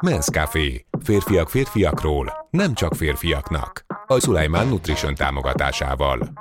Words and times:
Men's 0.00 0.30
Café. 0.30 0.86
Férfiak 1.02 1.48
férfiakról, 1.48 2.48
nem 2.50 2.74
csak 2.74 2.94
férfiaknak. 2.94 3.84
A 4.06 4.20
Sulaiman 4.20 4.68
Nutrition 4.68 5.14
támogatásával. 5.14 6.32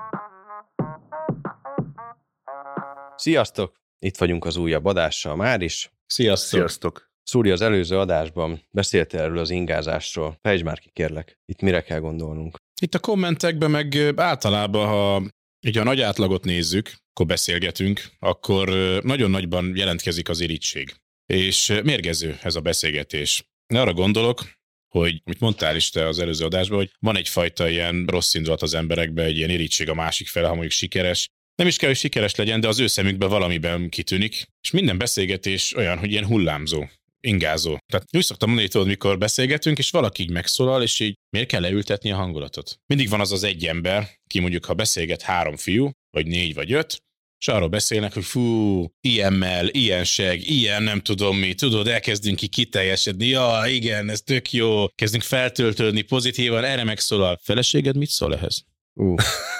Sziasztok! 3.15 3.75
Itt 3.99 4.17
vagyunk 4.17 4.45
az 4.45 4.57
újabb 4.57 4.85
adással 4.85 5.35
már 5.35 5.61
is. 5.61 5.91
Sziasztok! 6.05 6.59
Sziasztok! 6.59 7.11
Szúri 7.23 7.49
az 7.49 7.61
előző 7.61 7.97
adásban 7.99 8.61
beszélt 8.71 9.13
erről 9.13 9.37
az 9.37 9.49
ingázásról. 9.49 10.37
Fejtsd 10.41 10.63
már 10.63 10.79
ki, 10.79 10.89
kérlek. 10.93 11.39
Itt 11.45 11.61
mire 11.61 11.81
kell 11.81 11.99
gondolnunk? 11.99 12.57
Itt 12.81 12.93
a 12.93 12.99
kommentekben 12.99 13.71
meg 13.71 14.13
általában, 14.15 14.87
ha 14.87 15.21
így 15.67 15.77
a 15.77 15.83
nagy 15.83 16.01
átlagot 16.01 16.43
nézzük, 16.43 16.91
akkor 17.13 17.25
beszélgetünk, 17.25 18.01
akkor 18.19 18.69
nagyon 19.03 19.31
nagyban 19.31 19.71
jelentkezik 19.75 20.29
az 20.29 20.39
irítség. 20.39 20.95
És 21.33 21.79
mérgező 21.83 22.39
ez 22.41 22.55
a 22.55 22.61
beszélgetés. 22.61 23.43
Arra 23.67 23.93
gondolok, 23.93 24.55
hogy, 24.87 25.21
mit 25.23 25.39
mondtál 25.39 25.75
is 25.75 25.89
te 25.89 26.07
az 26.07 26.19
előző 26.19 26.45
adásban, 26.45 26.77
hogy 26.77 26.91
van 26.99 27.17
egyfajta 27.17 27.69
ilyen 27.69 28.05
rossz 28.05 28.33
indulat 28.33 28.61
az 28.61 28.73
emberekben, 28.73 29.25
egy 29.25 29.37
ilyen 29.37 29.49
irítség 29.49 29.89
a 29.89 29.93
másik 29.93 30.27
fele, 30.27 30.45
ha 30.47 30.51
mondjuk 30.51 30.73
sikeres. 30.73 31.27
Nem 31.55 31.67
is 31.67 31.77
kell, 31.77 31.89
hogy 31.89 31.97
sikeres 31.97 32.35
legyen, 32.35 32.59
de 32.59 32.67
az 32.67 32.79
ő 32.79 32.87
szemükben 32.87 33.29
valamiben 33.29 33.89
kitűnik. 33.89 34.47
És 34.61 34.71
minden 34.71 34.97
beszélgetés 34.97 35.75
olyan, 35.75 35.97
hogy 35.97 36.11
ilyen 36.11 36.25
hullámzó 36.25 36.85
ingázó. 37.19 37.77
Tehát 37.91 38.07
úgy 38.15 38.23
szoktam 38.23 38.49
mondani, 38.49 38.69
tudod, 38.69 38.87
mikor 38.87 39.17
beszélgetünk, 39.17 39.77
és 39.77 39.89
valaki 39.89 40.23
így 40.23 40.31
megszólal, 40.31 40.83
és 40.83 40.99
így 40.99 41.13
miért 41.29 41.47
kell 41.47 41.61
leültetni 41.61 42.11
a 42.11 42.15
hangulatot? 42.15 42.79
Mindig 42.85 43.09
van 43.09 43.19
az 43.19 43.31
az 43.31 43.43
egy 43.43 43.65
ember, 43.65 44.09
ki 44.27 44.39
mondjuk, 44.39 44.65
ha 44.65 44.73
beszélget 44.73 45.21
három 45.21 45.55
fiú, 45.55 45.91
vagy 46.09 46.27
négy, 46.27 46.53
vagy 46.53 46.73
öt, 46.73 47.01
és 47.39 47.47
arról 47.47 47.67
beszélnek, 47.67 48.13
hogy 48.13 48.25
fú, 48.25 48.85
ilyen 49.01 49.33
mell, 49.33 49.67
ilyen 49.67 50.03
seg, 50.03 50.49
ilyen 50.49 50.83
nem 50.83 51.01
tudom 51.01 51.37
mi, 51.37 51.53
tudod, 51.53 51.87
elkezdünk 51.87 52.37
ki 52.37 52.47
kiteljesedni, 52.47 53.27
ja, 53.27 53.63
igen, 53.65 54.09
ez 54.09 54.21
tök 54.21 54.51
jó, 54.51 54.87
kezdünk 54.95 55.23
feltöltődni 55.23 56.01
pozitívan, 56.01 56.63
erre 56.63 56.83
megszólal. 56.83 57.39
Feleséged 57.43 57.97
mit 57.97 58.09
szól 58.09 58.35
ehhez? 58.35 58.65
Ú, 58.93 59.15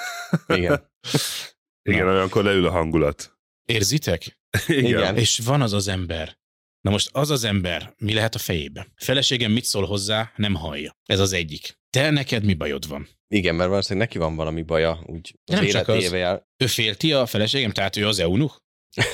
igen. 0.57 0.91
Igen, 1.89 2.05
Na. 2.05 2.11
olyankor 2.11 2.43
leül 2.43 2.65
a 2.65 2.71
hangulat. 2.71 3.37
Érzitek? 3.65 4.39
Igen. 4.67 4.85
Igen. 4.85 5.17
És 5.17 5.39
van 5.39 5.61
az 5.61 5.73
az 5.73 5.87
ember. 5.87 6.37
Na 6.81 6.91
most 6.91 7.09
az 7.11 7.29
az 7.29 7.43
ember, 7.43 7.93
mi 7.97 8.13
lehet 8.13 8.35
a 8.35 8.39
fejében? 8.39 8.93
A 8.95 9.03
feleségem 9.03 9.51
mit 9.51 9.63
szól 9.63 9.85
hozzá, 9.85 10.31
nem 10.35 10.55
hallja. 10.55 10.97
Ez 11.05 11.19
az 11.19 11.33
egyik. 11.33 11.79
Te 11.89 12.09
neked 12.09 12.43
mi 12.43 12.53
bajod 12.53 12.87
van? 12.87 13.07
Igen, 13.27 13.55
mert 13.55 13.69
valószínűleg 13.69 14.07
neki 14.07 14.19
van 14.19 14.35
valami 14.35 14.61
baja, 14.61 14.99
úgy 15.05 15.35
az 15.45 15.53
Nem 15.55 15.65
csak 15.67 15.87
az. 15.87 15.95
életével. 15.95 16.47
Ő 16.57 16.65
félti 16.67 17.13
a 17.13 17.25
feleségem, 17.25 17.71
tehát 17.71 17.95
ő 17.95 18.07
az 18.07 18.19
eunuch? 18.19 18.55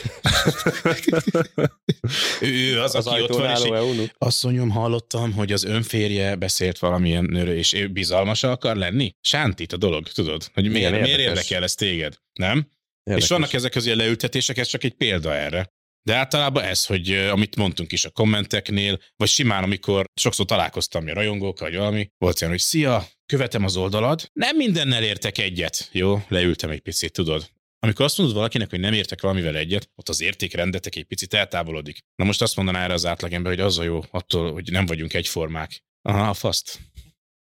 ő, 2.42 2.81
az, 2.81 2.95
Az 2.95 3.08
aki 3.08 3.22
ott 3.22 3.30
van, 3.30 3.50
és 3.50 3.61
eunuch. 3.64 4.14
asszonyom, 4.17 4.70
hallottam, 4.70 5.33
hogy 5.33 5.52
az 5.52 5.64
önférje 5.64 6.36
beszélt 6.36 6.80
valamilyen 6.80 7.23
nőről, 7.23 7.55
és 7.58 7.73
ő 7.73 7.88
bizalmas 7.88 8.44
akar 8.44 8.75
lenni? 8.75 9.11
Sántít 9.22 9.73
a 9.73 9.78
dolog, 9.78 10.08
tudod? 10.08 10.50
Hogy 10.53 10.70
miért, 10.70 10.89
Igen, 10.92 11.02
miért 11.02 11.20
érdekel 11.20 11.64
ez 11.64 11.75
téged? 11.75 12.17
Nem? 12.33 12.58
Érdekes. 13.03 13.23
És 13.23 13.30
vannak 13.30 13.53
ezek 13.53 13.75
az 13.75 13.86
ilyen 13.86 13.98
leültetések, 13.98 14.58
ez 14.58 14.67
csak 14.67 14.83
egy 14.83 14.94
példa 14.94 15.33
erre. 15.36 15.73
De 16.03 16.15
általában 16.15 16.63
ez, 16.63 16.85
hogy 16.85 17.11
amit 17.13 17.55
mondtunk 17.55 17.91
is 17.91 18.05
a 18.05 18.09
kommenteknél, 18.09 18.99
vagy 19.15 19.27
simán, 19.27 19.63
amikor 19.63 20.05
sokszor 20.13 20.45
találkoztam 20.45 21.07
a 21.07 21.13
rajongókkal, 21.13 21.69
vagy 21.69 21.77
valami, 21.77 22.09
volt 22.17 22.41
olyan, 22.41 22.53
hogy 22.53 22.63
szia, 22.63 23.07
követem 23.25 23.63
az 23.63 23.75
oldalad, 23.75 24.29
nem 24.33 24.55
mindennel 24.55 25.03
értek 25.03 25.37
egyet. 25.37 25.89
Jó, 25.91 26.21
leültem 26.27 26.69
egy 26.69 26.81
picit, 26.81 27.13
tudod. 27.13 27.51
Amikor 27.79 28.05
azt 28.05 28.17
mondod 28.17 28.35
valakinek, 28.35 28.69
hogy 28.69 28.79
nem 28.79 28.93
értek 28.93 29.21
valamivel 29.21 29.55
egyet, 29.55 29.89
ott 29.95 30.09
az 30.09 30.21
értékrendetek 30.21 30.95
egy 30.95 31.03
picit 31.03 31.33
eltávolodik. 31.33 31.99
Na 32.15 32.25
most 32.25 32.41
azt 32.41 32.55
mondaná 32.55 32.83
erre 32.83 32.93
az 32.93 33.05
átlagember, 33.05 33.51
hogy 33.51 33.61
az 33.61 33.77
a 33.77 33.83
jó 33.83 34.01
attól, 34.11 34.53
hogy 34.53 34.71
nem 34.71 34.85
vagyunk 34.85 35.13
egyformák. 35.13 35.83
Aha, 36.01 36.29
a 36.29 36.33
faszt. 36.33 36.79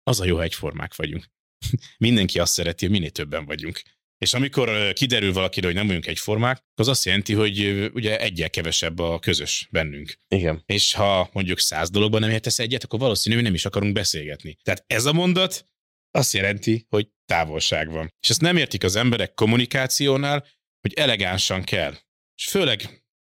Az 0.03 0.21
a 0.21 0.25
jó, 0.25 0.37
ha 0.37 0.43
egyformák 0.43 0.95
vagyunk. 0.95 1.25
Mindenki 1.99 2.39
azt 2.39 2.53
szereti, 2.53 2.85
hogy 2.85 2.95
minél 2.95 3.11
többen 3.11 3.45
vagyunk. 3.45 3.83
És 4.19 4.35
amikor 4.35 4.93
kiderül 4.93 5.33
valakire, 5.33 5.67
hogy 5.67 5.77
nem 5.77 5.87
vagyunk 5.87 6.07
egyformák, 6.07 6.65
az 6.75 6.89
azt 6.89 7.05
jelenti, 7.05 7.33
hogy 7.33 7.91
ugye 7.95 8.19
egyel 8.19 8.51
kevesebb 8.51 8.99
a 8.99 9.19
közös 9.19 9.69
bennünk. 9.71 10.19
Igen. 10.29 10.63
És 10.67 10.93
ha 10.93 11.31
mondjuk 11.33 11.59
száz 11.59 11.91
dologban 11.91 12.21
nem 12.21 12.31
értesz 12.31 12.59
egyet, 12.59 12.85
akkor 12.85 12.99
valószínű, 12.99 13.35
hogy 13.35 13.45
nem 13.45 13.55
is 13.55 13.65
akarunk 13.65 13.93
beszélgetni. 13.93 14.57
Tehát 14.63 14.85
ez 14.87 15.05
a 15.05 15.13
mondat 15.13 15.69
azt 16.11 16.33
jelenti, 16.33 16.87
hogy 16.89 17.09
távolság 17.25 17.91
van. 17.91 18.13
És 18.21 18.31
ezt 18.31 18.41
nem 18.41 18.57
értik 18.57 18.85
az 18.85 18.97
emberek 18.97 19.35
kommunikációnál, 19.35 20.47
hogy 20.81 20.93
elegánsan 20.95 21.63
kell. 21.63 21.95
És 22.37 22.45
főleg, 22.45 22.81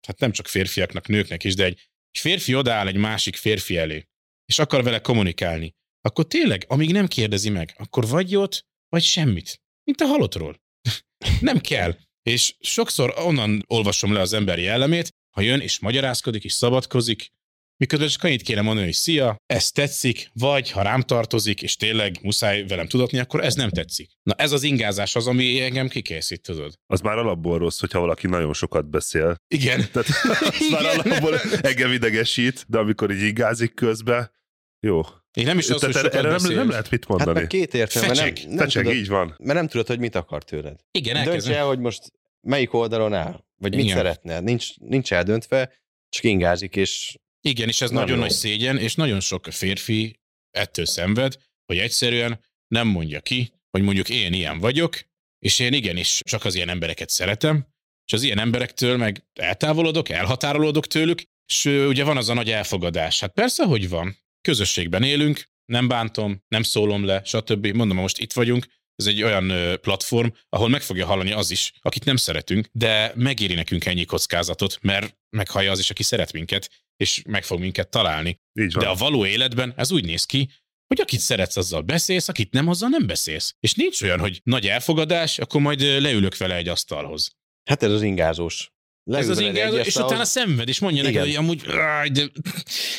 hát 0.08 0.20
nem 0.20 0.32
csak 0.32 0.48
férfiaknak, 0.48 1.08
nőknek 1.08 1.44
is, 1.44 1.56
de 1.56 1.64
egy, 1.64 1.90
egy 2.12 2.22
férfi 2.22 2.56
odaáll 2.56 2.88
egy 2.88 2.96
másik 2.96 3.36
férfi 3.36 3.78
elé, 3.78 4.08
és 4.46 4.60
akar 4.60 4.84
vele 4.84 5.00
kommunikálni, 5.00 5.76
akkor 6.02 6.26
tényleg, 6.28 6.66
amíg 6.68 6.92
nem 6.92 7.08
kérdezi 7.08 7.50
meg, 7.50 7.74
akkor 7.78 8.08
vagy 8.08 8.32
jót, 8.32 8.66
vagy 8.90 9.04
semmit. 9.04 9.62
Mint 9.84 10.02
a 10.02 10.06
halottról. 10.06 10.61
Nem 11.40 11.59
kell. 11.59 11.96
És 12.24 12.56
sokszor 12.59 13.14
onnan 13.18 13.64
olvasom 13.68 14.14
le 14.14 14.20
az 14.20 14.34
ember 14.34 14.59
jellemét, 14.59 15.09
ha 15.36 15.42
jön 15.42 15.59
és 15.59 15.80
magyarázkodik 15.80 16.44
és 16.44 16.54
szabadkozik, 16.54 17.30
miközben 17.78 18.08
csak 18.08 18.24
annyit 18.24 18.42
kéne 18.42 18.62
mondani, 18.62 18.86
hogy 18.86 18.96
szia, 18.96 19.36
ez 19.46 19.72
tetszik, 19.72 20.30
vagy 20.34 20.72
ha 20.72 20.82
rám 20.82 21.02
tartozik, 21.02 21.62
és 21.62 21.76
tényleg 21.76 22.18
muszáj 22.22 22.64
velem 22.68 22.88
tudatni, 22.88 23.20
akkor 23.20 23.44
ez 23.44 23.56
nem 23.56 23.70
tetszik. 23.70 24.09
Na 24.24 24.34
ez 24.34 24.52
az 24.52 24.64
ingázás 24.64 25.16
az, 25.16 25.28
ami 25.28 25.62
engem 25.62 25.88
kikészít, 25.88 26.42
tudod? 26.42 26.74
Az 26.86 27.02
már 27.02 27.18
alapból 27.18 27.58
rossz, 27.58 27.80
hogyha 27.80 28.00
valaki 28.00 28.28
nagyon 28.28 28.53
sokat 28.53 28.90
beszél. 28.90 29.36
Igen. 29.48 29.80
Tehát 29.92 30.09
az 30.40 30.70
már 30.72 30.82
Igen. 30.82 31.00
alapból 31.00 31.40
engem 31.62 31.92
idegesít, 31.92 32.66
de 32.68 32.78
amikor 32.78 33.12
így 33.12 33.22
igázik 33.22 33.74
közbe, 33.74 34.32
jó. 34.80 35.02
Én 35.34 35.46
nem 35.46 35.58
is 35.58 35.69
az, 35.69 35.84
hogy 35.84 35.94
sokat 35.94 36.14
erre 36.16 36.30
nem, 36.30 36.53
nem 36.53 36.69
lehet 36.69 36.90
mit 36.90 37.00
Hát 37.00 37.09
mondani. 37.09 37.40
meg 37.40 37.47
két 37.47 37.74
értelme, 37.74 38.08
nem, 38.08 38.16
Fecseg. 38.16 38.47
nem, 38.47 38.58
Fecseg, 38.58 38.84
tudod, 38.84 38.97
így 38.97 39.08
van. 39.08 39.36
mert 39.40 39.59
nem 39.59 39.68
tudod, 39.68 39.88
hogy 39.88 40.00
mit 40.00 40.16
akar 40.16 40.44
tőled. 40.44 40.80
Igen, 40.92 41.24
Dönts 41.24 41.47
el, 41.47 41.66
hogy 41.66 41.80
most 41.80 42.12
melyik 42.47 42.74
oldalon 42.74 43.14
áll, 43.14 43.44
vagy 43.56 43.75
mit 43.75 43.84
Igen. 43.84 43.96
szeretne. 43.97 44.40
Nincs, 44.40 44.78
nincs 44.78 45.14
eldöntve, 45.14 45.74
csak 46.09 46.24
ingázik, 46.24 46.75
és 46.75 47.16
Igen, 47.41 47.68
és 47.68 47.81
ez 47.81 47.90
Nem 47.90 48.00
nagyon 48.00 48.16
jó. 48.16 48.22
nagy 48.22 48.31
szégyen, 48.31 48.78
és 48.78 48.96
nagyon 48.96 49.20
sok 49.20 49.46
férfi 49.52 50.20
ettől 50.52 50.86
szenved, 50.86 51.36
hogy 51.66 51.78
egyszerűen 51.78 52.40
nem 52.68 52.88
mondja 52.88 53.20
ki, 53.22 53.53
hogy 53.70 53.81
mondjuk 53.81 54.09
én 54.09 54.34
ilyen 54.34 54.59
vagyok, 54.59 55.00
és 55.40 55.59
én 55.59 55.74
igenis 55.74 56.22
csak 56.25 56.46
az 56.46 56.56
ilyen 56.56 56.70
embereket 56.70 57.09
szeretem, 57.09 57.68
és 58.06 58.14
az 58.14 58.24
ilyen 58.24 58.40
emberektől 58.40 58.97
meg 58.97 59.25
eltávolodok, 59.34 60.09
elhatárolódok 60.09 60.88
tőlük, 60.88 61.22
és 61.46 61.66
ugye 61.66 62.03
van 62.03 62.18
az 62.18 62.30
a 62.30 62.34
nagy 62.34 62.50
elfogadás. 62.52 63.20
Hát 63.20 63.31
persze, 63.34 63.66
hogy 63.66 63.90
van. 63.90 64.18
Közösségben 64.41 65.03
élünk, 65.03 65.50
nem 65.66 65.88
bántom, 65.88 66.44
nem 66.47 66.63
szólom 66.63 67.06
le, 67.06 67.22
stb. 67.24 67.68
Mondom, 67.68 67.97
most 67.97 68.18
itt 68.18 68.34
vagyunk, 68.34 68.66
ez 68.96 69.07
egy 69.07 69.24
olyan 69.24 69.78
platform, 69.81 70.28
ahol 70.50 70.69
meg 70.69 70.81
fogja 70.81 71.06
hallani 71.06 71.31
az 71.31 71.52
is, 71.52 71.74
akit 71.81 72.06
nem 72.06 72.16
szeretünk, 72.16 72.68
de 72.72 73.12
megéri 73.16 73.53
nekünk 73.53 73.85
ennyi 73.85 74.06
kockázatot, 74.06 74.78
mert 74.81 75.18
meghallja 75.29 75.72
az 75.72 75.79
is, 75.79 75.90
aki 75.90 76.03
szeret 76.03 76.34
minket, 76.34 76.69
és 76.97 77.22
meg 77.28 77.44
fog 77.44 77.59
minket 77.59 77.90
találni. 77.90 78.40
Így 78.59 78.74
van. 78.74 78.84
De 78.84 78.90
a 78.90 78.96
való 78.96 79.25
életben 79.25 79.74
ez 79.75 79.91
úgy 79.91 80.06
néz 80.06 80.25
ki, 80.25 80.50
hogy 80.88 81.02
akit 81.02 81.19
szeretsz, 81.19 81.58
azzal 81.58 81.81
beszélsz, 81.81 82.28
akit 82.28 82.52
nem, 82.52 82.68
azzal 82.68 82.90
nem 82.90 83.08
beszélsz. 83.08 83.56
És 83.59 83.73
nincs 83.73 84.02
olyan, 84.02 84.19
hogy 84.19 84.41
nagy 84.44 84.68
elfogadás, 84.68 85.40
akkor 85.40 85.62
majd 85.62 85.81
leülök 85.81 86.38
vele 86.38 86.56
egy 86.56 86.68
asztalhoz. 86.68 87.31
hát 87.69 87.84
ez 87.84 87.91
az 87.91 88.02
ingázós. 88.02 88.72
Ez 89.06 89.30
az 89.30 89.40
egy 89.40 89.56
és 89.56 89.62
asztalhoz, 89.62 89.96
utána 89.98 90.26
szenved, 90.26 90.68
és 90.68 90.80
mondja 90.80 91.02
neki, 91.02 91.14
Igen. 91.14 91.26
hogy 91.26 91.36
amúgy, 91.36 91.62
de 92.12 92.32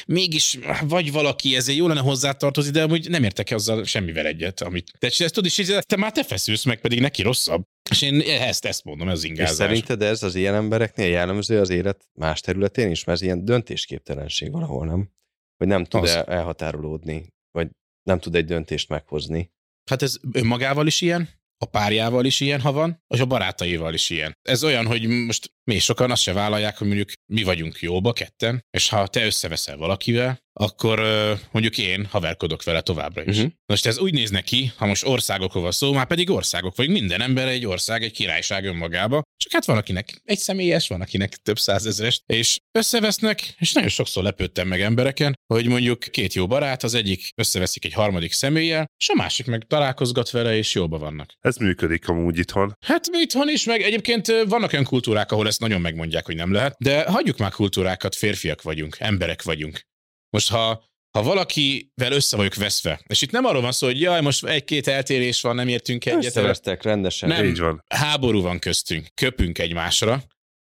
mégis 0.07 0.59
vagy 0.83 1.13
valaki, 1.13 1.57
ezért 1.57 1.79
jó 1.79 1.87
lenne 1.87 2.01
hozzátartozni, 2.01 2.71
de 2.71 2.83
amúgy 2.83 3.09
nem 3.09 3.25
értek 3.25 3.51
azzal 3.51 3.85
semmivel 3.85 4.27
egyet, 4.27 4.61
amit 4.61 4.93
te 4.99 5.09
csinálsz, 5.09 5.33
tudod, 5.33 5.51
és 5.51 5.59
így 5.59 5.79
te 5.87 5.97
már 5.97 6.13
te 6.13 6.25
feszülsz 6.25 6.65
meg, 6.65 6.81
pedig 6.81 7.01
neki 7.01 7.23
rosszabb. 7.23 7.65
És 7.91 8.03
én 8.03 8.21
ezt, 8.21 8.65
ezt 8.65 8.85
mondom, 8.85 9.09
ez 9.09 9.17
az 9.17 9.25
És 9.25 9.31
ingázás. 9.31 9.57
szerinted 9.57 10.03
ez 10.03 10.23
az 10.23 10.35
ilyen 10.35 10.55
embereknél 10.55 11.09
jellemző 11.09 11.61
az 11.61 11.71
élet 11.71 12.09
más 12.13 12.41
területén 12.41 12.91
is, 12.91 13.05
mert 13.05 13.19
ez 13.19 13.25
ilyen 13.25 13.45
döntésképtelenség 13.45 14.51
valahol, 14.51 14.87
nem? 14.87 15.11
Hogy 15.57 15.67
nem 15.67 15.85
tud 15.85 16.03
Az. 16.03 16.11
el, 16.11 16.25
elhatárolódni, 16.25 17.27
vagy 17.51 17.69
nem 18.03 18.19
tud 18.19 18.35
egy 18.35 18.45
döntést 18.45 18.89
meghozni. 18.89 19.51
Hát 19.91 20.03
ez 20.03 20.17
önmagával 20.33 20.87
is 20.87 21.01
ilyen, 21.01 21.29
a 21.63 21.65
párjával 21.65 22.25
is 22.25 22.41
ilyen, 22.41 22.61
ha 22.61 22.73
van, 22.73 23.03
és 23.15 23.21
a 23.21 23.27
barátaival 23.27 23.95
is 23.95 24.11
ilyen. 24.11 24.37
Ez 24.43 24.65
olyan, 24.65 24.87
hogy 24.87 25.07
most 25.07 25.53
mi 25.65 25.79
sokan 25.79 26.11
azt 26.11 26.23
se 26.23 26.33
vállalják, 26.33 26.79
hogy 26.79 26.87
mondjuk 26.87 27.09
mi 27.33 27.43
vagyunk 27.43 27.79
jóba 27.79 28.13
ketten, 28.13 28.65
és 28.71 28.89
ha 28.89 29.07
te 29.07 29.25
összeveszel 29.25 29.77
valakivel, 29.77 30.41
akkor 30.53 31.01
mondjuk 31.51 31.79
én 31.79 32.07
haverkodok 32.11 32.63
vele 32.63 32.81
továbbra 32.81 33.25
is. 33.25 33.37
Uh-huh. 33.37 33.53
Most 33.67 33.87
ez 33.87 33.99
úgy 33.99 34.13
néz 34.13 34.31
neki, 34.31 34.73
ha 34.77 34.87
most 34.87 35.07
országokról 35.07 35.63
van 35.63 35.73
szó, 35.73 35.93
már 35.93 36.07
pedig 36.07 36.31
országok 36.31 36.77
vagyunk, 36.77 36.99
minden 36.99 37.21
ember 37.21 37.49
egy 37.49 37.67
ország, 37.67 38.03
egy 38.03 38.13
királyság 38.13 38.65
önmagába, 38.65 39.23
csak 39.37 39.53
hát 39.53 39.65
van 39.65 39.77
akinek 39.77 40.21
egy 40.25 40.39
személyes, 40.39 40.89
van 40.89 41.01
akinek 41.01 41.37
több 41.37 41.59
százezeres, 41.59 42.23
és 42.27 42.59
összevesznek, 42.79 43.55
és 43.59 43.73
nagyon 43.73 43.89
sokszor 43.89 44.23
lepődtem 44.23 44.69
meg 44.69 44.81
embereken, 44.81 45.35
hogy 45.47 45.67
mondjuk 45.67 45.99
két 45.99 46.35
jó 46.35 46.47
barát, 46.47 46.83
az 46.83 46.95
egyik 46.95 47.29
összeveszik 47.37 47.85
egy 47.85 47.93
harmadik 47.93 48.33
személlyel, 48.33 48.87
és 48.97 49.09
a 49.09 49.15
másik 49.15 49.47
meg 49.47 49.65
találkozgat 49.67 50.31
vele, 50.31 50.57
és 50.57 50.75
jóba 50.75 50.99
vannak. 50.99 51.33
Ez 51.41 51.57
működik 51.57 52.09
amúgy 52.09 52.39
itthon. 52.39 52.77
Hát 52.87 53.07
itthon 53.13 53.49
is, 53.49 53.65
meg 53.65 53.83
egyébként 53.83 54.27
vannak 54.49 54.73
olyan 54.73 54.85
kultúrák, 54.85 55.33
ahol 55.33 55.47
ezt 55.53 55.61
nagyon 55.61 55.81
megmondják, 55.81 56.27
hogy 56.27 56.37
nem 56.37 56.53
lehet, 56.53 56.77
de 56.79 57.05
hagyjuk 57.05 57.37
már 57.37 57.51
kultúrákat, 57.51 58.15
férfiak 58.15 58.63
vagyunk, 58.63 58.97
emberek 58.99 59.43
vagyunk. 59.43 59.81
Most 60.31 60.51
ha 60.51 60.91
ha 61.19 61.23
valakivel 61.23 62.13
össze 62.13 62.37
vagyok 62.37 62.55
veszve, 62.55 63.01
és 63.07 63.23
itt 63.23 63.31
nem 63.31 63.45
arról 63.45 63.63
van 63.63 63.73
szó, 63.73 63.87
hogy 63.87 64.01
jaj, 64.01 64.21
most 64.21 64.45
egy-két 64.45 64.87
eltérés 64.87 65.41
van, 65.41 65.55
nem 65.55 65.69
értünk 65.69 66.07
egyet, 66.07 66.25
Összevesztek 66.25 66.83
rendesen. 66.83 67.29
Nem. 67.29 67.45
Így 67.45 67.59
van. 67.59 67.85
háború 67.89 68.41
van 68.43 68.59
köztünk, 68.59 69.07
köpünk 69.15 69.59
egymásra, 69.59 70.23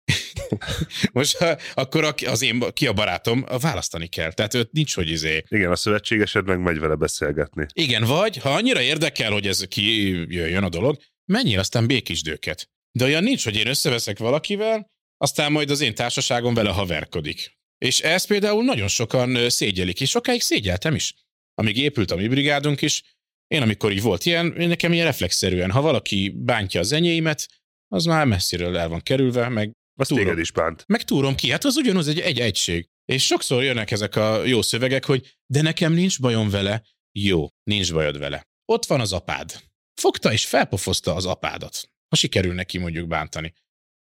most 1.12 1.36
ha, 1.36 1.56
akkor 1.74 2.04
a- 2.04 2.14
az 2.26 2.42
én, 2.42 2.62
ki 2.72 2.86
a 2.86 2.92
barátom, 2.92 3.44
választani 3.60 4.06
kell. 4.06 4.32
Tehát 4.32 4.54
őt 4.54 4.72
nincs, 4.72 4.94
hogy 4.94 5.08
izé. 5.08 5.42
Igen, 5.48 5.70
a 5.70 5.76
szövetségesed 5.76 6.46
meg 6.46 6.60
megy 6.60 6.78
vele 6.78 6.94
beszélgetni. 6.94 7.66
Igen, 7.72 8.04
vagy 8.04 8.36
ha 8.36 8.54
annyira 8.54 8.80
érdekel, 8.80 9.32
hogy 9.32 9.46
ez 9.46 9.64
ki 9.68 10.08
jöjjön 10.34 10.64
a 10.64 10.68
dolog, 10.68 10.96
menjél 11.24 11.58
aztán 11.58 11.86
békisdőket. 11.86 12.70
De 12.92 13.04
olyan 13.04 13.22
nincs, 13.22 13.44
hogy 13.44 13.56
én 13.56 13.66
összeveszek 13.66 14.18
valakivel, 14.18 14.90
aztán 15.16 15.52
majd 15.52 15.70
az 15.70 15.80
én 15.80 15.94
társaságom 15.94 16.54
vele 16.54 16.70
haverkodik. 16.70 17.52
És 17.78 18.00
ezt 18.00 18.26
például 18.26 18.64
nagyon 18.64 18.88
sokan 18.88 19.50
szégyelik, 19.50 20.00
és 20.00 20.10
sokáig 20.10 20.40
szégyeltem 20.40 20.94
is. 20.94 21.14
Amíg 21.54 21.76
épült 21.76 22.10
a 22.10 22.16
mi 22.16 22.28
brigádunk 22.28 22.82
is, 22.82 23.02
én 23.46 23.62
amikor 23.62 23.92
így 23.92 24.02
volt 24.02 24.24
ilyen, 24.24 24.56
én 24.60 24.68
nekem 24.68 24.92
ilyen 24.92 25.04
reflexzerűen, 25.06 25.70
ha 25.70 25.80
valaki 25.80 26.28
bántja 26.36 26.80
az 26.80 26.92
enyéimet, 26.92 27.48
az 27.88 28.04
már 28.04 28.26
messziről 28.26 28.76
el 28.78 28.88
van 28.88 29.00
kerülve, 29.00 29.48
meg 29.48 29.72
Azt 30.00 30.08
Túrom. 30.08 30.24
téged 30.24 30.40
is 30.40 30.50
bánt. 30.52 30.84
meg 30.86 31.02
túrom 31.02 31.34
ki, 31.34 31.50
hát 31.50 31.64
az 31.64 31.76
ugyanaz 31.76 32.08
egy, 32.08 32.20
egy 32.20 32.40
egység. 32.40 32.86
És 33.04 33.26
sokszor 33.26 33.62
jönnek 33.62 33.90
ezek 33.90 34.16
a 34.16 34.44
jó 34.44 34.62
szövegek, 34.62 35.04
hogy 35.04 35.36
de 35.46 35.62
nekem 35.62 35.92
nincs 35.92 36.20
bajom 36.20 36.50
vele. 36.50 36.82
Jó, 37.18 37.46
nincs 37.62 37.92
bajod 37.92 38.18
vele. 38.18 38.42
Ott 38.64 38.86
van 38.86 39.00
az 39.00 39.12
apád. 39.12 39.62
Fogta 40.00 40.32
és 40.32 40.46
felpofozta 40.46 41.14
az 41.14 41.26
apádat. 41.26 41.91
Ha 42.12 42.18
sikerül 42.18 42.54
neki 42.54 42.78
mondjuk 42.78 43.08
bántani. 43.08 43.54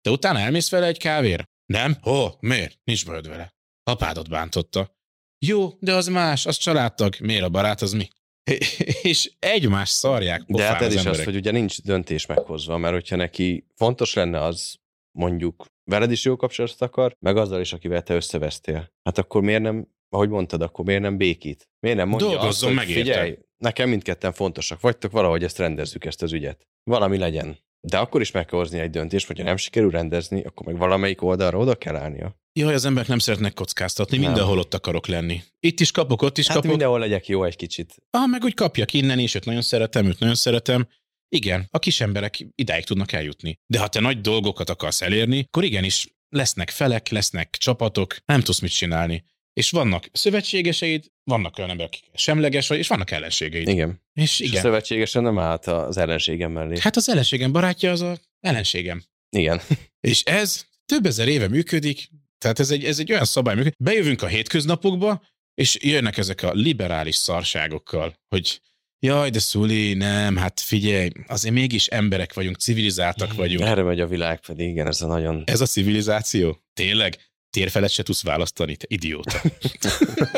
De 0.02 0.10
utána 0.10 0.40
elmész 0.40 0.70
vele 0.70 0.86
egy 0.86 0.98
kávéra? 0.98 1.44
Nem? 1.66 1.98
Ó, 2.06 2.28
miért? 2.40 2.80
Nincs 2.84 3.06
bajod 3.06 3.28
vele. 3.28 3.54
Apádat 3.84 4.30
bántotta. 4.30 4.98
Jó, 5.46 5.70
de 5.80 5.94
az 5.94 6.08
más, 6.08 6.46
az 6.46 6.58
családtag. 6.58 7.16
Miért 7.20 7.44
a 7.44 7.50
barát, 7.50 7.82
az 7.82 7.94
mi? 7.94 8.08
És 9.02 9.32
egymás 9.40 9.90
szarják 9.90 10.44
De 10.48 10.64
hát 10.64 10.82
ez 10.82 10.88
az 10.88 10.94
is 10.94 11.00
az, 11.00 11.06
emberek. 11.06 11.26
hogy 11.26 11.36
ugye 11.36 11.52
nincs 11.52 11.82
döntés 11.82 12.26
meghozva, 12.26 12.78
mert 12.78 12.94
hogyha 12.94 13.16
neki 13.16 13.66
fontos 13.76 14.14
lenne 14.14 14.42
az, 14.42 14.76
mondjuk 15.12 15.66
veled 15.84 16.12
is 16.12 16.24
jó 16.26 16.36
kapcsolatot 16.36 16.82
akar, 16.82 17.16
meg 17.20 17.38
azzal 17.38 17.60
is, 17.62 17.74
akivel 17.74 18.04
te 18.04 18.14
összevesztél. 18.16 18.92
Hát 19.04 19.18
akkor 19.18 19.42
miért 19.42 19.62
nem, 19.62 19.88
ahogy 20.10 20.30
mondtad, 20.30 20.62
akkor 20.62 20.86
miért 20.86 21.02
nem 21.02 21.18
békít? 21.18 21.70
Miért 21.80 21.98
nem 21.98 22.08
mondja 22.08 22.28
Dolgozzon 22.28 22.70
azt, 22.70 22.78
meg 22.78 22.90
érte. 22.90 23.02
figyelj, 23.02 23.38
nekem 23.58 23.90
mindketten 23.90 24.34
fontosak 24.34 24.82
vagytok, 24.82 25.12
valahogy 25.12 25.44
ezt 25.44 25.58
rendezzük, 25.58 26.06
ezt 26.06 26.22
az 26.22 26.34
ügyet. 26.34 26.68
Valami 26.84 27.18
legyen. 27.18 27.58
De 27.82 27.98
akkor 27.98 28.22
is 28.22 28.32
meg 28.32 28.46
kell 28.46 28.60
hozni 28.60 28.80
egy 28.80 28.90
döntést, 28.90 29.28
hogyha 29.28 29.44
nem 29.44 29.58
sikerül 29.58 29.90
rendezni, 29.90 30.44
akkor 30.44 30.66
meg 30.66 30.78
valamelyik 30.78 31.22
oldalra 31.22 31.58
oda 31.58 31.76
kell 31.76 31.96
állnia. 31.96 32.36
Jaj, 32.60 32.74
az 32.74 32.86
emberek 32.86 33.08
nem 33.08 33.20
szeretnek 33.20 33.54
kockáztatni, 33.54 34.18
Nem. 34.18 34.26
mindenhol 34.26 34.60
ott 34.60 34.74
akarok 34.74 35.08
lenni. 35.08 35.42
Itt 35.60 35.80
is 35.80 35.92
kapok, 35.92 36.22
ott 36.22 36.38
is 36.38 36.46
Hát 36.48 36.56
kapok. 36.56 36.70
mindenhol 36.70 37.00
legyek 37.00 37.28
jó 37.28 37.44
egy 37.44 37.56
kicsit. 37.56 37.96
Ah, 38.10 38.30
meg 38.30 38.44
úgy 38.44 38.54
kapjak 38.54 38.94
innen 38.94 39.20
is, 39.20 39.36
őt 39.36 39.46
nagyon 39.46 39.62
szeretem, 39.62 40.06
őt 40.06 40.20
nagyon 40.20 40.36
szeretem. 40.36 40.88
Igen, 41.30 41.68
a 41.72 41.80
kis 41.80 42.02
emberek 42.02 42.48
idáig 42.56 42.84
tudnak 42.86 43.12
eljutni. 43.12 43.60
De 43.66 43.80
ha 43.80 43.88
te 43.88 44.00
nagy 44.00 44.22
dolgokat 44.22 44.70
akarsz 44.70 45.02
elérni, 45.02 45.44
akkor 45.48 45.64
igenis 45.64 46.08
lesznek 46.30 46.70
felek, 46.70 47.10
lesznek 47.10 47.50
csapatok, 47.60 48.16
nem 48.26 48.42
tudsz 48.42 48.60
mit 48.60 48.72
csinálni. 48.76 49.24
És 49.58 49.72
vannak 49.72 50.10
szövetségeseid, 50.12 51.06
vannak 51.24 51.58
olyan 51.58 51.70
emberek, 51.70 51.94
akik 51.94 52.10
semleges 52.14 52.68
vagy, 52.68 52.78
és 52.78 52.88
vannak 52.88 53.12
ellenségeid. 53.12 53.68
Igen. 53.68 54.02
És 54.14 54.40
És 54.40 54.48
igen. 54.48 54.62
szövetségesen 54.62 55.24
nem 55.24 55.40
állt 55.40 55.66
az 55.66 55.98
ellenségem 55.98 56.52
mellé. 56.52 56.78
Hát 56.80 56.96
az 56.96 57.10
ellenségem 57.10 57.52
barátja 57.52 57.92
az 57.92 58.02
a 58.02 58.18
ellenségem. 58.40 59.04
Igen. 59.30 59.62
És 60.10 60.24
ez 60.24 60.66
több 60.86 61.06
ezer 61.06 61.28
éve 61.28 61.48
működik, 61.48 62.10
tehát 62.38 62.60
ez 62.60 62.72
egy, 62.72 62.84
ez 62.86 63.00
egy 63.00 63.12
olyan 63.12 63.26
szabály 63.26 63.56
működik. 63.56 63.78
Bejövünk 63.84 64.22
a 64.22 64.28
hétköznapokba, 64.28 65.26
és 65.54 65.78
jönnek 65.82 66.18
ezek 66.18 66.44
a 66.44 66.52
liberális 66.54 67.16
szarságokkal, 67.16 68.14
hogy 68.28 68.62
jaj, 69.00 69.30
de 69.30 69.40
Szuli, 69.40 69.94
nem, 69.94 70.36
hát 70.36 70.60
figyelj, 70.60 71.10
azért 71.28 71.54
mégis 71.54 71.88
emberek 71.88 72.34
vagyunk, 72.34 72.56
civilizáltak 72.56 73.34
vagyunk. 73.34 73.70
Erre 73.70 73.84
megy 73.84 74.00
a 74.00 74.08
világ 74.08 74.40
pedig, 74.40 74.70
igen, 74.70 74.88
ez 74.88 75.02
a 75.02 75.08
nagyon... 75.08 75.44
Ez 75.46 75.62
a 75.62 75.66
civilizáció? 75.66 76.62
Tényleg? 76.74 77.27
Térfelet 77.58 77.90
se 77.90 78.04
tudsz 78.04 78.24
választani, 78.24 78.76
te 78.76 78.86
idióta. 78.90 79.42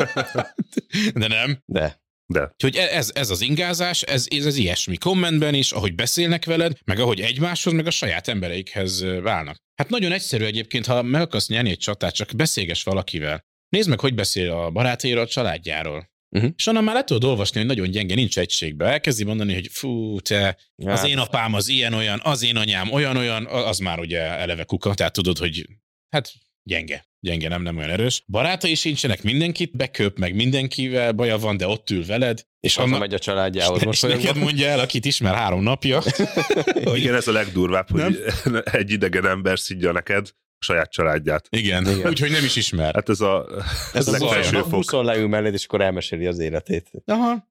De 1.14 1.28
nem. 1.28 1.62
De. 1.66 2.02
De. 2.26 2.50
Úgyhogy 2.52 2.76
e- 2.76 2.96
ez, 2.96 3.10
ez 3.14 3.30
az 3.30 3.40
ingázás, 3.40 4.02
ez, 4.02 4.26
ez, 4.30 4.46
ez 4.46 4.56
ilyesmi. 4.56 4.96
Kommentben 4.96 5.54
is, 5.54 5.72
ahogy 5.72 5.94
beszélnek 5.94 6.44
veled, 6.44 6.78
meg 6.84 6.98
ahogy 6.98 7.20
egymáshoz, 7.20 7.72
meg 7.72 7.86
a 7.86 7.90
saját 7.90 8.28
embereikhez 8.28 9.04
válnak. 9.22 9.56
Hát 9.74 9.88
nagyon 9.88 10.12
egyszerű 10.12 10.44
egyébként, 10.44 10.86
ha 10.86 11.02
meg 11.02 11.20
akarsz 11.20 11.48
nyerni 11.48 11.70
egy 11.70 11.78
csatát, 11.78 12.14
csak 12.14 12.30
beszélges 12.36 12.82
valakivel. 12.82 13.44
Nézd 13.68 13.88
meg, 13.88 14.00
hogy 14.00 14.14
beszél 14.14 14.50
a 14.50 14.70
barátairól, 14.70 15.22
a 15.22 15.26
családjáról. 15.26 16.10
Uh-huh. 16.36 16.50
És 16.56 16.66
onnan 16.66 16.84
már 16.84 16.94
le 16.94 17.04
tudod 17.04 17.30
olvasni, 17.30 17.58
hogy 17.58 17.68
nagyon 17.68 17.90
gyenge, 17.90 18.14
nincs 18.14 18.38
egységbe. 18.38 18.86
Elkezdi 18.86 19.24
mondani, 19.24 19.54
hogy 19.54 19.68
fú, 19.70 20.20
te, 20.20 20.58
Ja, 20.76 20.92
az 20.92 21.04
én 21.04 21.18
apám 21.18 21.54
az 21.54 21.68
ilyen-olyan, 21.68 22.20
az 22.22 22.42
én 22.42 22.56
anyám 22.56 22.92
olyan-olyan, 22.92 23.46
az 23.46 23.78
már 23.78 23.98
ugye 23.98 24.20
eleve 24.20 24.64
kuka, 24.64 24.94
tehát 24.94 25.12
tudod, 25.12 25.38
hogy 25.38 25.66
hát 26.08 26.32
gyenge. 26.62 27.08
Gyenge, 27.22 27.48
nem, 27.48 27.62
nem 27.62 27.76
olyan 27.76 27.90
erős. 27.90 28.22
Barátai 28.26 28.74
sincsenek, 28.74 29.22
mindenkit 29.22 29.76
beköp, 29.76 30.18
meg 30.18 30.34
mindenkivel 30.34 31.12
baja 31.12 31.38
van, 31.38 31.56
de 31.56 31.66
ott 31.66 31.90
ül 31.90 32.04
veled. 32.06 32.44
és 32.60 32.76
annak- 32.76 32.88
haza 32.90 33.00
megy 33.00 33.14
a 33.14 33.18
családjához. 33.18 33.78
és 33.80 33.84
Most 33.84 34.06
neked 34.06 34.36
mondja 34.36 34.66
el, 34.68 34.78
akit 34.80 35.04
ismer 35.04 35.34
három 35.34 35.62
napja. 35.62 36.02
Igen, 36.94 37.14
ez 37.14 37.28
a 37.28 37.32
legdurvább, 37.32 37.90
hogy 37.90 38.18
egy 38.64 38.90
idegen 38.90 39.26
ember 39.26 39.58
szidja 39.58 39.92
neked 39.92 40.28
a 40.58 40.64
saját 40.64 40.90
családját. 40.90 41.46
Igen, 41.50 41.88
Igen. 41.88 42.08
Úgyhogy 42.08 42.30
nem 42.30 42.44
is 42.44 42.56
ismer. 42.56 42.94
Hát 42.94 43.08
ez 43.08 43.20
a, 43.20 43.46
ez 43.92 44.08
a 44.08 44.10
legfelső 44.10 44.56
a 44.56 44.60
fok. 44.62 44.70
buszon 44.70 45.04
leül 45.04 45.28
melléd, 45.28 45.52
és 45.54 45.64
akkor 45.64 45.80
elmeséli 45.80 46.26
az 46.26 46.38
életét. 46.38 46.90
Aha. 47.04 47.48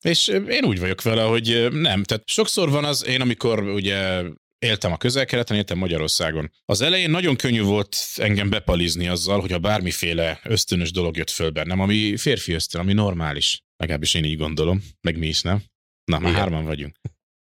És 0.00 0.28
én 0.48 0.64
úgy 0.64 0.80
vagyok 0.80 1.02
vele, 1.02 1.22
hogy 1.22 1.68
nem. 1.70 2.02
Tehát 2.02 2.22
sokszor 2.26 2.70
van 2.70 2.84
az, 2.84 3.06
én 3.06 3.20
amikor 3.20 3.62
ugye 3.62 4.22
éltem 4.60 4.92
a 4.92 4.96
közel-keleten, 4.96 5.56
éltem 5.56 5.78
Magyarországon. 5.78 6.52
Az 6.64 6.80
elején 6.80 7.10
nagyon 7.10 7.36
könnyű 7.36 7.62
volt 7.62 7.96
engem 8.16 8.50
bepalizni 8.50 9.08
azzal, 9.08 9.40
hogyha 9.40 9.58
bármiféle 9.58 10.40
ösztönös 10.44 10.90
dolog 10.90 11.16
jött 11.16 11.30
föl 11.30 11.50
bennem, 11.50 11.80
ami 11.80 12.16
férfi 12.16 12.52
ösztön, 12.52 12.80
ami 12.80 12.92
normális. 12.92 13.62
Legalábbis 13.76 14.14
én 14.14 14.24
így 14.24 14.36
gondolom, 14.36 14.82
meg 15.00 15.18
mi 15.18 15.26
is, 15.26 15.42
nem? 15.42 15.62
Na, 16.04 16.18
már 16.18 16.30
Igen. 16.30 16.40
hárman 16.40 16.64
vagyunk. 16.64 16.96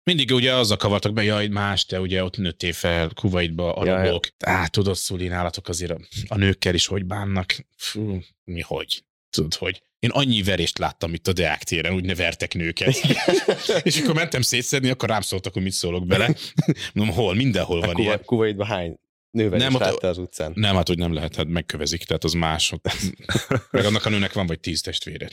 Mindig 0.03 0.31
ugye 0.31 0.55
azzal 0.55 0.77
kavartak 0.77 1.13
be, 1.13 1.23
jaj, 1.23 1.47
más, 1.47 1.85
te 1.85 1.99
ugye 1.99 2.23
ott 2.23 2.37
nőttél 2.37 2.73
fel 2.73 3.11
ja. 3.55 3.73
arabok. 3.73 4.27
Á, 4.45 4.67
tudod, 4.67 4.95
Szuli, 4.95 5.27
nálatok 5.27 5.67
azért 5.67 5.91
a, 5.91 5.99
a 6.27 6.37
nőkkel 6.37 6.73
is 6.73 6.85
hogy 6.85 7.05
bánnak. 7.05 7.55
Fú, 7.77 8.19
mi 8.43 8.61
hogy? 8.61 9.03
Tudod, 9.33 9.53
hogy? 9.53 9.81
Én 9.99 10.09
annyi 10.09 10.43
verést 10.43 10.77
láttam 10.77 11.13
itt 11.13 11.27
a 11.27 11.33
Deák 11.33 11.63
téren, 11.63 11.93
úgy 11.93 12.05
ne 12.05 12.15
vertek 12.15 12.53
nőket. 12.53 12.95
és 13.83 14.01
akkor 14.01 14.13
mentem 14.13 14.41
szétszedni, 14.41 14.89
akkor 14.89 15.09
rám 15.09 15.21
szóltak, 15.21 15.53
hogy 15.53 15.61
mit 15.63 15.71
szólok 15.71 16.07
bele. 16.07 16.35
Mondom, 16.93 17.15
hol? 17.15 17.35
Mindenhol 17.35 17.79
van 17.79 17.97
ilyen. 17.97 18.11
Kuva- 18.11 18.25
Kuwaitban 18.25 18.67
hány 18.67 18.99
nővel 19.31 19.59
Nem, 19.59 19.73
is 19.73 19.79
látta 19.79 20.07
az 20.07 20.17
utcán? 20.17 20.51
Nem, 20.55 20.75
hát 20.75 20.87
hogy 20.87 20.97
nem 20.97 21.13
lehet, 21.13 21.35
hát 21.35 21.47
megkövezik, 21.47 22.03
tehát 22.03 22.23
az 22.23 22.33
más. 22.33 22.71
Ott- 22.71 22.89
Meg 23.71 23.85
annak 23.85 24.05
a 24.05 24.09
nőnek 24.09 24.33
van 24.33 24.47
vagy 24.47 24.59
tíz 24.59 24.81
testvére. 24.81 25.29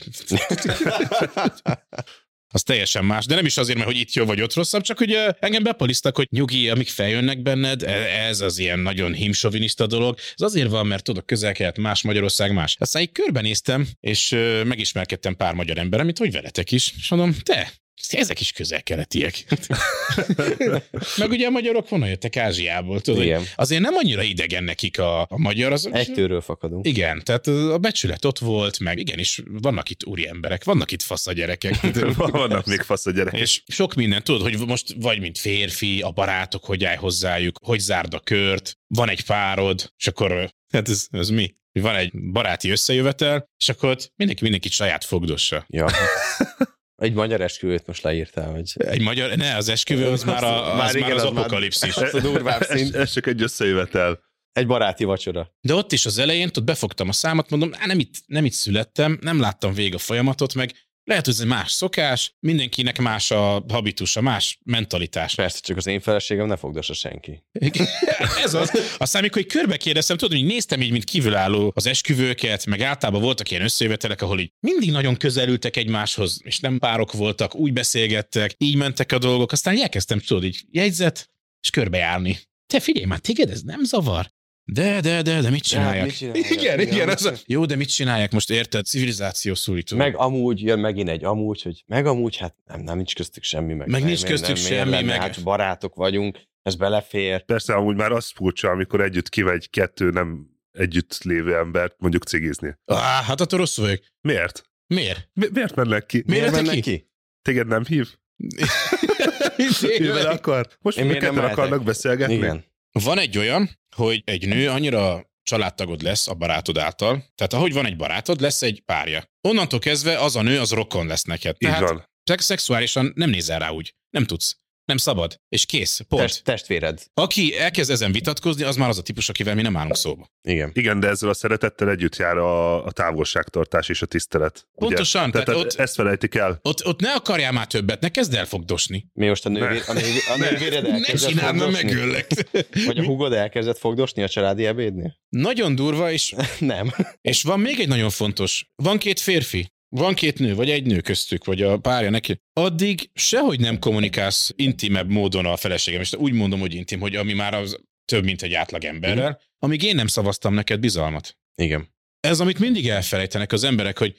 Az 2.51 2.63
teljesen 2.63 3.05
más, 3.05 3.25
de 3.25 3.35
nem 3.35 3.45
is 3.45 3.57
azért, 3.57 3.77
mert 3.77 3.89
hogy 3.89 3.99
itt 3.99 4.13
jó 4.13 4.25
vagy 4.25 4.41
ott 4.41 4.53
rosszabb, 4.53 4.81
csak 4.81 4.97
hogy 4.97 5.17
engem 5.39 5.63
bepalisztak, 5.63 6.15
hogy 6.15 6.27
nyugi, 6.29 6.69
amik 6.69 6.89
feljönnek 6.89 7.41
benned, 7.41 7.83
e- 7.83 8.27
ez 8.27 8.41
az 8.41 8.57
ilyen 8.57 8.79
nagyon 8.79 9.13
himsoviniszta 9.13 9.87
dolog. 9.87 10.17
Ez 10.17 10.41
azért 10.41 10.69
van, 10.69 10.87
mert 10.87 11.03
tudok 11.03 11.25
közel 11.25 11.73
más, 11.77 12.01
Magyarország 12.01 12.53
más. 12.53 12.75
Aztán 12.79 13.01
így 13.01 13.11
körbenéztem, 13.11 13.87
és 13.99 14.29
megismerkedtem 14.65 15.35
pár 15.35 15.53
magyar 15.53 15.77
emberem, 15.77 16.05
mint 16.05 16.17
hogy 16.17 16.31
veletek 16.31 16.71
is, 16.71 16.93
és 16.97 17.09
mondom, 17.09 17.35
te, 17.43 17.71
ezek 18.09 18.39
is 18.39 18.51
közel-keletiek. 18.51 19.43
Meg 21.17 21.29
ugye 21.29 21.47
a 21.47 21.49
magyarok 21.49 21.87
honnan 21.87 22.09
jöttek 22.09 22.37
Ázsiából, 22.37 23.01
tudod? 23.01 23.23
Igen. 23.23 23.43
Azért 23.55 23.81
nem 23.81 23.95
annyira 23.95 24.21
idegen 24.21 24.63
nekik 24.63 24.99
a, 24.99 25.21
a 25.21 25.37
magyar. 25.37 25.71
Az, 25.71 25.89
Egy 25.91 26.13
tőről 26.13 26.41
fakadunk. 26.41 26.87
igen, 26.87 27.21
tehát 27.23 27.47
a 27.47 27.77
becsület 27.77 28.25
ott 28.25 28.39
volt, 28.39 28.79
meg 28.79 28.99
igenis 28.99 29.41
vannak 29.45 29.89
itt 29.89 30.05
úri 30.05 30.27
emberek, 30.27 30.63
vannak 30.63 30.91
itt 30.91 31.01
fasz 31.01 31.27
a 31.27 31.33
gyerekek. 31.33 31.79
vannak 32.15 32.65
még 32.65 32.81
fasz 32.81 33.05
a 33.05 33.11
gyerek. 33.11 33.33
És 33.33 33.63
sok 33.67 33.93
minden, 33.93 34.23
tudod, 34.23 34.41
hogy 34.41 34.67
most 34.67 34.95
vagy 34.97 35.19
mint 35.19 35.37
férfi, 35.37 36.01
a 36.01 36.11
barátok, 36.11 36.65
hogy 36.65 36.83
állj 36.83 36.97
hozzájuk, 36.97 37.59
hogy 37.63 37.79
zárd 37.79 38.13
a 38.13 38.19
kört, 38.19 38.77
van 38.87 39.09
egy 39.09 39.25
párod, 39.25 39.93
és 39.97 40.07
akkor, 40.07 40.49
hát 40.73 40.89
ez, 40.89 41.07
ez 41.09 41.29
mi? 41.29 41.55
Van 41.79 41.95
egy 41.95 42.11
baráti 42.31 42.69
összejövetel, 42.69 43.49
és 43.57 43.69
akkor 43.69 43.89
ott 43.89 44.11
mindenki 44.15 44.43
mindenkit 44.43 44.71
saját 44.71 45.05
fogdossa. 45.05 45.65
Ja. 45.67 45.87
Egy 47.01 47.13
magyar 47.13 47.41
esküvőt 47.41 47.87
most 47.87 48.03
leírtál, 48.03 48.51
hogy... 48.51 48.73
Egy 48.77 49.01
magyar, 49.01 49.35
ne, 49.35 49.55
az 49.55 49.69
esküvő 49.69 50.07
az 50.07 50.23
már, 50.23 50.43
a, 50.43 50.71
az, 50.71 50.77
már, 50.77 50.95
igen, 50.95 51.11
az 51.11 51.23
az 51.23 51.31
már- 51.31 51.37
apokalipszis. 51.39 51.95
Az 51.97 52.13
a 52.13 52.19
durvább 52.19 52.61
ez, 52.61 52.67
szint. 52.77 52.95
ez 52.95 53.11
csak 53.11 53.27
egy 53.27 53.41
összejövetel. 53.41 54.19
Egy 54.51 54.67
baráti 54.67 55.03
vacsora. 55.03 55.55
De 55.61 55.73
ott 55.73 55.91
is 55.91 56.05
az 56.05 56.17
elején, 56.17 56.47
ott 56.47 56.63
befogtam 56.63 57.09
a 57.09 57.11
számat, 57.11 57.49
mondom, 57.49 57.71
á, 57.73 57.85
nem 57.85 57.99
itt, 57.99 58.13
nem 58.25 58.45
itt 58.45 58.51
születtem, 58.51 59.17
nem 59.21 59.39
láttam 59.39 59.73
végig 59.73 59.93
a 59.93 59.97
folyamatot, 59.97 60.53
meg 60.53 60.71
Lehet, 61.11 61.25
hogy 61.25 61.35
ez 61.35 61.41
egy 61.41 61.47
más 61.47 61.71
szokás, 61.71 62.35
mindenkinek 62.39 62.97
más 62.97 63.31
a 63.31 63.65
habitusa, 63.69 64.21
más 64.21 64.59
mentalitás. 64.63 65.35
Persze, 65.35 65.59
csak 65.61 65.77
az 65.77 65.87
én 65.87 65.99
feleségem 65.99 66.47
ne 66.47 66.55
fogdossa 66.55 66.93
senki. 66.93 67.43
Ez 68.43 68.53
az. 68.53 68.95
Aztán, 68.97 69.21
amikor 69.21 69.45
körbe 69.45 69.77
kérdeztem, 69.77 70.17
tudod, 70.17 70.37
hogy 70.37 70.47
néztem 70.47 70.81
így, 70.81 70.91
mint 70.91 71.03
kívülálló 71.03 71.71
az 71.75 71.85
esküvőket, 71.85 72.65
meg 72.65 72.81
általában 72.81 73.21
voltak 73.21 73.51
ilyen 73.51 73.63
összejövetelek, 73.63 74.21
ahol 74.21 74.39
így 74.39 74.51
mindig 74.59 74.91
nagyon 74.91 75.17
közelültek 75.17 75.77
egymáshoz, 75.77 76.41
és 76.43 76.59
nem 76.59 76.79
párok 76.79 77.11
voltak, 77.11 77.55
úgy 77.55 77.73
beszélgettek, 77.73 78.55
így 78.57 78.75
mentek 78.75 79.11
a 79.11 79.17
dolgok. 79.17 79.51
Aztán 79.51 79.81
elkezdtem, 79.81 80.19
tudod, 80.19 80.43
így 80.43 80.61
jegyzet, 80.69 81.29
és 81.61 81.69
körbejárni. 81.69 82.39
Te 82.67 82.79
figyelj 82.79 83.05
már, 83.05 83.19
téged 83.19 83.49
ez 83.49 83.61
nem 83.61 83.83
zavar? 83.83 84.31
De, 84.65 85.01
de, 85.01 85.21
de, 85.21 85.41
de 85.41 85.49
mit 85.49 85.63
csinálják? 85.63 86.05
mit 86.05 86.15
csinálják? 86.17 86.49
Igen, 86.51 86.79
Igen. 86.79 86.93
igen. 86.93 87.09
Az 87.09 87.25
a... 87.25 87.33
Jó, 87.45 87.65
de 87.65 87.75
mit 87.75 87.89
csinálják 87.93 88.31
most, 88.31 88.49
érted? 88.49 88.85
Civilizáció 88.85 89.53
szúrító. 89.55 89.97
Meg 89.97 90.15
amúgy 90.17 90.61
jön 90.61 90.79
megint 90.79 91.09
egy 91.09 91.23
amúgy, 91.23 91.61
hogy 91.61 91.83
meg 91.87 92.05
amúgy, 92.05 92.37
hát 92.37 92.55
nem, 92.65 92.81
nem 92.81 92.95
nincs 92.95 93.15
köztük 93.15 93.43
semmi. 93.43 93.73
Meg, 93.73 93.87
Meg 93.87 94.03
nincs 94.03 94.21
miért 94.23 94.29
köztük 94.31 94.55
nem, 94.55 94.63
miért 94.63 94.77
semmi, 94.77 94.91
lenne? 94.91 95.05
meg- 95.05 95.19
Hát 95.21 95.43
barátok 95.43 95.95
vagyunk, 95.95 96.39
ez 96.61 96.75
belefér. 96.75 97.45
Persze, 97.45 97.73
amúgy 97.73 97.95
már 97.95 98.11
az 98.11 98.31
furcsa, 98.35 98.69
amikor 98.69 99.01
együtt 99.01 99.29
kivegy 99.29 99.69
kettő 99.69 100.09
nem 100.09 100.47
együtt 100.71 101.17
lévő 101.23 101.55
embert 101.55 101.95
mondjuk 101.97 102.23
cigizni. 102.23 102.75
Á, 102.85 103.21
hát 103.23 103.41
attól 103.41 103.59
rosszul 103.59 103.85
vagyok. 103.85 104.03
Miért? 104.21 104.63
Miért? 104.87 105.29
Mi- 105.33 105.49
miért 105.53 105.75
mennek 105.75 106.05
ki? 106.05 106.23
Miért 106.27 106.45
mennek 106.45 106.65
mennek 106.65 106.81
ki? 106.81 107.09
Téged 107.41 107.67
nem 107.67 107.85
hív? 107.85 108.07
Vele 109.99 110.29
akar? 110.29 110.67
Most 110.79 110.97
miért 110.97 111.21
nem 111.21 111.33
ketten 111.33 111.49
akarnak 111.49 111.83
beszélgetni? 111.83 112.33
Igen. 112.33 112.63
Van 112.91 113.19
egy 113.19 113.37
olyan, 113.37 113.79
hogy 113.95 114.21
egy 114.25 114.47
nő 114.47 114.69
annyira 114.69 115.29
családtagod 115.43 116.01
lesz 116.01 116.27
a 116.27 116.33
barátod 116.33 116.77
által, 116.77 117.25
tehát 117.35 117.53
ahogy 117.53 117.73
van 117.73 117.85
egy 117.85 117.95
barátod, 117.95 118.41
lesz 118.41 118.61
egy 118.61 118.81
párja. 118.85 119.23
Onnantól 119.41 119.79
kezdve 119.79 120.19
az 120.19 120.35
a 120.35 120.41
nő, 120.41 120.59
az 120.59 120.71
rokon 120.71 121.07
lesz 121.07 121.23
neked. 121.23 121.55
Így 121.59 121.69
Tehát 121.69 121.89
van. 121.89 122.09
szex- 122.23 122.45
szexuálisan 122.45 123.11
nem 123.15 123.29
nézel 123.29 123.59
rá 123.59 123.69
úgy. 123.69 123.95
Nem 124.09 124.25
tudsz. 124.25 124.57
Nem 124.91 124.99
szabad. 124.99 125.35
És 125.49 125.65
kész. 125.65 125.99
Pont. 126.07 126.21
Test, 126.21 126.43
testvéred. 126.43 127.03
Aki 127.13 127.57
elkezd 127.57 127.91
ezen 127.91 128.11
vitatkozni, 128.11 128.63
az 128.63 128.75
már 128.75 128.89
az 128.89 128.97
a 128.97 129.01
típus, 129.01 129.29
akivel 129.29 129.55
mi 129.55 129.61
nem 129.61 129.77
állunk 129.77 129.95
szóba. 129.95 130.27
Igen. 130.41 130.71
Igen, 130.73 130.99
de 130.99 131.07
ezzel 131.07 131.29
a 131.29 131.33
szeretettel 131.33 131.89
együtt 131.89 132.15
jár 132.15 132.37
a, 132.37 132.85
a 132.85 132.91
távolságtartás 132.91 133.89
és 133.89 134.01
a 134.01 134.05
tisztelet. 134.05 134.67
ugye? 134.73 134.85
Pontosan, 134.87 135.31
Tehát, 135.31 135.31
tehát 135.31 135.45
tehát 135.61 135.61
ott- 135.73 135.79
ezt 135.79 135.95
felejtik 135.95 136.35
el. 136.35 136.59
Ott, 136.61 136.85
ott 136.85 136.99
ne 136.99 137.11
akarjál 137.11 137.51
már 137.51 137.67
többet, 137.67 138.01
ne 138.01 138.09
kezd 138.09 138.33
el 138.33 138.45
fogdosni. 138.45 139.05
Mi 139.13 139.27
most 139.27 139.45
a, 139.45 139.49
nővér, 139.49 139.83
a, 139.87 139.93
nővér, 139.93 140.21
a 140.33 140.37
nővéred 140.37 140.83
Ne 140.83 140.89
elkezdett 140.93 141.33
mert 141.33 141.47
fogdosni? 141.47 141.83
megöllek. 141.83 142.27
Vagy 142.85 142.97
a 142.97 143.03
hugod 143.03 143.33
elkezdett 143.33 143.77
fogdosni 143.77 144.23
a 144.23 144.27
családi 144.29 144.65
ebédnél? 144.65 145.17
Nagyon 145.29 145.75
durva, 145.75 146.11
és, 146.11 146.33
Nem. 146.59 146.91
és 147.21 147.43
van 147.43 147.59
még 147.59 147.79
egy 147.79 147.87
nagyon 147.87 148.09
fontos. 148.09 148.65
Van 148.75 148.97
két 148.97 149.19
férfi, 149.19 149.71
van 149.95 150.13
két 150.13 150.39
nő, 150.39 150.55
vagy 150.55 150.69
egy 150.69 150.85
nő 150.85 151.01
köztük, 151.01 151.45
vagy 151.45 151.61
a 151.61 151.77
párja 151.77 152.09
neki. 152.09 152.37
Addig 152.53 153.09
sehogy 153.13 153.59
nem 153.59 153.79
kommunikálsz 153.79 154.51
intimebb 154.55 155.09
módon 155.09 155.45
a 155.45 155.57
feleségem, 155.57 156.01
és 156.01 156.13
úgy 156.13 156.33
mondom, 156.33 156.59
hogy 156.59 156.73
intim, 156.73 156.99
hogy 156.99 157.15
ami 157.15 157.33
már 157.33 157.53
az 157.53 157.77
több, 158.05 158.23
mint 158.23 158.41
egy 158.41 158.53
átlag 158.53 158.83
emberrel, 158.83 159.41
amíg 159.59 159.83
én 159.83 159.95
nem 159.95 160.07
szavaztam 160.07 160.53
neked 160.53 160.79
bizalmat. 160.79 161.37
Igen. 161.55 161.93
Ez, 162.19 162.39
amit 162.39 162.59
mindig 162.59 162.89
elfelejtenek 162.89 163.51
az 163.51 163.63
emberek, 163.63 163.97
hogy 163.97 164.15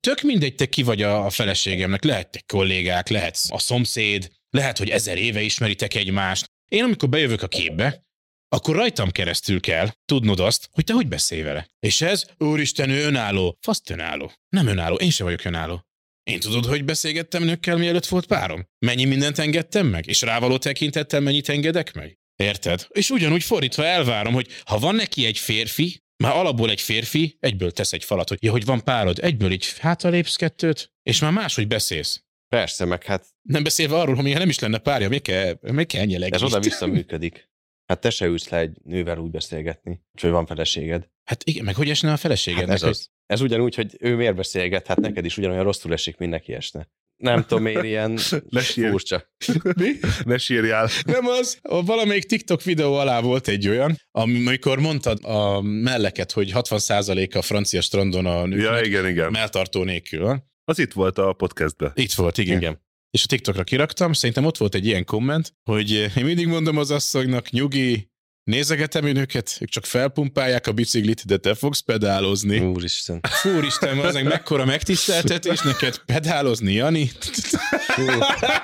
tök 0.00 0.20
mindegy, 0.20 0.54
te 0.54 0.66
ki 0.66 0.82
vagy 0.82 1.02
a 1.02 1.24
a 1.24 1.30
feleségemnek, 1.30 2.04
lehet 2.04 2.30
te 2.30 2.42
kollégák, 2.46 3.08
lehetsz 3.08 3.52
a 3.52 3.58
szomszéd, 3.58 4.30
lehet, 4.50 4.78
hogy 4.78 4.88
ezer 4.88 5.18
éve 5.18 5.40
ismeritek 5.40 5.94
egymást. 5.94 6.50
Én, 6.68 6.84
amikor 6.84 7.08
bejövök 7.08 7.42
a 7.42 7.48
képbe, 7.48 8.04
akkor 8.52 8.76
rajtam 8.76 9.10
keresztül 9.10 9.60
kell 9.60 9.88
tudnod 10.04 10.40
azt, 10.40 10.68
hogy 10.72 10.84
te 10.84 10.92
hogy 10.92 11.08
beszélj 11.08 11.42
vele. 11.42 11.68
És 11.78 12.00
ez, 12.00 12.26
úristen, 12.38 12.90
ő 12.90 13.04
önálló. 13.04 13.56
Faszt 13.60 13.90
önálló. 13.90 14.32
Nem 14.48 14.66
önálló, 14.66 14.94
én 14.94 15.10
sem 15.10 15.26
vagyok 15.26 15.44
önálló. 15.44 15.86
Én 16.22 16.40
tudod, 16.40 16.64
hogy 16.64 16.84
beszélgettem 16.84 17.42
nőkkel, 17.42 17.76
mielőtt 17.76 18.06
volt 18.06 18.26
párom? 18.26 18.66
Mennyi 18.78 19.04
mindent 19.04 19.38
engedtem 19.38 19.86
meg? 19.86 20.06
És 20.06 20.20
rávaló 20.20 20.56
tekintettel 20.56 21.20
mennyit 21.20 21.48
engedek 21.48 21.92
meg? 21.92 22.18
Érted? 22.36 22.86
És 22.88 23.10
ugyanúgy 23.10 23.42
fordítva 23.42 23.84
elvárom, 23.84 24.34
hogy 24.34 24.48
ha 24.64 24.78
van 24.78 24.94
neki 24.94 25.26
egy 25.26 25.38
férfi, 25.38 26.02
már 26.16 26.36
alapból 26.36 26.70
egy 26.70 26.80
férfi 26.80 27.36
egyből 27.40 27.70
tesz 27.70 27.92
egy 27.92 28.04
falat, 28.04 28.28
hogy 28.28 28.42
ja, 28.42 28.50
hogy 28.50 28.64
van 28.64 28.84
párod, 28.84 29.18
egyből 29.18 29.52
így 29.52 29.78
hátalépsz 29.78 30.36
kettőt, 30.36 30.92
és 31.02 31.20
már 31.20 31.32
máshogy 31.32 31.66
beszélsz. 31.66 32.22
Persze, 32.48 32.84
meg 32.84 33.04
hát 33.04 33.26
Nem 33.42 33.62
beszélve 33.62 33.98
arról, 33.98 34.14
hogy 34.14 34.24
nem 34.24 34.48
is 34.48 34.58
lenne 34.58 34.78
párja, 34.78 35.08
mi 35.08 35.18
kell, 35.18 35.58
mi 35.60 35.84
kell 35.84 36.00
ennyi 36.00 36.32
ez 36.32 36.42
oda-vissza 36.42 36.86
működik. 36.86 37.50
Hát 37.92 38.00
te 38.00 38.10
se 38.10 38.26
ülsz 38.26 38.48
le 38.48 38.58
egy 38.58 38.76
nővel 38.84 39.18
úgy 39.18 39.30
beszélgetni, 39.30 40.00
hogy 40.20 40.30
van 40.30 40.46
feleséged. 40.46 41.08
Hát 41.24 41.44
igen, 41.44 41.64
meg 41.64 41.74
hogy 41.74 41.90
esne 41.90 42.08
a 42.08 42.10
Hát 42.10 42.20
feleségednek? 42.20 42.74
ez, 42.74 42.82
az. 42.82 43.10
ez 43.26 43.40
ugyanúgy, 43.40 43.74
hogy 43.74 43.96
ő 44.00 44.16
miért 44.16 44.34
beszélget, 44.34 44.86
hát 44.86 45.00
neked 45.00 45.24
is 45.24 45.36
ugyanolyan 45.38 45.64
rosszul 45.64 45.92
esik, 45.92 46.16
mint 46.16 46.30
neki 46.30 46.52
esne. 46.52 46.88
Nem 47.16 47.42
tudom, 47.42 47.62
miért 47.62 47.84
ilyen 47.84 48.18
Ne 48.48 48.60
sírj, 48.60 48.88
furcsa. 48.88 49.32
Mi? 49.80 49.90
ne 50.24 50.38
sírjál. 50.38 50.88
Nem 51.04 51.26
az, 51.26 51.58
valamelyik 51.62 52.24
TikTok 52.24 52.62
videó 52.62 52.94
alá 52.94 53.20
volt 53.20 53.48
egy 53.48 53.68
olyan, 53.68 53.96
amikor 54.10 54.78
mondtad 54.78 55.24
a 55.24 55.60
melleket, 55.60 56.32
hogy 56.32 56.50
60% 56.54 57.36
a 57.36 57.42
francia 57.42 57.80
strandon 57.80 58.26
a 58.26 58.38
Ja, 58.38 58.44
nőknek 58.46 58.86
igen, 58.86 59.08
igen. 59.08 59.30
melltartó 59.30 59.82
nélkül. 59.84 60.42
Az 60.64 60.78
itt 60.78 60.92
volt 60.92 61.18
a 61.18 61.32
podcastben. 61.32 61.92
Itt 61.94 62.12
volt, 62.12 62.38
igen. 62.38 62.56
igen. 62.56 62.82
És 63.12 63.24
a 63.24 63.26
TikTokra 63.26 63.64
kiraktam, 63.64 64.12
szerintem 64.12 64.44
ott 64.44 64.56
volt 64.56 64.74
egy 64.74 64.86
ilyen 64.86 65.04
komment, 65.04 65.54
hogy 65.70 65.92
eh, 65.94 66.16
én 66.16 66.24
mindig 66.24 66.46
mondom 66.46 66.76
az 66.76 66.90
asszonynak, 66.90 67.50
nyugi, 67.50 68.10
nézegetem 68.44 69.06
én 69.06 69.16
őket, 69.16 69.56
ők 69.60 69.68
csak 69.68 69.84
felpumpálják 69.84 70.66
a 70.66 70.72
biciklit, 70.72 71.26
de 71.26 71.36
te 71.36 71.54
fogsz 71.54 71.80
pedálozni. 71.80 72.58
Úristen. 72.58 73.20
Úristen, 73.56 73.98
az 73.98 74.14
meg 74.14 74.24
mekkora 74.24 74.64
megtiszteltetés 74.64 75.60
neked 75.60 75.98
pedálozni, 75.98 76.72
Jani? 76.72 77.10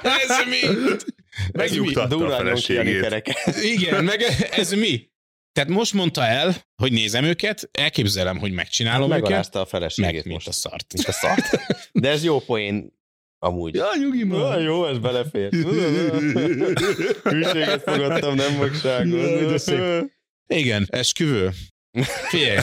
ez 0.02 0.37
mi? 0.49 0.76
Meg 1.52 1.81
mi? 1.81 1.95
A 1.95 2.09
feleségét. 2.31 3.23
Igen, 3.62 4.05
meg 4.05 4.23
ez 4.50 4.73
mi? 4.73 5.11
Tehát 5.52 5.71
most 5.71 5.93
mondta 5.93 6.26
el, 6.26 6.57
hogy 6.83 6.93
nézem 6.93 7.25
őket, 7.25 7.69
elképzelem, 7.73 8.38
hogy 8.38 8.52
megcsinálom 8.52 9.11
őket, 9.11 9.23
Megalázta 9.23 9.61
a 9.61 9.67
feleségét 9.67 10.12
meg 10.12 10.25
mint 10.25 10.35
most. 10.35 10.49
a 10.49 10.52
szart. 10.52 10.93
Mint 10.93 11.09
a 11.09 11.12
szart. 11.12 11.50
De 11.93 12.09
ez 12.09 12.25
jó 12.25 12.40
poén 12.40 12.98
amúgy. 13.38 13.75
Ja, 13.75 13.87
nyugi 13.99 14.25
Na, 14.25 14.59
jó, 14.59 14.87
ez 14.87 14.99
belefér. 14.99 15.52
Hűséget 17.30 17.83
fogadtam, 17.83 18.35
nem 18.35 18.57
magságot. 18.57 19.21
Jaj, 19.21 19.45
de 19.45 19.59
szép. 19.59 20.12
Igen, 20.47 20.87
esküvő. 20.90 21.50
Figyelj. 22.28 22.59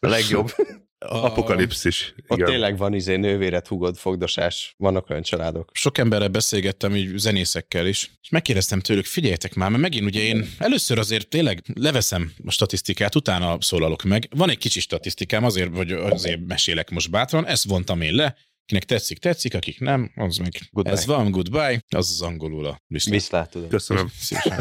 A 0.00 0.08
legjobb. 0.08 0.50
A, 0.98 1.24
Apokalipszis. 1.24 2.14
Ott 2.26 2.38
Igen. 2.38 2.50
tényleg 2.50 2.76
van 2.76 2.94
izé 2.94 3.16
nővéret, 3.16 3.66
hugod, 3.66 3.96
fogdosás. 3.96 4.74
Vannak 4.76 5.10
olyan 5.10 5.22
családok. 5.22 5.70
Sok 5.74 5.98
emberrel 5.98 6.28
beszélgettem, 6.28 6.96
így 6.96 7.16
zenészekkel 7.16 7.86
is, 7.86 8.10
és 8.22 8.28
megkérdeztem 8.28 8.80
tőlük, 8.80 9.04
figyeljetek 9.04 9.54
már, 9.54 9.70
mert 9.70 9.82
megint 9.82 10.04
ugye 10.04 10.20
én 10.20 10.48
először 10.58 10.98
azért 10.98 11.28
tényleg 11.28 11.62
leveszem 11.74 12.32
a 12.44 12.50
statisztikát, 12.50 13.14
utána 13.14 13.56
szólalok 13.60 14.02
meg. 14.02 14.28
Van 14.36 14.50
egy 14.50 14.58
kicsi 14.58 14.80
statisztikám, 14.80 15.44
azért, 15.44 15.70
vagy 15.70 15.92
azért 15.92 16.46
mesélek 16.46 16.90
most 16.90 17.10
bátran, 17.10 17.46
ezt 17.46 17.64
vontam 17.64 18.00
én 18.00 18.14
le, 18.14 18.36
kinek 18.66 18.84
tetszik, 18.84 19.18
tetszik, 19.18 19.54
akik 19.54 19.80
nem, 19.80 20.12
az 20.14 20.36
meg 20.36 20.52
Goodbye. 20.70 20.92
ez 20.92 21.06
van, 21.06 21.30
goodbye, 21.30 21.80
az 21.88 22.10
az 22.10 22.22
angolul 22.22 22.66
a 22.66 22.78
viszlát. 22.86 23.14
Viszlát, 23.14 23.50
tudom. 23.50 23.68
Köszönöm. 23.68 24.10
Szívesen. 24.20 24.60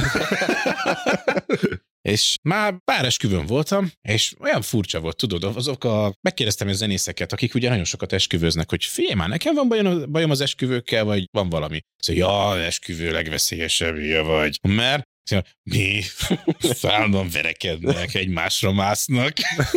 és 2.01 2.37
már 2.41 2.77
pár 2.83 3.05
esküvőn 3.05 3.45
voltam, 3.45 3.91
és 4.01 4.33
olyan 4.39 4.61
furcsa 4.61 4.99
volt, 4.99 5.17
tudod, 5.17 5.43
azok 5.43 5.83
a... 5.83 6.15
Megkérdeztem 6.21 6.67
a 6.67 6.73
zenészeket, 6.73 7.33
akik 7.33 7.55
ugye 7.55 7.69
nagyon 7.69 7.83
sokat 7.83 8.13
esküvőznek, 8.13 8.69
hogy 8.69 8.83
figyelj 8.83 9.15
már, 9.15 9.29
nekem 9.29 9.53
van 9.53 9.67
bajom, 9.67 10.11
bajom 10.11 10.29
az 10.29 10.41
esküvőkkel, 10.41 11.03
vagy 11.03 11.27
van 11.31 11.49
valami. 11.49 11.81
Szóval, 11.97 12.55
ja, 12.57 12.63
esküvő 12.65 13.11
legveszélyesebb, 13.11 13.97
ja 13.97 14.23
vagy. 14.23 14.59
Mert 14.61 15.03
Szóval, 15.25 15.45
mi? 15.63 16.01
Szállandóan 16.81 17.29
verekednek, 17.29 18.13
egymásra 18.13 18.71
másznak. 18.71 19.33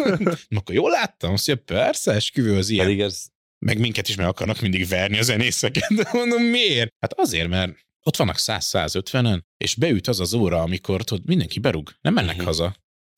Akkor 0.57 0.75
jól 0.75 0.91
láttam? 0.91 1.33
Azt 1.33 1.47
mondja, 1.47 1.65
persze, 1.65 2.13
esküvő 2.13 2.57
az 2.57 2.69
ilyen. 2.69 2.87
Pedig 2.87 3.01
ez 3.01 3.27
Meg 3.59 3.79
minket 3.79 4.09
is 4.09 4.17
meg 4.17 4.27
akarnak 4.27 4.61
mindig 4.61 4.87
verni 4.89 5.19
a 5.19 5.23
zenészeket. 5.23 5.95
De 5.97 6.09
mondom, 6.13 6.43
miért? 6.43 6.95
Hát 7.01 7.13
azért, 7.13 7.49
mert 7.49 7.87
ott 8.03 8.17
vannak 8.17 8.37
100-150-en, 8.39 9.41
és 9.57 9.75
beüt 9.75 10.07
az 10.09 10.21
az 10.21 10.35
óra, 10.35 10.61
amikor 10.63 11.03
tudod, 11.05 11.27
mindenki 11.27 11.59
berúg. 11.59 11.91
Nem 12.01 12.15
mennek 12.15 12.37
Mhm. 12.37 12.45
haza. 12.45 12.77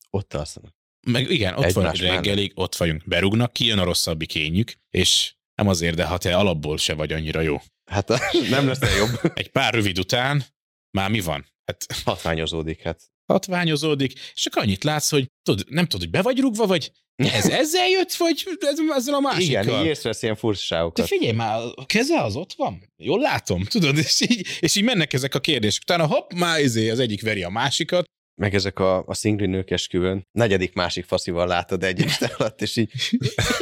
ott 0.09 0.33
alszanak. 0.33 0.73
Meg 1.07 1.29
igen, 1.31 1.53
ott 1.57 1.71
van 1.71 1.85
Egymás 1.85 1.99
reggelig, 1.99 2.51
ott 2.55 2.75
vagyunk, 2.75 3.03
berúgnak, 3.05 3.53
kijön 3.53 3.79
a 3.79 3.83
rosszabbik 3.83 4.27
kényük, 4.27 4.73
és 4.89 5.33
nem 5.55 5.67
azért, 5.67 5.95
de 5.95 6.05
ha 6.05 6.17
te 6.17 6.35
alapból 6.35 6.77
se 6.77 6.93
vagy 6.93 7.11
annyira 7.13 7.41
jó. 7.41 7.61
Hát 7.91 8.07
nem 8.49 8.67
lesz 8.67 8.97
jobb. 8.97 9.31
Egy 9.33 9.49
pár 9.49 9.73
rövid 9.73 9.99
után 9.99 10.43
már 10.97 11.09
mi 11.09 11.19
van? 11.19 11.45
Hát 11.65 11.85
Hatványozódik, 12.05 12.81
hát. 12.81 13.01
Hatványozódik, 13.31 14.13
és 14.13 14.41
csak 14.41 14.55
annyit 14.55 14.83
látsz, 14.83 15.09
hogy 15.09 15.27
tudod, 15.43 15.65
nem 15.69 15.85
tudod, 15.85 16.01
hogy 16.01 16.09
be 16.09 16.21
vagy 16.21 16.39
rúgva, 16.39 16.65
vagy 16.65 16.91
ez 17.15 17.49
ezzel 17.61 17.87
jött, 17.89 18.13
vagy 18.13 18.43
ez, 18.59 18.79
ezzel 18.95 19.13
a 19.13 19.19
másikkal. 19.19 19.63
Igen, 19.63 19.81
így 19.81 19.85
észrevesz 19.85 20.23
ilyen 20.23 20.35
furcsaságokat. 20.35 21.07
figyelj 21.07 21.31
már, 21.31 21.61
a 21.75 21.85
keze 21.85 22.21
az 22.21 22.35
ott 22.35 22.53
van? 22.53 22.93
Jól 22.97 23.19
látom, 23.19 23.63
tudod? 23.63 23.97
És 23.97 24.21
így, 24.21 24.47
és 24.59 24.75
így 24.75 24.83
mennek 24.83 25.13
ezek 25.13 25.35
a 25.35 25.39
kérdések. 25.39 25.81
Utána 25.81 26.05
hopp, 26.07 26.33
már 26.33 26.59
izé, 26.59 26.89
az 26.89 26.99
egyik 26.99 27.21
veri 27.21 27.43
a 27.43 27.49
másikat. 27.49 28.05
Meg 28.41 28.53
ezek 28.55 28.79
a, 28.79 29.03
a 29.05 29.13
szingli 29.13 29.45
nők 29.45 29.71
esküvőn, 29.71 30.27
negyedik 30.31 30.73
másik 30.73 31.05
faszival 31.05 31.47
látod 31.47 31.83
egy 31.83 32.01
este 32.01 32.31
alatt, 32.37 32.61
és 32.61 32.75
így... 32.75 32.91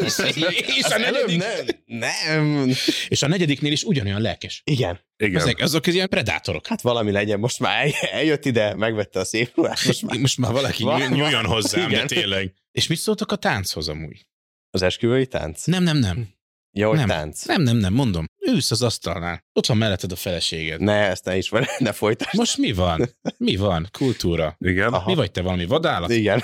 És 0.05 0.83
a 0.83 0.97
negyedik, 0.97 1.37
Nem, 1.37 1.65
nem. 1.85 2.71
és 3.07 3.21
a 3.21 3.27
negyediknél 3.27 3.71
is 3.71 3.83
ugyanolyan 3.83 4.21
lelkes. 4.21 4.61
Igen. 4.65 4.99
Igen. 5.17 5.41
Ezek, 5.41 5.59
azok 5.59 5.85
az 5.85 5.93
ilyen 5.93 6.09
predátorok. 6.09 6.67
Hát 6.67 6.81
valami 6.81 7.11
legyen, 7.11 7.39
most 7.39 7.59
már 7.59 7.85
el, 7.85 7.91
eljött 8.11 8.45
ide, 8.45 8.75
megvette 8.75 9.19
a 9.19 9.23
szép 9.23 9.51
ruhát, 9.55 9.85
most 9.85 10.01
már 10.01 10.17
Most 10.17 10.37
már 10.37 10.51
valaki 10.51 10.83
nyúl- 10.83 11.09
nyúljon 11.09 11.45
hozzám, 11.45 11.89
de 11.89 11.95
Igen. 11.95 12.07
tényleg. 12.07 12.53
És 12.71 12.87
mit 12.87 12.97
szóltak 12.97 13.31
a 13.31 13.35
tánchoz 13.35 13.89
amúgy? 13.89 14.27
az 14.71 14.81
esküvői 14.81 15.27
tánc? 15.27 15.65
Nem, 15.65 15.83
nem, 15.83 15.97
nem. 15.97 16.27
Ja, 16.71 16.87
hogy 16.87 16.97
nem. 16.97 17.07
tánc. 17.07 17.45
Nem, 17.45 17.61
nem, 17.61 17.77
nem, 17.77 17.93
mondom. 17.93 18.25
Ülsz 18.47 18.71
az 18.71 18.81
asztalnál. 18.81 19.43
Ott 19.53 19.65
van 19.65 19.77
melletted 19.77 20.11
a 20.11 20.15
feleséged. 20.15 20.81
Ne, 20.81 20.93
ezt 20.93 21.25
ne 21.25 21.37
is, 21.37 21.49
ne 21.77 21.91
folytasd. 21.91 22.37
Most 22.37 22.57
mi 22.57 22.71
van? 22.71 23.09
Mi 23.37 23.55
van? 23.55 23.87
Kultúra. 23.91 24.55
Igen. 24.59 24.93
Aha. 24.93 25.09
Mi 25.09 25.15
vagy 25.15 25.31
te 25.31 25.41
valami 25.41 25.65
vadállat? 25.65 26.09
Igen. 26.09 26.43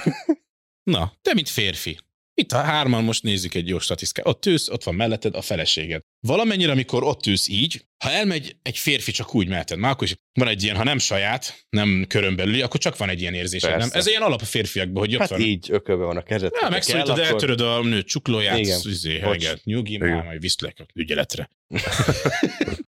Na, 0.84 1.14
te 1.22 1.34
mint 1.34 1.50
férfi. 1.50 1.98
Itt 2.38 2.52
a 2.52 2.62
hárman 2.62 3.04
most 3.04 3.24
nézzük 3.24 3.54
egy 3.54 3.68
jó 3.68 3.80
statisztikát. 3.80 4.28
Ott 4.28 4.46
ülsz, 4.46 4.70
ott 4.70 4.84
van 4.84 4.96
melletted 4.96 5.36
a 5.36 5.42
feleséged. 5.42 6.02
Valamennyire, 6.20 6.72
amikor 6.72 7.04
ott 7.04 7.26
ülsz 7.26 7.48
így, 7.48 7.86
ha 8.04 8.12
elmegy 8.12 8.56
egy 8.62 8.78
férfi 8.78 9.12
csak 9.12 9.36
úgy 9.36 9.48
melletted, 9.48 9.78
már 9.78 9.92
akkor 9.92 10.08
is 10.08 10.16
van 10.34 10.48
egy 10.48 10.64
ilyen, 10.64 10.76
ha 10.76 10.84
nem 10.84 10.98
saját, 10.98 11.66
nem 11.70 12.06
körön 12.08 12.36
belüli, 12.36 12.62
akkor 12.62 12.80
csak 12.80 12.98
van 12.98 13.10
egy 13.10 13.22
ilyen 13.22 13.34
érzésed. 13.34 13.78
Nem? 13.78 13.90
Ez 13.92 14.08
ilyen 14.08 14.22
alap 14.22 14.42
a 14.42 14.46
férfiakban, 14.46 15.04
hogy 15.04 15.14
ott 15.14 15.20
Hát 15.20 15.30
van. 15.30 15.42
így 15.42 15.72
ökölbe 15.72 16.04
van 16.04 16.18
a 16.18 16.24
kezed. 16.24 16.52
Ja, 16.62 16.70
megszólítod, 16.70 17.10
akkor- 17.10 17.26
eltöröd 17.26 17.62
a 17.62 17.82
nő 17.84 18.04
csuklóját, 18.04 18.58
Igen. 18.58 18.80
izé, 18.84 19.20
heget, 19.20 19.64
nyugi, 19.64 19.98
már 19.98 20.24
majd 20.24 20.42
viszlek 20.42 20.80
a 20.80 20.86
ügyeletre. 20.94 21.50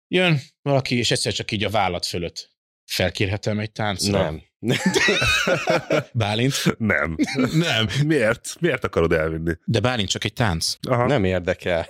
Jön 0.08 0.40
valaki, 0.62 0.96
és 0.98 1.12
egyszer 1.12 1.34
csak 1.34 1.52
így 1.52 1.64
a 1.64 1.70
vállat 1.70 2.06
fölött. 2.06 2.52
Felkérhetem 2.86 3.60
egy 3.60 3.72
táncra? 3.72 4.22
Nem. 4.22 4.44
Bálint? 6.14 6.76
Nem. 6.78 7.18
Nem. 7.54 7.88
Miért? 8.06 8.56
Miért 8.60 8.84
akarod 8.84 9.12
elvinni? 9.12 9.54
De 9.66 9.80
Bálint 9.80 10.10
csak 10.10 10.24
egy 10.24 10.34
tánc. 10.34 10.76
Aha. 10.82 11.06
Nem 11.06 11.24
érdekel. 11.24 11.90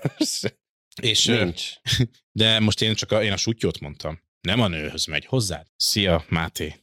És, 1.01 1.25
Nincs. 1.25 1.63
de 2.31 2.59
most 2.59 2.81
én 2.81 2.93
csak 2.93 3.11
a, 3.11 3.23
én 3.23 3.31
a 3.31 3.37
sutyót 3.37 3.79
mondtam. 3.79 4.21
Nem 4.41 4.61
a 4.61 4.67
nőhöz 4.67 5.05
megy, 5.05 5.25
hozzád. 5.25 5.67
Szia, 5.75 6.25
Máté. 6.29 6.75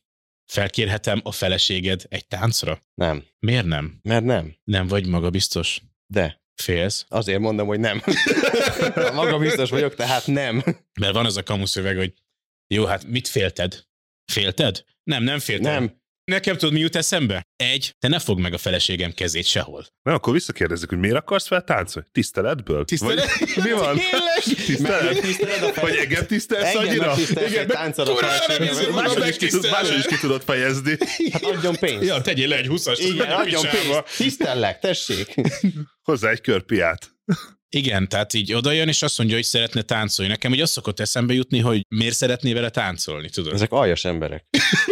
Felkérhetem 0.46 1.20
a 1.24 1.32
feleséged 1.32 2.02
egy 2.08 2.26
táncra? 2.26 2.82
Nem. 2.94 3.24
Miért 3.38 3.66
nem? 3.66 3.98
Mert 4.02 4.24
nem. 4.24 4.56
Nem 4.64 4.86
vagy 4.86 5.06
maga 5.06 5.30
biztos? 5.30 5.80
De. 6.06 6.40
Félsz? 6.54 7.04
Azért 7.08 7.40
mondom, 7.40 7.66
hogy 7.66 7.80
nem. 7.80 8.02
Maga 9.14 9.38
biztos 9.38 9.70
vagyok, 9.70 9.94
tehát 9.94 10.26
nem. 10.26 10.62
Mert 11.00 11.14
van 11.14 11.26
ez 11.26 11.36
a 11.36 11.42
kamuszöveg, 11.42 11.96
hogy 11.96 12.14
jó, 12.66 12.84
hát 12.84 13.04
mit 13.06 13.28
félted? 13.28 13.84
Félted? 14.30 14.84
Nem, 15.02 15.22
nem 15.22 15.38
féltem. 15.38 15.72
Nem. 15.72 15.98
Nekem 16.24 16.56
tudod, 16.56 16.74
mi 16.74 16.80
jut 16.80 16.96
eszembe? 16.96 17.42
Egy, 17.56 17.94
te 17.98 18.08
ne 18.08 18.18
fogd 18.18 18.40
meg 18.40 18.52
a 18.52 18.58
feleségem 18.58 19.12
kezét 19.12 19.44
sehol. 19.44 19.86
Na, 20.02 20.12
akkor 20.12 20.32
visszakérdezzük, 20.32 20.88
hogy 20.88 20.98
miért 20.98 21.16
akarsz 21.16 21.46
fel 21.46 21.64
táncolni? 21.64 22.08
Tiszteletből? 22.12 22.84
Tisztelet? 22.84 23.38
Vagy, 23.38 23.64
mi 23.64 23.70
van? 23.72 23.96
Tényleg? 23.96 24.64
Tisztelet? 24.66 25.20
Tiszteled 25.20 25.62
a 25.76 25.80
Vagy 25.80 25.96
engem 25.96 26.26
tisztelsz 26.26 26.74
Engem 26.74 26.88
annyira? 26.88 27.14
Igen, 27.46 28.68
hiszem, 28.68 28.92
Máshogy 28.92 29.28
is, 29.28 29.36
ki 29.36 29.48
tud, 29.48 29.70
máshogy 29.70 29.98
is 29.98 30.06
ki 30.06 30.16
tudod 30.16 30.42
fejezni. 30.42 30.98
Hát 31.32 31.42
adjon 31.42 31.76
pénzt. 31.76 32.06
Ja, 32.06 32.20
tegyél 32.20 32.48
le 32.48 32.56
egy 32.56 32.66
20-as. 32.68 32.98
Igen, 32.98 33.30
adjon 33.30 33.62
pénzt. 33.62 34.16
Tisztellek, 34.16 34.78
tessék. 34.78 35.34
Hozzá 36.02 36.30
egy 36.30 36.40
körpiát. 36.40 37.10
Igen, 37.72 38.08
tehát 38.08 38.34
így 38.34 38.52
odajön, 38.52 38.88
és 38.88 39.02
azt 39.02 39.18
mondja, 39.18 39.36
hogy 39.36 39.44
szeretne 39.44 39.82
táncolni. 39.82 40.30
Nekem 40.30 40.52
úgy 40.52 40.60
azt 40.60 40.72
szokott 40.72 41.00
eszembe 41.00 41.32
jutni, 41.32 41.58
hogy 41.58 41.86
miért 41.88 42.14
szeretné 42.14 42.52
vele 42.52 42.70
táncolni, 42.70 43.28
tudod? 43.28 43.52
Ezek 43.52 43.72
aljas 43.72 44.04
emberek. 44.04 44.44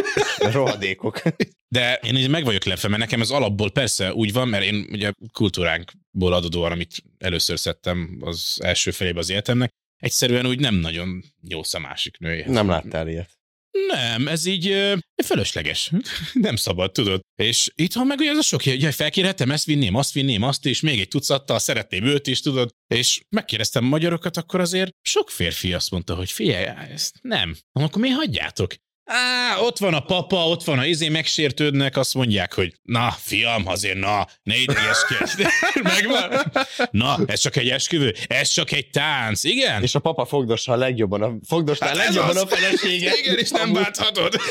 Rohadékok. 0.53 1.23
De 1.69 1.95
én 2.03 2.17
így 2.17 2.29
meg 2.29 2.45
vagyok 2.45 2.65
lepve, 2.65 2.89
mert 2.89 3.01
nekem 3.01 3.21
ez 3.21 3.31
alapból 3.31 3.71
persze 3.71 4.15
úgy 4.15 4.33
van, 4.33 4.49
mert 4.49 4.65
én 4.65 4.87
ugye 4.93 5.13
kultúránkból 5.33 6.33
adódóan, 6.33 6.73
amit 6.73 7.03
először 7.19 7.59
szedtem 7.59 8.19
az 8.21 8.59
első 8.63 8.91
felébe 8.91 9.19
az 9.19 9.31
életemnek, 9.31 9.71
egyszerűen 9.97 10.47
úgy 10.47 10.61
nem 10.61 10.75
nagyon 10.75 11.25
jó 11.49 11.61
a 11.71 11.79
másik 11.79 12.19
nője. 12.19 12.51
Nem 12.51 12.69
láttál 12.69 13.09
ilyet. 13.09 13.38
Nem, 13.87 14.29
ez 14.29 14.47
így 14.47 14.69
ö, 14.69 14.95
fölösleges. 15.25 15.91
nem 16.33 16.57
szabad, 16.57 16.93
tudod. 16.93 17.21
És 17.43 17.71
itthon 17.75 18.07
meg 18.07 18.19
ugye 18.19 18.31
az 18.31 18.37
a 18.37 18.43
sok, 18.43 18.63
hogy 18.63 18.95
felkérhetem, 18.95 19.51
ezt 19.51 19.65
vinném, 19.65 19.95
azt 19.95 20.13
vinném, 20.13 20.43
azt 20.43 20.67
is, 20.67 20.81
még 20.81 21.01
egy 21.01 21.09
tucattal, 21.09 21.59
szeretném 21.59 22.05
őt 22.05 22.27
is, 22.27 22.41
tudod. 22.41 22.71
És 22.95 23.21
megkérdeztem 23.29 23.85
magyarokat, 23.85 24.37
akkor 24.37 24.61
azért 24.61 24.91
sok 25.03 25.31
férfi 25.31 25.73
azt 25.73 25.91
mondta, 25.91 26.15
hogy 26.15 26.31
figyelj, 26.31 26.65
ezt 26.65 27.15
nem. 27.23 27.57
Akkor 27.73 28.03
mi 28.03 28.09
hagyjátok? 28.09 28.75
Á, 29.11 29.59
ott 29.59 29.79
van 29.79 29.95
a 29.95 30.01
papa, 30.01 30.49
ott 30.49 30.65
van 30.65 30.79
a 30.79 30.85
izé, 30.87 31.09
megsértődnek, 31.09 31.97
azt 31.97 32.15
mondják, 32.15 32.53
hogy 32.55 32.75
na, 32.83 33.11
fiam, 33.11 33.67
azért 33.67 33.99
na, 33.99 34.27
ne 34.43 34.57
idegeskedj. 34.57 35.43
Megvan? 35.83 36.53
Na, 36.91 37.19
ez 37.27 37.41
csak 37.41 37.57
egy 37.57 37.69
esküvő, 37.69 38.15
ez 38.27 38.49
csak 38.49 38.73
egy 38.73 38.91
tánc, 38.91 39.45
igen? 39.45 39.83
És 39.83 39.95
a 39.95 39.99
papa 39.99 40.25
fogdossa 40.25 40.73
a 40.73 40.77
legjobban, 40.77 41.23
a 41.23 41.33
fogdosnál 41.47 41.89
Hát 41.89 41.99
hát 41.99 42.07
legjobban 42.07 42.37
az. 42.37 42.43
a 42.43 42.47
felesége. 42.47 43.13
Igen, 43.19 43.39
és 43.39 43.51
nem 43.51 43.73
bánthatod. 43.73 44.35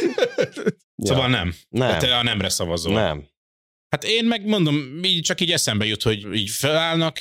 Ja. 1.03 1.07
Szóval 1.07 1.27
nem. 1.29 1.53
Nem. 1.69 1.99
Te 1.99 2.17
a 2.17 2.23
nemre 2.23 2.49
szavazol. 2.49 2.93
Nem. 2.93 3.27
Hát 3.89 4.03
én 4.03 4.25
meg 4.25 4.45
mondom, 4.45 5.03
így 5.03 5.21
csak 5.21 5.41
így 5.41 5.51
eszembe 5.51 5.85
jut, 5.85 6.03
hogy 6.03 6.35
így 6.35 6.49
felállnak, 6.49 7.19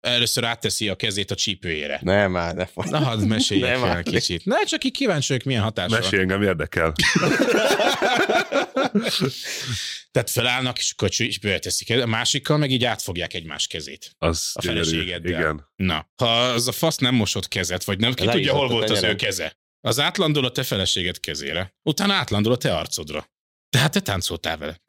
először 0.00 0.44
átteszi 0.44 0.88
a 0.88 0.94
kezét 0.96 1.30
a 1.30 1.34
csípőjére. 1.34 1.98
Nem, 2.02 2.30
már 2.30 2.54
ne 2.54 2.66
fog. 2.66 2.84
Na, 2.84 2.98
hadd 2.98 3.18
meséljek 3.20 3.70
Nem 3.70 3.84
el 3.84 3.90
áll. 3.90 4.02
kicsit. 4.02 4.44
Na, 4.44 4.56
csak 4.64 4.84
így 4.84 4.92
kíváncsi 4.92 5.26
vagyok, 5.32 5.46
milyen 5.46 5.62
hatása. 5.62 5.98
Mesélj, 5.98 6.22
engem 6.22 6.42
érdekel. 6.42 6.92
Tehát 10.10 10.30
felállnak, 10.30 10.78
és 10.78 10.90
akkor 10.96 11.08
csípőre 11.08 11.58
teszik. 11.58 11.90
A 12.02 12.06
másikkal 12.06 12.56
meg 12.56 12.70
így 12.70 12.84
átfogják 12.84 13.34
egymás 13.34 13.66
kezét. 13.66 14.10
Az 14.18 14.50
A 14.54 14.62
feleségeddel. 14.62 15.40
Igen. 15.40 15.66
Na, 15.76 16.10
ha 16.16 16.38
az 16.40 16.68
a 16.68 16.72
fasz 16.72 16.96
nem 16.96 17.14
mosott 17.14 17.48
kezet, 17.48 17.84
vagy 17.84 17.98
nem, 17.98 18.14
ki 18.14 18.24
Le 18.24 18.30
is 18.30 18.36
tudja, 18.36 18.52
hol 18.54 18.68
volt 18.68 18.90
az 18.90 19.02
ő 19.02 19.14
keze. 19.14 19.56
Az 19.80 19.98
átlandol 20.00 20.44
a 20.44 20.50
te 20.50 20.62
feleséged 20.62 21.20
kezére, 21.20 21.74
utána 21.82 22.14
átlandol 22.14 22.52
a 22.52 22.56
te 22.56 22.74
arcodra. 22.76 23.30
Tehát 23.68 23.92
te 23.92 24.00
táncoltál 24.00 24.56
vele. 24.56 24.80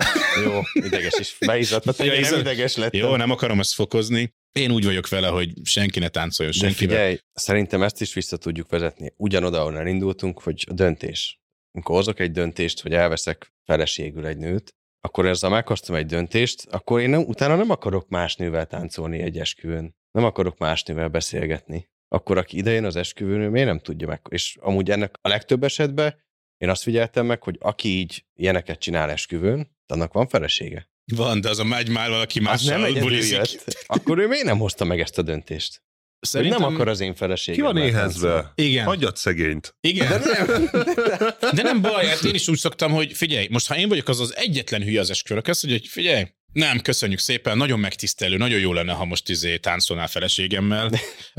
Jó, 0.43 0.62
ideges 0.74 1.13
is. 1.20 1.36
Beizzadt, 1.39 1.98
ja, 2.00 2.13
izzadt. 2.20 2.41
ideges 2.41 2.76
lettem. 2.76 3.00
Jó, 3.00 3.15
nem 3.15 3.32
akarom 3.32 3.60
ezt 3.60 3.74
fokozni. 3.74 4.36
Én 4.58 4.72
úgy 4.72 4.86
vagyok 4.86 5.10
vele, 5.10 5.28
hogy 5.28 5.54
senki 5.63 6.00
ne 6.00 6.08
táncoljon 6.08 6.56
De 6.60 6.67
senkivel. 6.67 6.96
figyelj, 6.96 7.17
szerintem 7.34 7.84
ezt 7.84 8.02
is 8.02 8.13
vissza 8.13 8.38
tudjuk 8.38 8.70
vezetni. 8.70 9.13
Ugyanoda, 9.17 9.60
ahol 9.60 9.78
elindultunk, 9.78 10.41
hogy 10.41 10.65
a 10.70 10.74
döntés. 10.74 11.39
Amikor 11.72 11.96
hozok 11.96 12.20
egy 12.20 12.32
döntést, 12.32 12.82
hogy 12.82 12.93
elveszek 12.93 13.54
feleségül 13.65 14.26
egy 14.26 14.38
nőt, 14.38 14.76
akkor 15.02 15.26
ezzel 15.26 15.50
meghoztam 15.50 15.96
egy 15.96 16.06
döntést, 16.06 16.65
akkor 16.70 17.02
én 17.02 17.10
nem, 17.10 17.22
utána 17.22 17.56
nem 17.56 17.70
akarok 17.70 18.10
más 18.10 18.36
nővel 18.36 18.65
táncolni 18.65 19.20
egy 19.20 19.38
esküvőn. 19.38 19.96
Nem 20.12 20.24
akarok 20.24 20.58
más 20.58 20.84
nővel 20.84 21.08
beszélgetni. 21.08 21.89
Akkor 22.08 22.38
aki 22.38 22.58
idejön 22.58 22.86
az 22.86 22.96
esküvőn, 22.96 23.52
miért 23.52 23.67
nem 23.67 23.80
tudja 23.80 24.08
meg? 24.08 24.22
És 24.30 24.58
amúgy 24.60 24.91
ennek 24.91 25.15
a 25.22 25.28
legtöbb 25.28 25.63
esetben 25.63 26.26
én 26.58 26.70
azt 26.70 26.84
figyeltem 26.84 27.26
meg, 27.26 27.43
hogy 27.43 27.58
aki 27.60 27.89
így 27.89 28.26
ilyeneket 28.34 28.80
csinál 28.80 29.10
esküvőn, 29.10 29.76
annak 29.88 30.13
van 30.13 30.28
felesége. 30.28 30.89
Van, 31.15 31.41
de 31.41 31.50
az 31.50 31.60
a 31.60 31.63
megy 31.63 31.89
már 31.89 32.10
valaki 32.10 32.39
nem 32.39 32.52
mással 32.52 32.86
egyedül 32.86 33.02
bulizik. 33.02 33.38
jött. 33.38 33.86
Akkor 33.88 34.17
ő 34.17 34.28
miért 34.28 34.46
nem 34.46 34.58
hozta 34.58 34.86
meg 34.86 35.00
ezt 35.00 35.17
a 35.17 35.22
döntést? 35.22 35.82
Szerintem... 36.20 36.60
Hogy 36.60 36.67
nem 36.67 36.76
akar 36.76 36.88
az 36.88 37.00
én 37.00 37.15
feleségem. 37.15 37.65
Ki 37.65 37.74
van 37.74 37.84
éhezve? 37.84 38.52
Igen. 38.56 38.86
Hagyjad 38.86 39.17
szegényt. 39.17 39.76
Igen. 39.82 40.22
De 40.22 40.46
nem. 40.46 40.70
De 41.56 41.62
nem 41.62 41.82
baj, 41.82 42.06
hát 42.06 42.24
én 42.24 42.34
is 42.34 42.48
úgy 42.48 42.58
szoktam, 42.58 42.91
hogy 42.91 43.13
figyelj, 43.13 43.48
most 43.52 43.67
ha 43.67 43.78
én 43.78 43.89
vagyok 43.89 44.08
az 44.08 44.20
az 44.20 44.36
egyetlen 44.36 44.84
hülye 44.84 45.00
az 45.00 45.10
mondja, 45.63 45.82
hogy 45.82 45.89
figyelj, 45.89 46.26
nem, 46.54 46.80
köszönjük 46.82 47.20
szépen, 47.20 47.58
nagyon 47.58 47.80
megtisztelő, 47.80 48.38
nagyon 48.38 48.60
jó 48.60 48.74
lenne, 48.74 48.93
ha 48.93 49.06
most 49.06 49.30
izé 49.30 49.58
táncolnál 49.58 50.08
feleségemmel. 50.08 50.89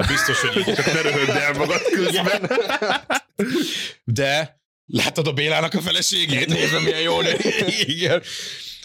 Biztos, 0.09 0.41
hogy 0.41 0.57
így. 0.57 0.75
Csak 0.75 0.87
ne 0.87 1.01
röhögd 1.01 1.29
el 1.29 1.53
magad 1.53 1.83
közben. 1.83 2.51
De 4.05 4.61
látod 4.87 5.27
a 5.27 5.33
Bélának 5.33 5.75
a 5.75 5.81
feleségét? 5.81 6.47
Nézd, 6.47 6.83
milyen 6.83 7.01
jó 7.01 7.21
nő. 7.21 7.37
Igen. 7.97 8.23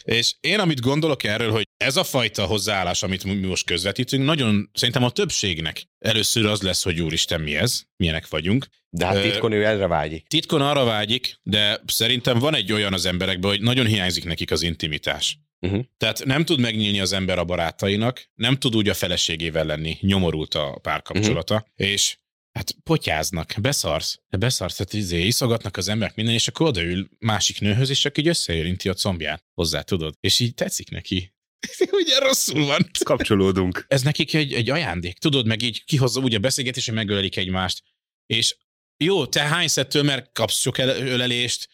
És 0.03 0.33
én, 0.39 0.59
amit 0.59 0.81
gondolok 0.81 1.23
erről, 1.23 1.51
hogy 1.51 1.67
ez 1.77 1.97
a 1.97 2.03
fajta 2.03 2.45
hozzáállás, 2.45 3.03
amit 3.03 3.23
mi 3.23 3.33
most 3.33 3.65
közvetítünk, 3.65 4.25
nagyon 4.25 4.69
szerintem 4.73 5.03
a 5.03 5.09
többségnek 5.09 5.83
először 5.99 6.45
az 6.45 6.61
lesz, 6.61 6.83
hogy 6.83 7.01
úristen, 7.01 7.41
mi 7.41 7.55
ez, 7.55 7.81
milyenek 7.95 8.27
vagyunk. 8.27 8.67
De 8.89 9.05
hát 9.05 9.21
titkon 9.21 9.51
ő 9.51 9.65
erre 9.65 9.87
vágyik. 9.87 10.27
Titkon 10.27 10.61
arra 10.61 10.83
vágyik, 10.83 11.39
de 11.43 11.81
szerintem 11.85 12.39
van 12.39 12.55
egy 12.55 12.71
olyan 12.71 12.93
az 12.93 13.05
emberekben, 13.05 13.51
hogy 13.51 13.61
nagyon 13.61 13.85
hiányzik 13.85 14.25
nekik 14.25 14.51
az 14.51 14.61
intimitás. 14.61 15.37
Uh-huh. 15.59 15.83
Tehát 15.97 16.25
nem 16.25 16.45
tud 16.45 16.59
megnyílni 16.59 16.99
az 16.99 17.13
ember 17.13 17.39
a 17.39 17.43
barátainak, 17.43 18.29
nem 18.35 18.57
tud 18.57 18.75
úgy 18.75 18.89
a 18.89 18.93
feleségével 18.93 19.65
lenni, 19.65 19.97
nyomorult 20.01 20.53
a 20.53 20.79
párkapcsolata, 20.81 21.53
uh-huh. 21.53 21.91
és 21.91 22.17
hát 22.53 22.75
potyáznak, 22.83 23.53
beszarsz, 23.61 24.19
beszarsz, 24.39 24.75
tehát 24.75 24.93
izé, 24.93 25.25
iszogatnak 25.25 25.77
az 25.77 25.87
emberek 25.87 26.15
minden, 26.15 26.33
és 26.33 26.47
akkor 26.47 26.67
odaül 26.67 27.09
másik 27.19 27.59
nőhöz, 27.59 27.89
és 27.89 27.99
csak 27.99 28.17
így 28.17 28.27
összeérinti 28.27 28.89
a 28.89 28.93
combját 28.93 29.43
hozzá, 29.53 29.81
tudod? 29.81 30.15
És 30.19 30.39
így 30.39 30.53
tetszik 30.53 30.89
neki. 30.89 31.33
Ugye 32.01 32.19
rosszul 32.19 32.65
van. 32.65 32.89
Kapcsolódunk. 33.03 33.85
Ez 33.87 34.01
nekik 34.01 34.33
egy, 34.33 34.53
egy 34.53 34.69
ajándék, 34.69 35.17
tudod, 35.17 35.47
meg 35.47 35.61
így 35.61 35.83
kihozza 35.85 36.21
úgy 36.21 36.35
a 36.35 36.39
beszélgetés, 36.39 36.85
hogy 36.85 36.95
megölelik 36.95 37.37
egymást. 37.37 37.83
És 38.25 38.57
jó, 39.03 39.25
te 39.25 39.41
hány 39.41 39.67
szettől, 39.67 40.03
mert 40.03 40.31
kapsz 40.31 40.59
sok 40.59 40.77
el- 40.77 41.07
ölelést, 41.07 41.67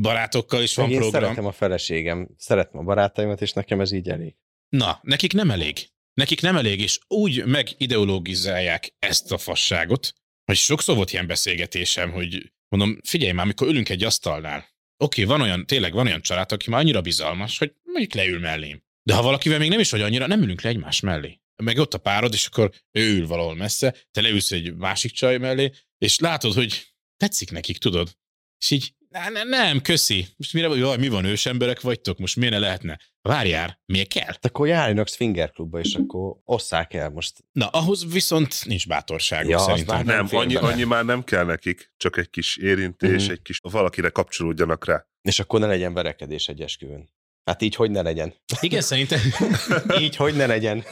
barátokkal 0.00 0.62
is 0.62 0.74
van 0.74 0.90
én 0.90 0.98
program. 0.98 1.22
szeretem 1.22 1.46
a 1.46 1.52
feleségem, 1.52 2.28
szeretem 2.36 2.80
a 2.80 2.82
barátaimat, 2.82 3.40
és 3.42 3.52
nekem 3.52 3.80
ez 3.80 3.92
így 3.92 4.08
elég. 4.08 4.34
Na, 4.68 4.98
nekik 5.02 5.32
nem 5.32 5.50
elég. 5.50 5.88
Nekik 6.20 6.40
nem 6.40 6.56
elég, 6.56 6.80
és 6.80 6.98
úgy 7.08 7.44
megideologizálják 7.44 8.94
ezt 8.98 9.32
a 9.32 9.38
fasságot, 9.38 10.12
hogy 10.44 10.56
sokszor 10.56 10.96
volt 10.96 11.12
ilyen 11.12 11.26
beszélgetésem, 11.26 12.10
hogy 12.10 12.52
mondom, 12.68 13.00
figyelj 13.02 13.32
már, 13.32 13.44
amikor 13.44 13.68
ülünk 13.68 13.88
egy 13.88 14.04
asztalnál, 14.04 14.68
oké, 15.04 15.24
van 15.24 15.40
olyan, 15.40 15.66
tényleg 15.66 15.92
van 15.92 16.06
olyan 16.06 16.20
család, 16.20 16.52
aki 16.52 16.70
már 16.70 16.80
annyira 16.80 17.00
bizalmas, 17.00 17.58
hogy 17.58 17.74
mondjuk 17.82 18.14
leül 18.14 18.38
mellém. 18.38 18.82
De 19.02 19.14
ha 19.14 19.22
valakivel 19.22 19.58
még 19.58 19.68
nem 19.68 19.78
is 19.78 19.90
vagy 19.90 20.00
annyira, 20.00 20.26
nem 20.26 20.42
ülünk 20.42 20.60
le 20.60 20.68
egymás 20.68 21.00
mellé. 21.00 21.40
Meg 21.62 21.78
ott 21.78 21.94
a 21.94 21.98
párod, 21.98 22.32
és 22.32 22.46
akkor 22.46 22.72
ő 22.92 23.16
ül 23.16 23.26
valahol 23.26 23.54
messze, 23.54 23.94
te 24.10 24.20
leülsz 24.20 24.52
egy 24.52 24.74
másik 24.74 25.12
csaj 25.12 25.38
mellé, 25.38 25.72
és 25.98 26.18
látod, 26.18 26.54
hogy 26.54 26.86
tetszik 27.16 27.50
nekik, 27.50 27.78
tudod? 27.78 28.16
És 28.58 28.70
így, 28.70 28.94
ne, 29.18 29.28
ne, 29.28 29.42
nem, 29.42 29.80
köszi. 29.82 30.26
Most 30.36 30.52
mire, 30.52 30.68
jaj, 30.68 30.96
mi 30.96 31.08
van, 31.08 31.24
ősemberek 31.24 31.80
vagytok, 31.80 32.18
most 32.18 32.36
miért 32.36 32.52
ne 32.52 32.58
lehetne? 32.58 32.98
Várjál, 33.22 33.80
miért 33.86 34.08
kell? 34.08 34.24
Hát 34.26 34.44
akkor 34.44 34.66
járjanak 34.66 35.08
Swinger 35.08 35.50
klubba, 35.50 35.80
és 35.80 35.94
akkor 35.94 36.36
osszák 36.44 36.94
el 36.94 37.10
most. 37.10 37.44
Na, 37.52 37.66
ahhoz 37.68 38.12
viszont 38.12 38.64
nincs 38.64 38.86
bátorságuk 38.88 39.50
Ja, 39.50 39.58
szerintem. 39.58 39.96
már 39.96 40.04
Nem, 40.04 40.26
fér 40.26 40.38
annyi, 40.38 40.54
annyi 40.54 40.84
már 40.84 41.04
nem 41.04 41.24
kell 41.24 41.44
nekik, 41.44 41.92
csak 41.96 42.16
egy 42.16 42.30
kis 42.30 42.56
érintés, 42.56 43.22
Mhm. 43.22 43.32
egy 43.32 43.42
kis 43.42 43.58
valakire 43.62 44.08
kapcsolódjanak 44.08 44.84
rá. 44.84 45.06
És 45.22 45.38
akkor 45.38 45.60
ne 45.60 45.66
legyen 45.66 45.92
verekedés 45.94 46.48
egy 46.48 46.60
esküvőn. 46.60 47.08
Hát 47.44 47.62
így 47.62 47.74
hogy 47.74 47.90
ne 47.90 48.02
legyen. 48.02 48.34
Igen, 48.60 48.80
szerintem, 48.80 49.20
Így 50.02 50.16
hogy 50.16 50.34
ne 50.34 50.46
legyen. 50.46 50.84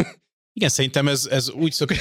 igen, 0.53 0.69
szerintem 0.69 1.09
ez, 1.09 1.27
ez 1.31 1.51
úgy 1.51 1.73
szok... 1.73 1.91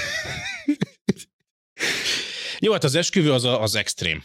Jó, 2.59 2.71
hát 2.71 2.83
az 2.83 2.95
esküvő 2.95 3.31
az 3.33 3.43
a, 3.43 3.61
az 3.61 3.75
extrém. 3.75 4.23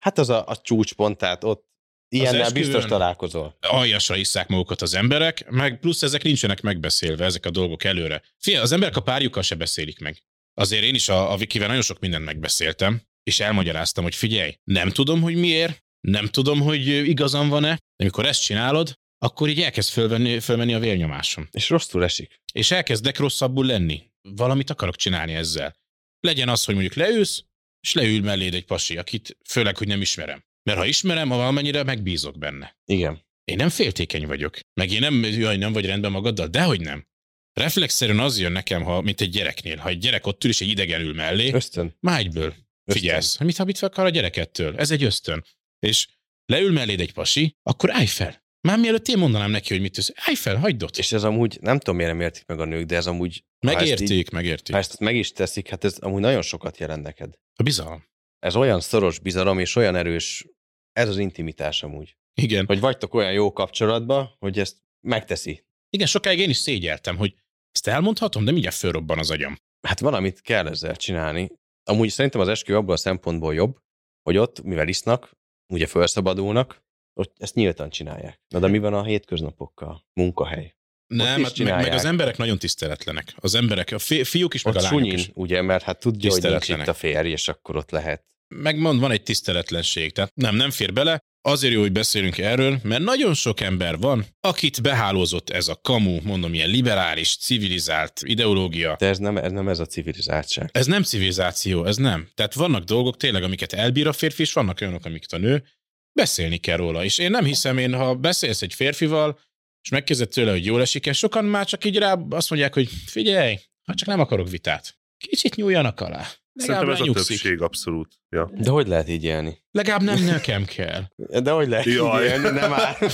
Hát 0.00 0.18
az 0.18 0.28
a, 0.28 0.46
a 0.46 0.56
csúcspont, 0.56 1.18
tehát 1.18 1.44
ott 1.44 1.68
ilyennel 2.08 2.52
biztos 2.52 2.84
találkozol. 2.84 3.56
Aljasra 3.60 4.16
isszák 4.16 4.48
magukat 4.48 4.82
az 4.82 4.94
emberek, 4.94 5.50
meg 5.50 5.78
plusz 5.78 6.02
ezek 6.02 6.22
nincsenek 6.22 6.60
megbeszélve, 6.60 7.24
ezek 7.24 7.46
a 7.46 7.50
dolgok 7.50 7.84
előre. 7.84 8.22
Fia, 8.38 8.62
az 8.62 8.72
emberek 8.72 8.96
a 8.96 9.02
párjukkal 9.02 9.42
se 9.42 9.54
beszélik 9.54 9.98
meg. 9.98 10.22
Azért 10.54 10.82
én 10.82 10.94
is 10.94 11.08
a, 11.08 11.32
a 11.32 11.36
Vikivel 11.36 11.66
nagyon 11.66 11.82
sok 11.82 11.98
mindent 11.98 12.24
megbeszéltem, 12.24 13.02
és 13.22 13.40
elmagyaráztam, 13.40 14.04
hogy 14.04 14.14
figyelj, 14.14 14.54
nem 14.64 14.90
tudom, 14.90 15.20
hogy 15.20 15.34
miért, 15.34 15.84
nem 16.00 16.26
tudom, 16.26 16.60
hogy 16.60 16.86
igazam 16.86 17.48
van-e, 17.48 17.74
de 17.74 18.04
amikor 18.04 18.26
ezt 18.26 18.42
csinálod, 18.42 18.92
akkor 19.18 19.48
így 19.48 19.60
elkezd 19.60 19.90
fölvenni, 19.90 20.40
fölmenni 20.40 20.74
a 20.74 20.78
vérnyomásom. 20.78 21.48
És 21.50 21.68
rosszul 21.68 22.04
esik. 22.04 22.40
és 22.52 22.70
elkezdek 22.70 23.18
rosszabbul 23.18 23.66
lenni. 23.66 24.02
Valamit 24.22 24.70
akarok 24.70 24.96
csinálni 24.96 25.34
ezzel. 25.34 25.74
Legyen 26.20 26.48
az, 26.48 26.64
hogy 26.64 26.74
mondjuk 26.74 26.96
leülsz, 26.96 27.44
és 27.80 27.92
leül 27.92 28.20
melléd 28.22 28.54
egy 28.54 28.64
pasi, 28.64 28.96
akit 28.96 29.36
főleg, 29.48 29.76
hogy 29.76 29.86
nem 29.86 30.00
ismerem. 30.00 30.44
Mert 30.62 30.78
ha 30.78 30.86
ismerem, 30.86 31.28
ha 31.28 31.36
valamennyire 31.36 31.82
megbízok 31.82 32.38
benne. 32.38 32.78
Igen. 32.84 33.28
Én 33.44 33.56
nem 33.56 33.68
féltékeny 33.68 34.26
vagyok. 34.26 34.58
Meg 34.74 34.90
én 34.90 35.00
nem, 35.00 35.24
jaj, 35.24 35.56
nem 35.56 35.72
vagy 35.72 35.86
rendben 35.86 36.10
magaddal, 36.10 36.46
dehogy 36.46 36.80
nem. 36.80 37.08
Reflexzerűen 37.52 38.18
az 38.18 38.38
jön 38.38 38.52
nekem, 38.52 38.82
ha, 38.82 39.00
mint 39.00 39.20
egy 39.20 39.30
gyereknél. 39.30 39.76
Ha 39.76 39.88
egy 39.88 39.98
gyerek 39.98 40.26
ott 40.26 40.44
ül, 40.44 40.50
és 40.50 40.60
egy 40.60 40.68
idegen 40.68 41.00
ül 41.00 41.14
mellé, 41.14 41.52
Ösztön. 41.52 41.96
már 42.00 42.18
egyből 42.18 42.54
figyelsz, 42.84 43.38
mit, 43.38 43.64
mit 43.64 43.78
akar 43.82 44.04
a 44.04 44.08
gyerekettől. 44.08 44.76
Ez 44.76 44.90
egy 44.90 45.02
ösztön. 45.04 45.44
És 45.78 46.08
leül 46.46 46.72
melléd 46.72 47.00
egy 47.00 47.12
pasi, 47.12 47.56
akkor 47.62 47.90
állj 47.92 48.06
fel. 48.06 48.39
Már 48.68 48.78
mielőtt 48.78 49.08
én 49.08 49.18
mondanám 49.18 49.50
neki, 49.50 49.72
hogy 49.72 49.82
mit 49.82 49.94
tesz, 49.94 50.12
állj 50.14 50.34
fel, 50.34 50.56
hagyd 50.56 50.82
ott. 50.82 50.96
És 50.96 51.12
ez 51.12 51.24
amúgy, 51.24 51.58
nem 51.60 51.78
tudom 51.78 51.96
miért 51.96 52.12
nem 52.12 52.20
értik 52.20 52.46
meg 52.46 52.60
a 52.60 52.64
nők, 52.64 52.86
de 52.86 52.96
ez 52.96 53.06
amúgy, 53.06 53.44
ezt, 53.58 54.00
így, 54.00 54.32
megérték. 54.32 54.74
ha 54.74 54.80
ezt 54.80 54.98
meg 54.98 55.16
is 55.16 55.32
teszik, 55.32 55.68
hát 55.68 55.84
ez 55.84 55.98
amúgy 55.98 56.20
nagyon 56.20 56.42
sokat 56.42 56.78
jelent 56.78 57.02
neked. 57.02 57.34
A 57.54 57.62
bizalom. 57.62 58.04
Ez 58.38 58.56
olyan 58.56 58.80
szoros 58.80 59.18
bizalom, 59.18 59.58
és 59.58 59.76
olyan 59.76 59.96
erős, 59.96 60.46
ez 60.92 61.08
az 61.08 61.18
intimitás 61.18 61.82
amúgy. 61.82 62.16
Igen. 62.34 62.66
Hogy 62.66 62.80
vagytok 62.80 63.14
olyan 63.14 63.32
jó 63.32 63.52
kapcsolatban, 63.52 64.36
hogy 64.38 64.58
ezt 64.58 64.76
megteszi. 65.06 65.64
Igen, 65.90 66.06
sokáig 66.06 66.38
én 66.38 66.50
is 66.50 66.56
szégyeltem, 66.56 67.16
hogy 67.16 67.34
ezt 67.72 67.86
elmondhatom, 67.86 68.44
de 68.44 68.50
mindjárt 68.50 68.76
fölrobban 68.76 69.18
az 69.18 69.30
agyam. 69.30 69.56
Hát 69.86 70.00
valamit 70.00 70.40
kell 70.40 70.66
ezzel 70.66 70.96
csinálni. 70.96 71.50
Amúgy 71.84 72.08
szerintem 72.08 72.40
az 72.40 72.48
eskü 72.48 72.74
abból 72.74 72.94
a 72.94 72.96
szempontból 72.96 73.54
jobb, 73.54 73.78
hogy 74.22 74.36
ott, 74.36 74.62
mivel 74.62 74.88
isznak, 74.88 75.32
ugye 75.72 75.86
felszabadulnak, 75.86 76.82
ott 77.20 77.34
ezt 77.38 77.54
nyíltan 77.54 77.90
csinálják. 77.90 78.40
Na 78.48 78.58
de 78.58 78.66
mi 78.66 78.78
van 78.78 78.94
a 78.94 79.04
hétköznapokkal? 79.04 80.04
Munkahely. 80.12 80.74
Nem, 81.06 81.42
hát 81.42 81.58
meg, 81.58 81.82
meg 81.82 81.92
az 81.92 82.04
emberek 82.04 82.36
nagyon 82.36 82.58
tiszteletlenek. 82.58 83.34
Az 83.36 83.54
emberek, 83.54 83.92
a 83.92 83.98
fi, 83.98 84.24
fiúk 84.24 84.54
is, 84.54 84.62
meg 84.62 84.74
Ott 84.74 84.80
a 84.80 84.82
lányok 84.82 85.00
sunyin, 85.00 85.18
is. 85.18 85.30
ugye, 85.34 85.62
mert 85.62 85.82
hát 85.82 86.00
tudja, 86.00 86.30
hogy 86.30 86.42
nincs 86.42 86.68
itt 86.68 86.88
a 86.88 86.94
férj, 86.94 87.28
és 87.28 87.48
akkor 87.48 87.76
ott 87.76 87.90
lehet. 87.90 88.24
Megmond, 88.48 89.00
van 89.00 89.10
egy 89.10 89.22
tiszteletlenség. 89.22 90.12
Tehát 90.12 90.32
nem, 90.34 90.54
nem 90.54 90.70
fér 90.70 90.92
bele. 90.92 91.20
Azért 91.42 91.74
jó, 91.74 91.80
hogy 91.80 91.92
beszélünk 91.92 92.38
erről, 92.38 92.78
mert 92.82 93.02
nagyon 93.02 93.34
sok 93.34 93.60
ember 93.60 93.98
van, 93.98 94.24
akit 94.40 94.82
behálózott 94.82 95.50
ez 95.50 95.68
a 95.68 95.80
kamu, 95.82 96.18
mondom, 96.22 96.54
ilyen 96.54 96.70
liberális, 96.70 97.36
civilizált 97.36 98.20
ideológia. 98.24 98.96
De 98.98 99.06
ez 99.06 99.18
nem 99.18 99.36
ez, 99.36 99.52
nem 99.52 99.68
ez 99.68 99.78
a 99.78 99.86
civilizáltság. 99.86 100.68
Ez 100.72 100.86
nem 100.86 101.02
civilizáció, 101.02 101.84
ez 101.84 101.96
nem. 101.96 102.28
Tehát 102.34 102.54
vannak 102.54 102.84
dolgok 102.84 103.16
tényleg, 103.16 103.42
amiket 103.42 103.72
elbír 103.72 104.06
a 104.06 104.12
férfi, 104.12 104.42
és 104.42 104.52
vannak 104.52 104.78
olyanok, 104.80 105.04
amiket 105.04 105.32
a 105.32 105.38
nő. 105.38 105.64
Beszélni 106.12 106.56
kell 106.56 106.76
róla. 106.76 107.04
És 107.04 107.18
én 107.18 107.30
nem 107.30 107.44
hiszem, 107.44 107.78
én 107.78 107.94
ha 107.94 108.14
beszélsz 108.14 108.62
egy 108.62 108.74
férfival, 108.74 109.38
és 109.82 109.90
megkérdezed 109.90 110.28
tőle, 110.32 110.50
hogy 110.50 110.64
jól 110.64 110.80
esik-e, 110.80 111.12
sokan 111.12 111.44
már 111.44 111.66
csak 111.66 111.84
így 111.84 111.96
rá 111.98 112.12
azt 112.30 112.50
mondják, 112.50 112.74
hogy 112.74 112.88
figyelj, 113.06 113.58
ha 113.86 113.94
csak 113.94 114.08
nem 114.08 114.20
akarok 114.20 114.48
vitát. 114.48 114.98
Kicsit 115.16 115.54
nyúljanak 115.54 116.00
alá. 116.00 116.26
Legalább 116.52 116.80
Szerintem 116.82 116.90
ez 116.90 116.96
a 116.96 117.00
lenyugszik. 117.00 117.40
többség 117.40 117.60
abszolút. 117.62 118.14
Ja. 118.28 118.50
De 118.54 118.70
hogy 118.70 118.86
lehet 118.88 119.08
így 119.08 119.24
élni? 119.24 119.62
Legalább 119.70 120.02
nem 120.02 120.24
nekem 120.24 120.64
kell. 120.64 121.02
De 121.42 121.50
hogy 121.50 121.68
lehet 121.68 121.84
Jaj. 121.84 122.24
így 122.24 122.30
élni? 122.30 122.48
Nem 122.50 122.72
áll. 122.72 122.94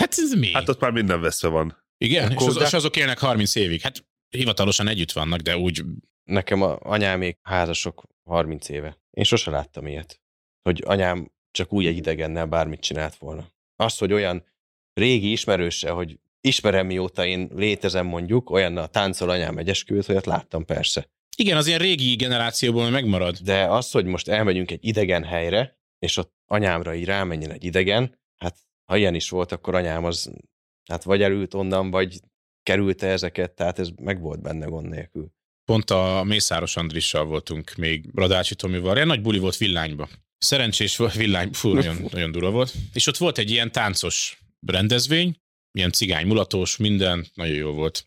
Hát 0.00 0.14
ez 0.18 0.32
mi? 0.32 0.52
Hát 0.52 0.68
ott 0.68 0.80
már 0.80 0.90
minden 0.90 1.20
veszve 1.20 1.48
van. 1.48 1.84
Igen, 1.98 2.28
és, 2.30 2.34
Akkor 2.36 2.48
az, 2.48 2.54
de- 2.56 2.64
és 2.64 2.72
azok 2.72 2.96
élnek 2.96 3.18
30 3.18 3.54
évig. 3.54 3.80
Hát 3.80 4.04
hivatalosan 4.28 4.88
együtt 4.88 5.12
vannak, 5.12 5.40
de 5.40 5.56
úgy 5.56 5.82
Nekem 6.24 6.62
a 6.62 6.76
anyámék 6.80 7.38
házasok 7.42 8.02
30 8.24 8.68
éve. 8.68 8.98
Én 9.10 9.24
sose 9.24 9.50
láttam 9.50 9.86
ilyet. 9.86 10.20
Hogy 10.62 10.82
anyám 10.86 11.32
csak 11.52 11.72
úgy 11.72 11.86
egy 11.86 11.96
idegennel 11.96 12.46
bármit 12.46 12.80
csinált 12.80 13.16
volna. 13.16 13.46
Az, 13.76 13.98
hogy 13.98 14.12
olyan 14.12 14.44
régi 14.92 15.30
ismerőse, 15.30 15.90
hogy 15.90 16.18
ismerem 16.40 16.86
mióta 16.86 17.26
én 17.26 17.50
létezem 17.54 18.06
mondjuk, 18.06 18.50
olyan 18.50 18.88
táncol 18.90 19.30
anyám 19.30 19.58
egy 19.58 19.68
esküvőt, 19.68 20.06
hogy 20.06 20.20
láttam 20.24 20.64
persze. 20.64 21.10
Igen, 21.36 21.56
az 21.56 21.66
ilyen 21.66 21.78
régi 21.78 22.14
generációból 22.14 22.90
megmarad. 22.90 23.36
De 23.36 23.64
az, 23.64 23.90
hogy 23.90 24.04
most 24.04 24.28
elmegyünk 24.28 24.70
egy 24.70 24.84
idegen 24.84 25.24
helyre, 25.24 25.78
és 25.98 26.16
ott 26.16 26.32
anyámra 26.46 26.94
így 26.94 27.04
rámenjen 27.04 27.50
egy 27.50 27.64
idegen, 27.64 28.18
hát 28.36 28.56
ha 28.84 28.96
ilyen 28.96 29.14
is 29.14 29.30
volt, 29.30 29.52
akkor 29.52 29.74
anyám 29.74 30.04
az 30.04 30.32
hát 30.88 31.02
vagy 31.02 31.22
elült 31.22 31.54
onnan, 31.54 31.90
vagy 31.90 32.20
kerülte 32.62 33.06
ezeket, 33.06 33.52
tehát 33.52 33.78
ez 33.78 33.88
meg 34.00 34.20
volt 34.20 34.42
benne 34.42 34.66
gond 34.66 34.88
nélkül. 34.88 35.32
Pont 35.64 35.90
a 35.90 36.22
Mészáros 36.24 36.76
Andrissal 36.76 37.24
voltunk 37.24 37.74
még 37.74 38.10
Radácsi 38.14 38.54
Tomival. 38.54 38.94
Ilyen 38.94 39.06
nagy 39.06 39.22
buli 39.22 39.38
volt 39.38 39.56
villányba. 39.56 40.08
Szerencsés 40.42 40.96
villány, 41.14 41.52
fú, 41.52 41.72
nagyon, 41.72 42.08
nagyon 42.10 42.32
dura 42.32 42.50
volt. 42.50 42.74
És 42.92 43.06
ott 43.06 43.16
volt 43.16 43.38
egy 43.38 43.50
ilyen 43.50 43.72
táncos 43.72 44.38
rendezvény, 44.66 45.36
ilyen 45.72 45.92
cigány 45.92 46.26
mulatós, 46.26 46.76
minden, 46.76 47.26
nagyon 47.34 47.56
jó 47.56 47.72
volt. 47.72 48.06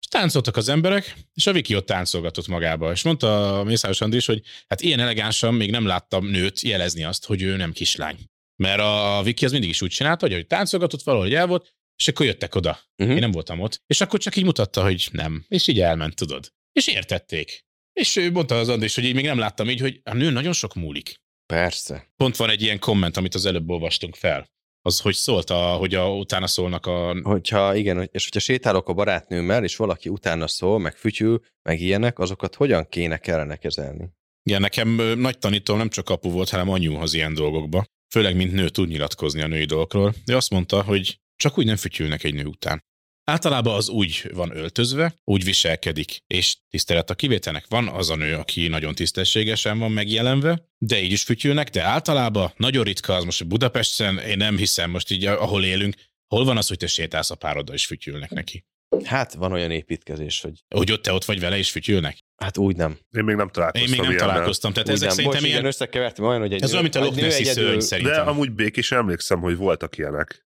És 0.00 0.06
táncoltak 0.08 0.56
az 0.56 0.68
emberek, 0.68 1.16
és 1.34 1.46
a 1.46 1.52
Viki 1.52 1.76
ott 1.76 1.86
táncolgatott 1.86 2.46
magába. 2.46 2.92
És 2.92 3.02
mondta 3.02 3.58
a 3.58 3.64
Mészáros 3.64 4.00
Andris, 4.00 4.26
hogy 4.26 4.42
hát 4.68 4.80
ilyen 4.80 5.00
elegánsan 5.00 5.54
még 5.54 5.70
nem 5.70 5.86
láttam 5.86 6.26
nőt 6.26 6.60
jelezni 6.60 7.04
azt, 7.04 7.24
hogy 7.24 7.42
ő 7.42 7.56
nem 7.56 7.72
kislány. 7.72 8.16
Mert 8.56 8.80
a 8.80 9.20
Viki 9.24 9.44
az 9.44 9.52
mindig 9.52 9.70
is 9.70 9.82
úgy 9.82 9.90
csinálta, 9.90 10.28
hogy 10.28 10.46
táncolgatott 10.46 11.02
valahol, 11.02 11.26
hogy 11.26 11.36
el 11.36 11.46
volt, 11.46 11.76
és 11.96 12.08
akkor 12.08 12.26
jöttek 12.26 12.54
oda. 12.54 12.80
Uh-huh. 12.96 13.14
Én 13.14 13.20
nem 13.20 13.30
voltam 13.30 13.60
ott. 13.60 13.82
És 13.86 14.00
akkor 14.00 14.20
csak 14.20 14.36
így 14.36 14.44
mutatta, 14.44 14.82
hogy 14.82 15.08
nem. 15.12 15.44
És 15.48 15.66
így 15.66 15.80
elment, 15.80 16.14
tudod. 16.14 16.52
És 16.72 16.86
értették. 16.86 17.66
És 17.92 18.16
ő 18.16 18.30
mondta 18.30 18.58
az 18.58 18.68
Andris, 18.68 18.94
hogy 18.94 19.04
így 19.04 19.14
még 19.14 19.24
nem 19.24 19.38
láttam 19.38 19.70
így, 19.70 19.80
hogy 19.80 20.00
a 20.04 20.14
nő 20.14 20.30
nagyon 20.30 20.52
sok 20.52 20.74
múlik. 20.74 21.20
Persze. 21.52 22.06
Pont 22.16 22.36
van 22.36 22.50
egy 22.50 22.62
ilyen 22.62 22.78
komment, 22.78 23.16
amit 23.16 23.34
az 23.34 23.46
előbb 23.46 23.70
olvastunk 23.70 24.14
fel. 24.14 24.46
Az, 24.82 25.00
hogy 25.00 25.14
szólt, 25.14 25.50
a, 25.50 25.56
hogy 25.56 25.94
a, 25.94 26.16
utána 26.16 26.46
szólnak 26.46 26.86
a... 26.86 27.20
Hogyha 27.22 27.74
igen, 27.74 28.08
és 28.12 28.24
hogyha 28.24 28.40
sétálok 28.40 28.88
a 28.88 28.92
barátnőmmel, 28.92 29.64
és 29.64 29.76
valaki 29.76 30.08
utána 30.08 30.46
szól, 30.46 30.78
meg 30.78 30.96
fütyül, 30.96 31.40
meg 31.62 31.80
ilyenek, 31.80 32.18
azokat 32.18 32.54
hogyan 32.54 32.88
kéne 32.88 33.18
kellene 33.18 33.56
kezelni? 33.56 34.10
Igen, 34.42 34.60
nekem 34.60 34.88
nagy 35.18 35.38
tanító 35.38 35.76
nem 35.76 35.88
csak 35.88 36.10
apu 36.10 36.30
volt, 36.30 36.48
hanem 36.48 36.68
anyu 36.68 36.96
az 36.96 37.14
ilyen 37.14 37.34
dolgokba. 37.34 37.84
Főleg, 38.10 38.36
mint 38.36 38.52
nő 38.52 38.68
tud 38.68 38.88
nyilatkozni 38.88 39.40
a 39.40 39.46
női 39.46 39.64
dolgokról. 39.64 40.14
De 40.24 40.36
azt 40.36 40.50
mondta, 40.50 40.82
hogy 40.82 41.20
csak 41.36 41.58
úgy 41.58 41.66
nem 41.66 41.76
fütyülnek 41.76 42.24
egy 42.24 42.34
nő 42.34 42.44
után. 42.44 42.84
Általában 43.28 43.74
az 43.74 43.88
úgy 43.88 44.30
van 44.34 44.56
öltözve, 44.56 45.20
úgy 45.24 45.44
viselkedik, 45.44 46.18
és 46.26 46.56
tisztelet 46.70 47.10
a 47.10 47.14
kivételnek 47.14 47.64
van 47.68 47.88
az 47.88 48.10
a 48.10 48.16
nő, 48.16 48.34
aki 48.34 48.68
nagyon 48.68 48.94
tisztességesen 48.94 49.78
van 49.78 49.90
megjelenve, 49.92 50.68
de 50.78 51.00
így 51.02 51.12
is 51.12 51.22
fütyülnek, 51.22 51.68
de 51.70 51.82
általában 51.82 52.52
nagyon 52.56 52.84
ritka 52.84 53.14
az 53.14 53.24
most 53.24 53.46
Budapesten, 53.46 54.18
én 54.18 54.36
nem 54.36 54.56
hiszem 54.56 54.90
most 54.90 55.10
így, 55.10 55.24
ahol 55.26 55.64
élünk, 55.64 55.94
hol 56.26 56.44
van 56.44 56.56
az, 56.56 56.68
hogy 56.68 56.76
te 56.76 56.86
sétálsz 56.86 57.30
a 57.30 57.34
pároddal 57.34 57.74
és 57.74 57.86
fütyülnek 57.86 58.30
neki. 58.30 58.64
Hát 59.04 59.34
van 59.34 59.52
olyan 59.52 59.70
építkezés, 59.70 60.40
hogy 60.40 60.52
Hogy 60.74 60.92
ott 60.92 61.02
te 61.02 61.12
ott 61.12 61.24
vagy 61.24 61.40
vele 61.40 61.58
és 61.58 61.70
fütyülnek? 61.70 62.18
Hát 62.36 62.58
úgy 62.58 62.76
nem. 62.76 62.98
Én 63.16 63.24
még 63.24 63.36
nem 63.36 63.48
találkoztam 63.48 63.92
Én 63.92 64.00
még 64.00 64.08
nem 64.08 64.18
találkoztam. 64.18 64.72
Tehát 64.72 64.88
úgy 64.88 64.94
ezek 64.94 65.06
nem. 65.08 65.16
szerintem 65.16 65.40
Bocs, 65.40 65.48
igen, 65.48 65.60
ilyen... 65.60 65.72
összekevertem 65.72 66.24
olyan, 66.24 66.40
hogy 66.40 66.52
egy 66.52 66.62
Ez 66.62 66.70
olyan, 66.70 66.82
mint 66.82 66.94
a 66.94 66.98
egy 66.98 67.04
Loch 67.04 67.20
Nessi 67.20 67.40
egyedül- 67.40 67.64
szörny 67.64 67.78
De 67.78 67.84
szerintem. 67.84 68.28
amúgy 68.28 68.52
békés 68.52 68.92
emlékszem, 68.92 69.40
hogy 69.40 69.56
voltak 69.56 69.96
ilyenek. 69.98 70.47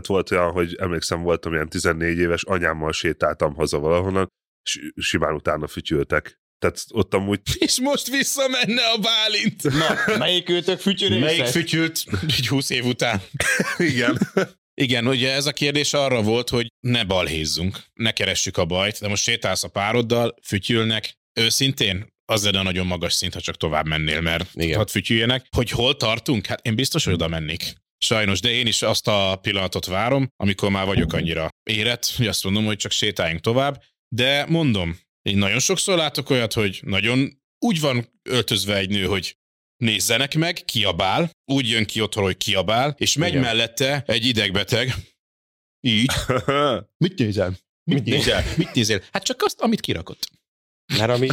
Tehát 0.00 0.06
volt 0.06 0.30
olyan, 0.30 0.52
hogy 0.52 0.74
emlékszem, 0.74 1.22
voltam 1.22 1.52
ilyen 1.52 1.68
14 1.68 2.18
éves, 2.18 2.42
anyámmal 2.42 2.92
sétáltam 2.92 3.54
haza 3.54 3.78
valahonnan, 3.78 4.28
és 4.62 4.90
simán 4.96 5.34
utána 5.34 5.66
fütyültek. 5.66 6.40
Tehát 6.58 6.84
ott 6.88 7.14
amúgy 7.14 7.40
És 7.58 7.80
most 7.80 8.08
visszamenne 8.08 8.82
a 8.86 8.98
Bálint. 8.98 9.62
Na, 9.62 10.16
melyik 10.18 10.48
őtök 10.48 10.78
fütyörészes? 10.78 11.24
Melyik 11.24 11.44
fütyült 11.44 12.04
egy 12.36 12.46
20 12.46 12.70
év 12.70 12.84
után? 12.84 13.22
igen. 13.92 14.18
Igen, 14.74 15.06
ugye 15.06 15.32
ez 15.32 15.46
a 15.46 15.52
kérdés 15.52 15.92
arra 15.92 16.22
volt, 16.22 16.48
hogy 16.48 16.66
ne 16.80 17.04
balhézzunk, 17.04 17.78
ne 17.94 18.12
keressük 18.12 18.56
a 18.56 18.64
bajt, 18.64 19.00
de 19.00 19.08
most 19.08 19.22
sétálsz 19.22 19.64
a 19.64 19.68
pároddal, 19.68 20.34
fütyülnek. 20.42 21.14
Őszintén, 21.40 22.06
az 22.24 22.44
lenne 22.44 22.58
a 22.58 22.62
nagyon 22.62 22.86
magas 22.86 23.12
szint, 23.12 23.34
ha 23.34 23.40
csak 23.40 23.56
tovább 23.56 23.86
mennél, 23.86 24.20
mert 24.20 24.50
Igen. 24.54 24.76
hadd 24.76 24.88
fütyüljenek. 24.88 25.46
Hogy 25.56 25.70
hol 25.70 25.96
tartunk? 25.96 26.46
Hát 26.46 26.66
én 26.66 26.74
biztos, 26.74 27.04
hogy 27.04 27.12
oda 27.12 27.28
mennék. 27.28 27.74
Sajnos, 27.98 28.40
de 28.40 28.50
én 28.50 28.66
is 28.66 28.82
azt 28.82 29.08
a 29.08 29.38
pillanatot 29.42 29.86
várom, 29.86 30.28
amikor 30.36 30.70
már 30.70 30.86
vagyok 30.86 31.12
annyira 31.12 31.48
érett, 31.62 32.12
hogy 32.16 32.26
azt 32.26 32.44
mondom, 32.44 32.64
hogy 32.64 32.76
csak 32.76 32.90
sétáljunk 32.90 33.40
tovább. 33.40 33.82
De 34.08 34.46
mondom, 34.48 34.98
én 35.22 35.38
nagyon 35.38 35.58
sokszor 35.58 35.96
látok 35.96 36.30
olyat, 36.30 36.52
hogy 36.52 36.80
nagyon 36.84 37.42
úgy 37.58 37.80
van 37.80 38.20
öltözve 38.22 38.76
egy 38.76 38.88
nő, 38.88 39.04
hogy 39.04 39.36
nézzenek 39.76 40.34
meg, 40.34 40.62
kiabál, 40.64 41.30
úgy 41.44 41.68
jön 41.68 41.84
ki 41.84 42.00
otthon, 42.00 42.24
hogy 42.24 42.36
kiabál, 42.36 42.94
és 42.98 43.16
megy 43.16 43.28
Igen. 43.28 43.42
mellette 43.42 44.02
egy 44.06 44.24
idegbeteg, 44.24 44.94
így. 45.80 46.10
Mit 47.04 47.18
nézel? 47.18 47.58
Mit 47.84 48.04
nézel? 48.04 48.44
Mit 48.56 48.74
nézel? 48.74 49.02
Hát 49.12 49.24
csak 49.24 49.42
azt, 49.42 49.60
amit 49.60 49.80
kirakott. 49.80 50.30
Mert 50.96 51.10
ami 51.10 51.28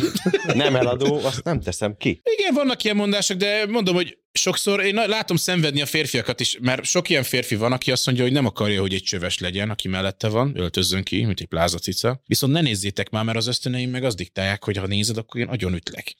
nem 0.53 0.75
eladó, 0.75 1.15
azt 1.15 1.43
nem 1.43 1.61
teszem 1.61 1.97
ki. 1.97 2.21
Igen, 2.23 2.53
vannak 2.53 2.83
ilyen 2.83 2.95
mondások, 2.95 3.37
de 3.37 3.65
mondom, 3.65 3.95
hogy 3.95 4.17
sokszor 4.37 4.79
én 4.85 4.95
látom 4.95 5.37
szenvedni 5.37 5.81
a 5.81 5.85
férfiakat 5.85 6.39
is, 6.39 6.57
mert 6.61 6.83
sok 6.83 7.09
ilyen 7.09 7.23
férfi 7.23 7.55
van, 7.55 7.71
aki 7.71 7.91
azt 7.91 8.05
mondja, 8.05 8.23
hogy 8.23 8.33
nem 8.33 8.45
akarja, 8.45 8.81
hogy 8.81 8.93
egy 8.93 9.03
csöves 9.03 9.39
legyen, 9.39 9.69
aki 9.69 9.87
mellette 9.87 10.27
van, 10.29 10.57
öltözzön 10.57 11.03
ki, 11.03 11.25
mint 11.25 11.39
egy 11.39 11.47
plázacica. 11.47 12.21
Viszont 12.25 12.53
ne 12.53 12.61
nézzétek 12.61 13.09
már, 13.09 13.23
mert 13.23 13.37
az 13.37 13.47
ösztöneim 13.47 13.89
meg 13.89 14.03
azt 14.03 14.17
diktálják, 14.17 14.63
hogy 14.63 14.77
ha 14.77 14.87
nézed, 14.87 15.17
akkor 15.17 15.41
én 15.41 15.47
nagyon 15.47 15.73
ütlek. 15.73 16.15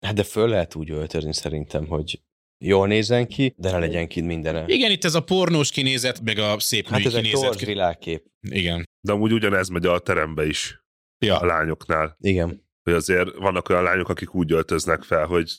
Hát 0.00 0.14
de 0.14 0.22
föl 0.22 0.48
lehet 0.48 0.74
úgy 0.74 0.90
öltözni 0.90 1.34
szerintem, 1.34 1.86
hogy 1.86 2.20
jól 2.64 2.86
nézzen 2.86 3.26
ki, 3.26 3.54
de 3.56 3.70
ne 3.70 3.78
legyen 3.78 4.08
kint 4.08 4.26
mindene. 4.26 4.64
Igen, 4.66 4.90
itt 4.90 5.04
ez 5.04 5.14
a 5.14 5.22
pornós 5.22 5.70
kinézet, 5.70 6.20
meg 6.20 6.38
a 6.38 6.58
szép 6.60 6.88
Hát 6.88 6.98
női 6.98 7.06
ez 7.06 7.14
egy 7.14 7.22
kinézet. 7.22 7.44
torz 7.44 7.64
világkép. 7.64 8.24
Igen. 8.40 8.88
De 9.00 9.12
amúgy 9.12 9.32
ugyanez 9.32 9.68
megy 9.68 9.86
a 9.86 9.98
terembe 9.98 10.46
is, 10.46 10.82
a 11.18 11.24
Ja. 11.24 11.44
lányoknál. 11.46 12.16
Igen. 12.20 12.66
Hogy 12.82 12.92
azért 12.92 13.34
vannak 13.36 13.68
olyan 13.68 13.82
lányok, 13.82 14.08
akik 14.08 14.34
úgy 14.34 14.52
öltöznek 14.52 15.02
fel, 15.02 15.26
hogy 15.26 15.52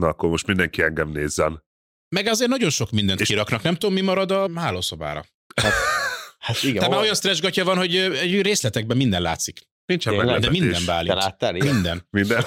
na 0.00 0.06
akkor 0.08 0.28
most 0.28 0.46
mindenki 0.46 0.82
engem 0.82 1.08
nézzen. 1.10 1.62
Meg 2.08 2.26
azért 2.26 2.50
nagyon 2.50 2.70
sok 2.70 2.90
mindent 2.90 3.20
És- 3.20 3.28
kiraknak. 3.28 3.62
Nem 3.62 3.74
tudom, 3.74 3.94
mi 3.94 4.00
marad 4.00 4.30
a 4.30 4.50
hálószobára. 4.60 5.24
Hát 6.38 6.62
igen. 6.62 6.74
Tehát 6.74 6.90
már 6.90 7.00
olyan 7.00 7.14
stressgatja 7.14 7.64
van, 7.64 7.76
hogy 7.76 7.96
egy 7.96 8.42
részletekben 8.42 8.96
minden 8.96 9.22
látszik. 9.22 9.60
Nincsen 9.86 10.12
Tényleg? 10.16 10.40
De 10.40 10.50
minden 10.50 10.72
Te 10.80 10.86
bálint. 10.86 11.14
láttál 11.14 11.54
ilyet? 11.56 11.72
Minden. 11.72 12.06
Minden. 12.10 12.44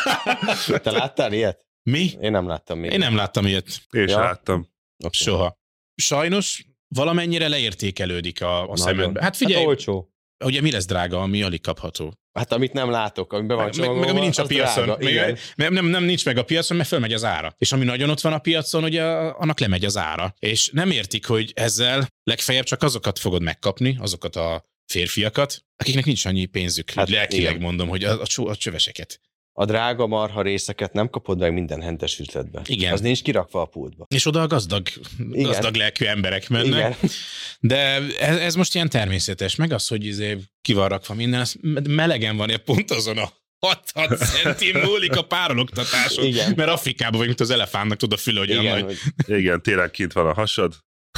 Te 0.82 0.90
láttál 0.90 1.32
ilyet? 1.32 1.66
Mi? 1.82 2.10
Én 2.20 2.30
nem 2.30 2.46
láttam 2.46 2.78
még. 2.78 2.92
Én 2.92 2.98
nem 2.98 3.16
láttam 3.16 3.46
ilyet. 3.46 3.66
Én 3.90 4.08
Ja. 4.08 4.18
láttam. 4.18 4.68
Okay. 4.96 5.10
Soha. 5.12 5.58
Sajnos 5.94 6.64
valamennyire 6.88 7.48
leértékelődik 7.48 8.42
a, 8.42 8.70
a 8.70 8.76
szemedbe. 8.76 9.22
Hát 9.22 9.36
figyelj, 9.36 9.54
Hát 9.54 9.62
hát, 9.68 9.68
olcsó. 9.76 10.12
ugye 10.44 10.60
mi 10.60 10.70
lesz 10.70 10.86
drága, 10.86 11.22
ami 11.22 11.42
alig 11.42 11.60
kapható. 11.62 12.19
Hát 12.32 12.52
amit 12.52 12.72
nem 12.72 12.90
látok, 12.90 13.32
ami 13.32 13.46
be 13.46 13.54
van 13.54 13.64
Meg, 13.64 13.72
meg, 13.72 13.74
csomagolva, 13.84 14.00
meg 14.06 14.10
ami 14.16 14.20
nincs 14.20 14.38
a 14.38 14.44
piacon. 14.46 14.84
drága. 14.84 15.04
Meg, 15.04 15.12
Igen. 15.12 15.38
nem, 15.54 15.72
nem, 15.72 15.84
nem 15.86 16.04
nincs 16.04 16.24
meg 16.24 16.38
a 16.38 16.44
piacon, 16.44 16.76
mert 16.76 16.88
fölmegy 16.88 17.12
az 17.12 17.24
ára. 17.24 17.54
És 17.58 17.72
ami 17.72 17.84
nagyon 17.84 18.10
ott 18.10 18.20
van 18.20 18.32
a 18.32 18.38
piacon, 18.38 18.84
ugye 18.84 19.02
annak 19.02 19.60
lemegy 19.60 19.84
az 19.84 19.96
ára. 19.96 20.34
És 20.38 20.70
nem 20.72 20.90
értik, 20.90 21.26
hogy 21.26 21.52
ezzel 21.54 22.08
legfeljebb 22.22 22.64
csak 22.64 22.82
azokat 22.82 23.18
fogod 23.18 23.42
megkapni, 23.42 23.96
azokat 24.00 24.36
a 24.36 24.64
férfiakat, 24.92 25.64
akiknek 25.76 26.04
nincs 26.04 26.24
annyi 26.24 26.44
pénzük. 26.46 26.90
Hát 26.90 26.96
Hát 26.98 27.08
lelkileg 27.16 27.50
igen. 27.50 27.62
mondom, 27.62 27.88
hogy 27.88 28.04
a, 28.04 28.20
a, 28.20 28.26
csó- 28.26 28.46
a 28.46 28.56
csöveseket. 28.56 29.20
A 29.60 29.64
drága 29.64 30.06
marha 30.06 30.42
részeket 30.42 30.92
nem 30.92 31.10
kapod 31.10 31.38
meg 31.38 31.52
minden 31.52 31.82
hentes 31.82 32.18
üzletben. 32.18 32.62
Igen. 32.66 32.92
Az 32.92 33.00
nincs 33.00 33.22
kirakva 33.22 33.60
a 33.60 33.64
pultba. 33.64 34.06
És 34.08 34.26
oda 34.26 34.42
a 34.42 34.46
gazdag, 34.46 34.88
gazdag 35.18 35.74
lelkű 35.74 36.04
emberek 36.04 36.48
mennek. 36.48 36.66
Igen. 36.66 37.10
De 37.60 37.78
ez, 38.18 38.36
ez 38.36 38.54
most 38.54 38.74
ilyen 38.74 38.88
természetes, 38.88 39.56
meg 39.56 39.72
az, 39.72 39.88
hogy 39.88 40.04
izé 40.04 40.38
ki 40.62 40.72
van 40.72 40.88
rakva 40.88 41.14
minden, 41.14 41.40
ez 41.40 41.54
melegen 41.88 42.36
van, 42.36 42.50
pont 42.64 42.90
azon 42.90 43.18
a 43.18 43.32
6-6 43.94 44.26
centim 44.42 44.80
múlik 44.80 45.16
a 45.16 45.22
párologtatáson. 45.22 46.24
Igen. 46.24 46.52
Mert 46.56 46.70
Afrikában 46.70 47.18
vagy, 47.18 47.26
mint 47.26 47.40
az 47.40 47.50
elefántnak 47.50 47.98
tud 47.98 48.12
a 48.12 48.16
füle, 48.16 48.38
hogy 48.38 48.50
Igen, 48.50 48.62
Igen, 48.62 48.82
hogy 48.82 48.98
Igen, 49.38 49.62
télen 49.62 49.90
kint 49.90 50.12
van 50.12 50.26
a 50.26 50.34
hasad. 50.34 50.76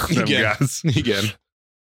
Nem 0.09 0.25
Igen. 0.25 0.41
gáz. 0.41 0.81
Igen. 0.83 1.25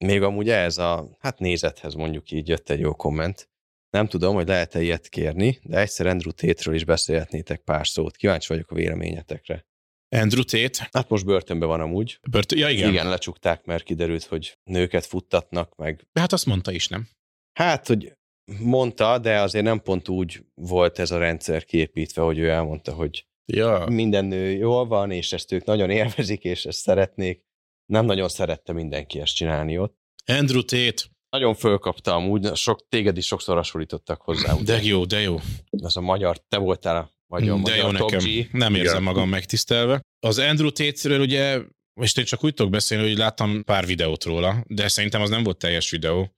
még 0.04 0.22
amúgy 0.22 0.48
ez 0.48 0.78
a, 0.78 1.16
hát 1.20 1.38
nézethez 1.38 1.94
mondjuk 1.94 2.30
így 2.30 2.48
jött 2.48 2.70
egy 2.70 2.80
jó 2.80 2.94
komment. 2.94 3.50
Nem 3.92 4.06
tudom, 4.06 4.34
hogy 4.34 4.46
lehet-e 4.46 4.82
ilyet 4.82 5.08
kérni, 5.08 5.58
de 5.62 5.78
egyszer 5.78 6.06
Andrew 6.06 6.32
Tate-ről 6.32 6.74
is 6.74 6.84
beszélhetnétek 6.84 7.60
pár 7.60 7.86
szót. 7.86 8.16
Kíváncsi 8.16 8.48
vagyok 8.48 8.70
a 8.70 8.74
véleményetekre. 8.74 9.66
Andrew 10.08 10.42
Tate. 10.44 10.88
Hát 10.92 11.08
most 11.08 11.24
börtönben 11.24 11.68
van 11.68 11.80
amúgy. 11.80 12.18
Bört- 12.30 12.52
ja, 12.52 12.58
igen. 12.58 12.70
Igen. 12.70 12.78
igen. 12.80 12.92
Igen, 12.92 13.08
lecsukták, 13.08 13.64
mert 13.64 13.82
kiderült, 13.82 14.24
hogy 14.24 14.58
nőket 14.64 15.06
futtatnak, 15.06 15.74
meg 15.76 16.06
De 16.12 16.20
hát 16.20 16.32
azt 16.32 16.46
mondta 16.46 16.72
is, 16.72 16.88
nem? 16.88 17.08
Hát, 17.52 17.86
hogy 17.86 18.12
mondta, 18.58 19.18
de 19.18 19.40
azért 19.40 19.64
nem 19.64 19.80
pont 19.82 20.08
úgy 20.08 20.44
volt 20.54 20.98
ez 20.98 21.10
a 21.10 21.18
rendszer 21.18 21.64
kiépítve, 21.64 22.22
hogy 22.22 22.38
ő 22.38 22.48
elmondta, 22.48 22.92
hogy 22.92 23.26
Ja. 23.52 23.86
minden 23.86 24.24
nő 24.24 24.50
jól 24.50 24.86
van, 24.86 25.10
és 25.10 25.32
ezt 25.32 25.52
ők 25.52 25.64
nagyon 25.64 25.90
élvezik, 25.90 26.44
és 26.44 26.64
ezt 26.64 26.78
szeretnék. 26.78 27.44
Nem 27.86 28.04
nagyon 28.04 28.28
szerette 28.28 28.72
mindenki 28.72 29.20
ezt 29.20 29.34
csinálni 29.34 29.78
ott. 29.78 29.96
Andrew 30.26 30.62
Tate. 30.62 31.02
Nagyon 31.36 31.54
fölkapta 31.54 32.14
amúgy, 32.14 32.54
sok, 32.54 32.88
téged 32.88 33.16
is 33.16 33.26
sokszor 33.26 33.56
hasonlítottak 33.56 34.20
hozzá. 34.20 34.54
De 34.54 34.82
jó, 34.82 35.04
de 35.04 35.20
jó. 35.20 35.40
Az 35.70 35.96
a 35.96 36.00
magyar, 36.00 36.36
te 36.48 36.58
voltál 36.58 36.96
a 36.96 37.10
magyar, 37.26 37.54
de 37.54 37.60
magyar 37.60 37.92
jó 37.92 37.98
top 37.98 38.10
nekem. 38.10 38.28
G. 38.28 38.48
Nem 38.52 38.74
érzem 38.74 38.92
Igen. 38.92 39.02
magam 39.02 39.28
megtisztelve. 39.28 40.00
Az 40.20 40.38
Andrew 40.38 40.70
Tate-ről 40.70 41.20
ugye, 41.20 41.60
most 42.00 42.18
én 42.18 42.24
csak 42.24 42.44
úgy 42.44 42.54
tudok 42.54 42.72
beszélni, 42.72 43.08
hogy 43.08 43.16
láttam 43.16 43.64
pár 43.64 43.86
videót 43.86 44.24
róla, 44.24 44.64
de 44.66 44.88
szerintem 44.88 45.22
az 45.22 45.30
nem 45.30 45.42
volt 45.42 45.58
teljes 45.58 45.90
videó. 45.90 46.32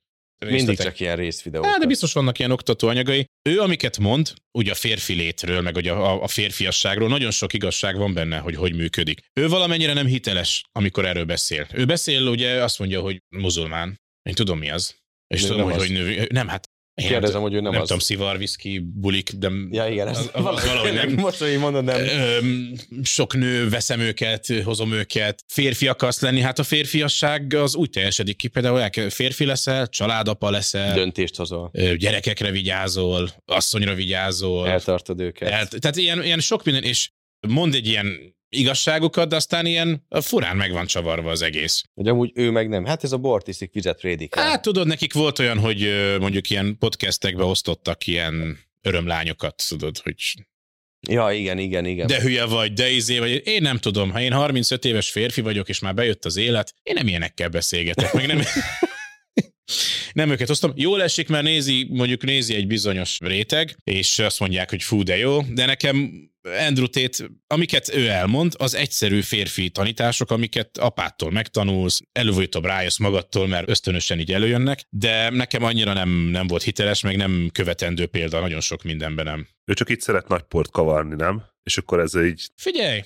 Mindig 0.45 0.77
csak 0.77 0.99
ilyen 0.99 1.15
részvideók. 1.15 1.65
Á, 1.65 1.77
de 1.77 1.85
biztos 1.85 2.13
vannak 2.13 2.39
ilyen 2.39 2.51
oktató 2.51 2.87
anyagai. 2.87 3.25
Ő, 3.49 3.59
amiket 3.59 3.97
mond, 3.97 4.33
ugye 4.51 4.71
a 4.71 4.75
férfi 4.75 5.13
létről, 5.13 5.61
meg 5.61 5.75
ugye 5.75 5.91
a, 5.91 6.23
a 6.23 6.27
férfiasságról, 6.27 7.09
nagyon 7.09 7.31
sok 7.31 7.53
igazság 7.53 7.97
van 7.97 8.13
benne, 8.13 8.37
hogy 8.37 8.55
hogy 8.55 8.75
működik. 8.75 9.19
Ő 9.33 9.47
valamennyire 9.47 9.93
nem 9.93 10.05
hiteles, 10.05 10.63
amikor 10.71 11.05
erről 11.05 11.25
beszél. 11.25 11.67
Ő 11.73 11.85
beszél, 11.85 12.27
ugye 12.27 12.63
azt 12.63 12.79
mondja, 12.79 13.01
hogy 13.01 13.21
muzulmán. 13.29 14.03
Én 14.29 14.33
tudom 14.33 14.57
mi 14.59 14.69
az. 14.69 14.95
És 15.27 15.41
De 15.41 15.47
tudom, 15.47 15.63
hogy, 15.63 15.73
az. 15.73 15.79
hogy 15.79 15.91
nő, 15.91 16.27
nem, 16.31 16.47
hát 16.47 16.69
én 17.01 17.07
Kérdezem, 17.07 17.41
hogy 17.41 17.53
ő 17.53 17.59
nem 17.59 17.71
nem 17.71 17.81
az. 17.81 17.87
tudom, 17.87 18.01
szivar, 18.01 18.37
viszki, 18.37 18.79
bulik, 18.93 19.31
de 19.31 19.49
Ja, 19.71 19.87
igen, 19.87 20.07
az, 20.07 20.17
ez 20.17 20.29
az, 20.33 20.45
az 20.45 20.65
valahogy 20.65 20.93
nem. 20.93 21.13
Most, 21.25 21.37
hogy 21.37 21.57
mondod, 21.57 21.83
nem. 21.83 22.01
Öm, 22.01 22.73
sok 23.03 23.35
nő, 23.35 23.69
veszem 23.69 23.99
őket, 23.99 24.47
hozom 24.63 24.91
őket. 24.93 25.43
Férfi 25.47 25.87
akarsz 25.87 26.21
lenni, 26.21 26.39
hát 26.41 26.59
a 26.59 26.63
férfiasság 26.63 27.53
az 27.53 27.75
úgy 27.75 27.89
teljesedik 27.89 28.35
ki, 28.35 28.47
például 28.47 28.79
el 28.81 28.89
kell- 28.89 29.09
férfi 29.09 29.45
leszel, 29.45 29.87
családapa 29.87 30.49
leszel, 30.49 30.93
Döntést 30.93 31.35
hozol. 31.35 31.71
gyerekekre 31.97 32.51
vigyázol, 32.51 33.29
asszonyra 33.45 33.93
vigyázol. 33.93 34.67
Eltartod 34.67 35.19
őket. 35.19 35.49
El, 35.49 35.67
tehát 35.67 35.95
ilyen, 35.95 36.23
ilyen 36.23 36.39
sok 36.39 36.63
minden, 36.63 36.83
és 36.83 37.09
mond 37.47 37.73
egy 37.75 37.87
ilyen 37.87 38.34
igazságokat, 38.49 39.29
de 39.29 39.35
aztán 39.35 39.65
ilyen 39.65 40.05
furán 40.09 40.57
meg 40.57 40.71
van 40.71 40.85
csavarva 40.85 41.31
az 41.31 41.41
egész. 41.41 41.83
Hogy 41.93 42.07
amúgy 42.07 42.31
ő 42.33 42.51
meg 42.51 42.69
nem. 42.69 42.85
Hát 42.85 43.03
ez 43.03 43.11
a 43.11 43.17
bort 43.17 43.47
iszik, 43.47 43.73
vizet 43.73 43.99
prédikál. 43.99 44.45
Hát 44.45 44.61
tudod, 44.61 44.87
nekik 44.87 45.13
volt 45.13 45.39
olyan, 45.39 45.59
hogy 45.59 45.89
mondjuk 46.19 46.49
ilyen 46.49 46.77
podcastekbe 46.77 47.43
osztottak 47.43 48.07
ilyen 48.07 48.59
örömlányokat, 48.81 49.63
tudod, 49.67 49.97
hogy 49.97 50.15
Ja, 51.07 51.31
igen, 51.31 51.57
igen, 51.57 51.85
igen. 51.85 52.07
de 52.07 52.21
hülye 52.21 52.45
vagy, 52.45 52.73
de 52.73 52.89
izé 52.89 53.19
vagy. 53.19 53.41
Én 53.45 53.61
nem 53.61 53.77
tudom, 53.77 54.11
ha 54.11 54.21
én 54.21 54.31
35 54.31 54.85
éves 54.85 55.09
férfi 55.09 55.41
vagyok, 55.41 55.69
és 55.69 55.79
már 55.79 55.93
bejött 55.93 56.25
az 56.25 56.37
élet, 56.37 56.73
én 56.83 56.93
nem 56.93 57.07
ilyenekkel 57.07 57.49
beszélgetek, 57.49 58.13
meg 58.13 58.27
nem... 58.27 58.41
Nem 60.15 60.29
őket 60.29 60.49
osztom. 60.49 60.71
Jól 60.75 61.03
esik, 61.03 61.29
mert 61.29 61.43
nézi, 61.43 61.87
mondjuk 61.89 62.23
nézi 62.23 62.55
egy 62.55 62.67
bizonyos 62.67 63.17
réteg, 63.19 63.75
és 63.83 64.19
azt 64.19 64.39
mondják, 64.39 64.69
hogy 64.69 64.83
fú, 64.83 65.03
de 65.03 65.17
jó, 65.17 65.41
de 65.41 65.65
nekem 65.65 66.29
Andrew 66.67 66.87
Tate, 66.87 67.25
amiket 67.47 67.95
ő 67.95 68.07
elmond, 68.07 68.53
az 68.57 68.75
egyszerű 68.75 69.21
férfi 69.21 69.69
tanítások, 69.69 70.31
amiket 70.31 70.77
apától 70.77 71.31
megtanulsz, 71.31 72.01
előbb-utóbb 72.11 72.65
rájössz 72.65 72.97
magadtól, 72.97 73.47
mert 73.47 73.69
ösztönösen 73.69 74.19
így 74.19 74.31
előjönnek, 74.31 74.79
de 74.89 75.29
nekem 75.29 75.63
annyira 75.63 75.93
nem, 75.93 76.09
nem 76.09 76.47
volt 76.47 76.63
hiteles, 76.63 77.01
meg 77.01 77.17
nem 77.17 77.49
követendő 77.53 78.05
példa, 78.05 78.39
nagyon 78.39 78.61
sok 78.61 78.83
mindenben 78.83 79.25
nem. 79.25 79.47
Ő 79.65 79.73
csak 79.73 79.89
itt 79.89 80.01
szeret 80.01 80.27
nagy 80.27 80.43
port 80.43 80.71
kavarni, 80.71 81.15
nem? 81.15 81.43
És 81.63 81.77
akkor 81.77 81.99
ez 81.99 82.15
így... 82.15 82.49
Figyelj! 82.55 83.01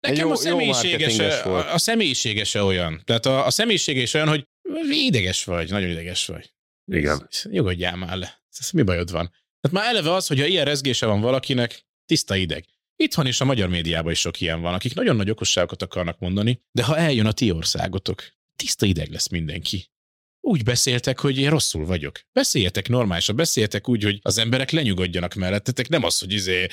Nekem 0.00 0.18
jó- 0.18 0.26
a 0.26 0.30
jó 0.30 0.40
személyiségese, 0.40 1.36
a, 1.36 1.74
a 1.74 1.78
személyiségese 1.78 2.62
olyan. 2.62 3.02
Tehát 3.04 3.26
a, 3.26 3.46
a 3.46 3.50
személyisége 3.50 4.00
is 4.00 4.14
olyan, 4.14 4.28
hogy 4.28 4.44
ideges 4.90 5.44
vagy, 5.44 5.70
nagyon 5.70 5.90
ideges 5.90 6.26
vagy. 6.26 6.52
Igen. 6.86 7.28
Nyugodjál 7.42 7.96
már 7.96 8.16
le. 8.16 8.42
Ez 8.58 8.70
mi 8.70 8.82
bajod 8.82 9.10
van? 9.10 9.30
Tehát 9.60 9.84
már 9.86 9.94
eleve 9.94 10.14
az, 10.14 10.26
hogy 10.26 10.40
ha 10.40 10.46
ilyen 10.46 10.64
rezgése 10.64 11.06
van 11.06 11.20
valakinek, 11.20 11.86
tiszta 12.06 12.36
ideg. 12.36 12.64
Itthon 12.96 13.26
is 13.26 13.40
a 13.40 13.44
magyar 13.44 13.68
médiában 13.68 14.12
is 14.12 14.20
sok 14.20 14.40
ilyen 14.40 14.60
van, 14.60 14.74
akik 14.74 14.94
nagyon 14.94 15.16
nagy 15.16 15.30
okosságokat 15.30 15.82
akarnak 15.82 16.18
mondani, 16.18 16.62
de 16.72 16.84
ha 16.84 16.96
eljön 16.96 17.26
a 17.26 17.32
ti 17.32 17.50
országotok, 17.50 18.22
tiszta 18.56 18.86
ideg 18.86 19.10
lesz 19.10 19.28
mindenki. 19.28 19.90
Úgy 20.40 20.62
beszéltek, 20.62 21.18
hogy 21.20 21.38
én 21.38 21.50
rosszul 21.50 21.86
vagyok. 21.86 22.20
Beszéljetek 22.32 22.88
normálisan, 22.88 23.36
beszéljetek 23.36 23.88
úgy, 23.88 24.02
hogy 24.02 24.18
az 24.22 24.38
emberek 24.38 24.70
lenyugodjanak 24.70 25.34
mellettetek, 25.34 25.88
nem 25.88 26.04
az, 26.04 26.18
hogy 26.18 26.32
izé, 26.32 26.66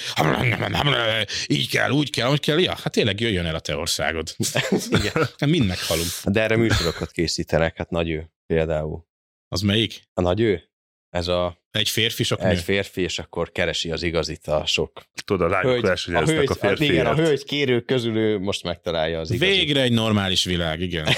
így 1.47 1.69
kell, 1.69 1.89
úgy 1.91 2.09
kell, 2.09 2.29
úgy 2.31 2.39
kell. 2.39 2.59
Ja, 2.59 2.75
hát 2.75 2.91
tényleg 2.91 3.19
jöjjön 3.19 3.45
el 3.45 3.55
a 3.55 3.59
te 3.59 3.75
országod. 3.75 4.35
Igen. 4.99 5.11
Hát 5.13 5.45
mind 5.45 5.65
meghalunk. 5.65 6.07
De 6.23 6.41
erre 6.41 6.55
műsorokat 6.55 7.11
készítenek, 7.11 7.77
hát 7.77 7.89
nagy 7.89 8.09
ő 8.09 8.31
például. 8.45 9.05
Az 9.47 9.61
melyik? 9.61 10.01
A 10.13 10.21
nagy 10.21 10.39
ő? 10.41 10.69
Ez 11.09 11.27
a 11.27 11.63
Egy 11.71 11.89
férfi, 11.89 12.23
sok 12.23 12.39
nő. 12.39 12.47
egy 12.47 12.59
férfi, 12.59 13.01
és 13.01 13.19
akkor 13.19 13.51
keresi 13.51 13.91
az 13.91 14.03
igazit 14.03 14.47
a 14.47 14.65
sok 14.65 15.01
Tudod, 15.25 15.51
a 15.51 15.53
lányok 15.53 15.71
hölgy. 15.71 15.85
A 16.13 16.25
hölgy, 16.25 16.49
a, 16.61 16.67
a 16.67 16.75
igen, 16.77 17.05
a 17.05 17.15
hölgy 17.15 17.43
kérők 17.43 17.85
közül 17.85 18.17
ő 18.17 18.39
most 18.39 18.63
megtalálja 18.63 19.19
az 19.19 19.31
igazit. 19.31 19.55
Végre 19.55 19.81
egy 19.81 19.91
normális 19.91 20.43
világ, 20.43 20.81
igen. 20.81 21.07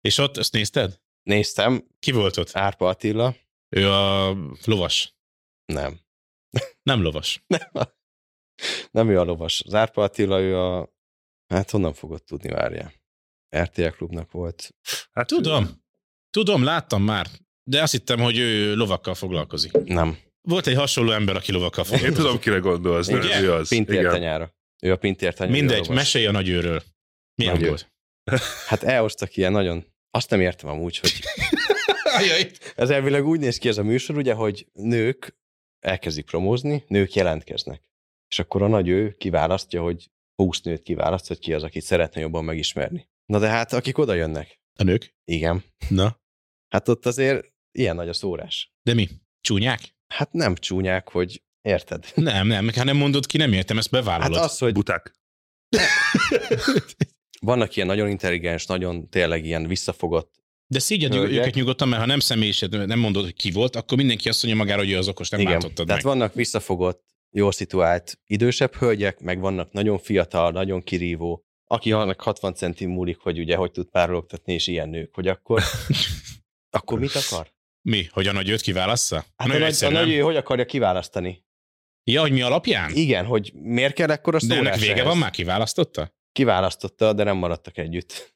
És 0.00 0.18
ott, 0.18 0.36
ezt 0.36 0.52
nézted? 0.52 1.00
Néztem, 1.22 1.86
Ki 1.98 2.12
volt 2.12 2.36
ott? 2.36 2.50
Árpa 2.56 2.88
Attila, 2.88 3.36
Ő 3.76 3.90
a 3.90 4.30
lovas. 4.64 5.14
nem. 5.72 6.00
Nem 6.82 7.02
lovas. 7.02 7.44
Nem 8.90 9.08
ő 9.10 9.18
a 9.18 9.24
lovas. 9.24 9.62
Az 9.66 9.74
Árpa 9.74 10.02
Attila, 10.02 10.40
ő 10.40 10.56
a... 10.58 10.92
Hát 11.46 11.70
honnan 11.70 11.92
fogod 11.92 12.22
tudni, 12.24 12.48
várja. 12.50 12.92
RTL 13.56 13.86
klubnak 13.88 14.30
volt. 14.30 14.74
Hát, 15.12 15.26
Tudom. 15.26 15.82
Tudom, 16.30 16.64
láttam 16.64 17.02
már. 17.02 17.26
De 17.70 17.82
azt 17.82 17.92
hittem, 17.92 18.18
hogy 18.20 18.38
ő 18.38 18.74
lovakkal 18.76 19.14
foglalkozik. 19.14 19.72
Nem. 19.72 20.18
Volt 20.40 20.66
egy 20.66 20.76
hasonló 20.76 21.10
ember, 21.12 21.36
aki 21.36 21.52
lovakkal 21.52 21.84
Én 21.84 21.90
foglalkozik. 21.90 22.22
tudom, 22.24 22.38
kire 22.38 22.58
gondolsz, 22.58 23.06
nem 23.06 23.20
Igen? 23.22 23.42
ő 23.44 23.52
az. 23.52 23.68
Pintér 23.68 23.98
Igen. 23.98 24.10
tanyára. 24.10 24.54
Ő 24.82 24.92
a 24.92 24.96
Pintér 24.96 25.34
tanyára. 25.34 25.56
Mindegy, 25.56 25.88
mesélj 25.88 26.26
a 26.26 26.30
nagyőről. 26.30 26.82
Milyen 27.34 27.54
Nagy 27.54 27.62
ő. 27.62 27.68
volt? 27.68 27.92
Hát 28.66 28.82
elhoztak 28.82 29.36
ilyen 29.36 29.52
nagyon... 29.52 29.86
Azt 30.10 30.30
nem 30.30 30.40
értem 30.40 30.70
amúgy, 30.70 30.98
hogy 30.98 31.20
ez 32.76 32.90
elvileg 32.90 33.26
úgy 33.26 33.40
néz 33.40 33.58
ki 33.58 33.68
ez 33.68 33.78
a 33.78 33.82
műsor, 33.82 34.16
ugye, 34.16 34.34
hogy 34.34 34.66
nők 34.72 35.36
elkezdik 35.78 36.24
promózni, 36.24 36.84
nők 36.86 37.14
jelentkeznek. 37.14 37.82
És 38.28 38.38
akkor 38.38 38.62
a 38.62 38.68
nagy 38.68 38.88
ő 38.88 39.12
kiválasztja, 39.18 39.82
hogy 39.82 40.10
20 40.42 40.60
nőt 40.60 40.82
kiválaszt, 40.82 41.26
hogy 41.26 41.38
ki 41.38 41.54
az, 41.54 41.62
akit 41.62 41.82
szeretne 41.82 42.20
jobban 42.20 42.44
megismerni. 42.44 43.08
Na 43.26 43.38
de 43.38 43.48
hát, 43.48 43.72
akik 43.72 43.98
oda 43.98 44.14
jönnek. 44.14 44.60
A 44.78 44.82
nők? 44.82 45.14
Igen. 45.24 45.64
Na. 45.88 46.20
Hát 46.68 46.88
ott 46.88 47.06
azért 47.06 47.52
ilyen 47.72 47.96
nagy 47.96 48.08
a 48.08 48.12
szórás. 48.12 48.72
De 48.82 48.94
mi? 48.94 49.08
Csúnyák? 49.40 49.80
Hát 50.14 50.32
nem 50.32 50.54
csúnyák, 50.54 51.08
hogy 51.08 51.42
érted? 51.62 52.06
Nem, 52.14 52.46
nem, 52.46 52.70
ha 52.74 52.84
nem 52.84 52.96
mondod 52.96 53.26
ki, 53.26 53.36
nem 53.36 53.52
értem, 53.52 53.78
ezt 53.78 53.90
Hát 53.90 54.04
bevállalod. 54.04 54.36
az, 54.38 54.58
hogy 54.58 54.72
Buták. 54.72 55.14
vannak 57.40 57.76
ilyen 57.76 57.88
nagyon 57.88 58.08
intelligens, 58.08 58.66
nagyon 58.66 59.08
tényleg 59.08 59.44
ilyen 59.44 59.66
visszafogott. 59.66 60.38
De 60.66 60.78
szígyed 60.78 61.12
Hölgyek. 61.14 61.40
őket 61.40 61.54
nyugodtan, 61.54 61.88
mert 61.88 62.00
ha 62.00 62.06
nem 62.06 62.20
személyised, 62.20 62.86
nem 62.86 62.98
mondod, 62.98 63.24
hogy 63.24 63.34
ki 63.34 63.50
volt, 63.50 63.76
akkor 63.76 63.96
mindenki 63.98 64.28
azt 64.28 64.42
mondja 64.42 64.62
magára, 64.62 64.80
hogy 64.82 64.90
ő 64.90 64.96
az 64.96 65.08
okos, 65.08 65.28
nem 65.28 65.40
Igen. 65.40 65.52
látottad 65.52 65.86
Tehát 65.86 66.02
meg. 66.02 66.12
vannak 66.12 66.34
visszafogott, 66.34 67.04
jól 67.30 67.52
szituált 67.52 68.18
idősebb 68.26 68.74
hölgyek, 68.74 69.20
meg 69.20 69.40
vannak 69.40 69.72
nagyon 69.72 69.98
fiatal, 69.98 70.50
nagyon 70.50 70.82
kirívó, 70.82 71.44
aki 71.64 71.92
annak 71.92 72.20
60 72.20 72.54
centim 72.54 72.90
múlik, 72.90 73.18
hogy 73.18 73.38
ugye 73.38 73.56
hogy 73.56 73.70
tud 73.70 73.88
párologtatni, 73.90 74.52
és 74.52 74.66
ilyen 74.66 74.88
nők, 74.88 75.14
hogy 75.14 75.28
akkor, 75.28 75.62
akkor 76.78 76.98
mit 76.98 77.14
akar? 77.14 77.52
Mi? 77.82 78.06
Hogy 78.10 78.26
a 78.26 78.32
nagy 78.32 78.48
őt 78.48 78.60
kiválassza? 78.60 79.16
Hát 79.16 79.48
a, 79.48 79.52
Nagyon 79.52 79.60
nagy, 79.60 79.84
a 79.84 79.90
nagy 79.90 80.10
ő 80.10 80.20
hogy 80.20 80.36
akarja 80.36 80.64
kiválasztani? 80.64 81.44
Ja, 82.04 82.20
hogy 82.20 82.32
mi 82.32 82.42
alapján? 82.42 82.90
Igen, 82.94 83.24
hogy 83.24 83.52
miért 83.54 83.94
kell 83.94 84.10
ekkora 84.10 84.38
De 84.46 84.56
ennek 84.56 84.78
vége 84.78 84.92
ehhez? 84.92 85.04
van 85.04 85.18
már, 85.18 85.30
kiválasztotta? 85.30 86.12
Kiválasztotta, 86.32 87.12
de 87.12 87.24
nem 87.24 87.36
maradtak 87.36 87.78
együtt. 87.78 88.34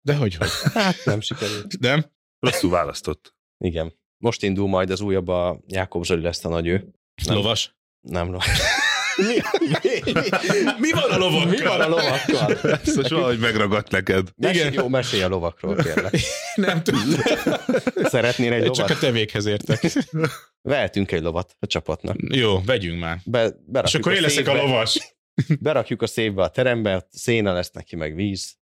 De 0.00 0.14
hogy, 0.14 0.34
hogy? 0.34 0.48
Hát 0.74 1.04
nem 1.04 1.20
sikerült. 1.20 1.78
Nem? 1.80 2.04
Rosszul 2.38 2.70
választott. 2.70 3.34
Igen. 3.64 3.94
Most 4.18 4.42
indul 4.42 4.68
majd 4.68 4.90
az 4.90 5.00
újabb, 5.00 5.28
a 5.28 5.60
Jákob 5.66 6.04
Zoli 6.04 6.22
lesz 6.22 6.44
a 6.44 6.48
nagy 6.48 6.66
ő. 6.66 6.88
Nem. 7.24 7.36
Lovas? 7.36 7.76
Nem, 8.00 8.28
no. 8.28 8.38
mi, 9.16 9.24
mi, 9.82 10.00
mi, 10.04 10.62
Mi 10.78 10.90
van 10.92 11.10
a 11.10 11.16
lovakkal? 11.18 11.46
mi 11.50 11.62
van 11.62 11.80
a 11.80 11.88
lovakkal? 11.88 12.72
Ezt 12.72 12.96
most 12.96 13.08
valahogy 13.10 13.38
megragadt 13.38 13.90
neked. 13.90 14.28
Mesélj, 14.36 14.68
Igen. 14.68 14.72
jó, 14.82 14.88
mesélj 14.88 15.22
a 15.22 15.28
lovakról, 15.28 15.76
kérlek. 15.76 16.16
Nem 16.54 16.82
tudom. 16.82 17.02
Szeretnél 17.94 18.52
egy 18.52 18.62
Csak 18.62 18.76
lovat? 18.76 18.90
a 18.90 18.98
tevékhez 18.98 19.46
értek. 19.46 19.92
Vehetünk 20.62 21.12
egy 21.12 21.22
lovat 21.22 21.56
a 21.58 21.66
csapatnak. 21.66 22.16
Jó, 22.18 22.60
vegyünk 22.64 23.00
már. 23.00 23.20
Be, 23.24 23.52
És 23.82 23.94
akkor 23.94 24.12
én 24.12 24.20
leszek 24.20 24.48
a 24.48 24.54
lovas. 24.54 25.15
Berakjuk 25.60 26.02
a 26.02 26.06
széfbe 26.06 26.42
a 26.42 26.48
terembe, 26.48 27.06
széna 27.10 27.52
lesz 27.52 27.70
neki, 27.70 27.96
meg 27.96 28.14
víz. 28.14 28.56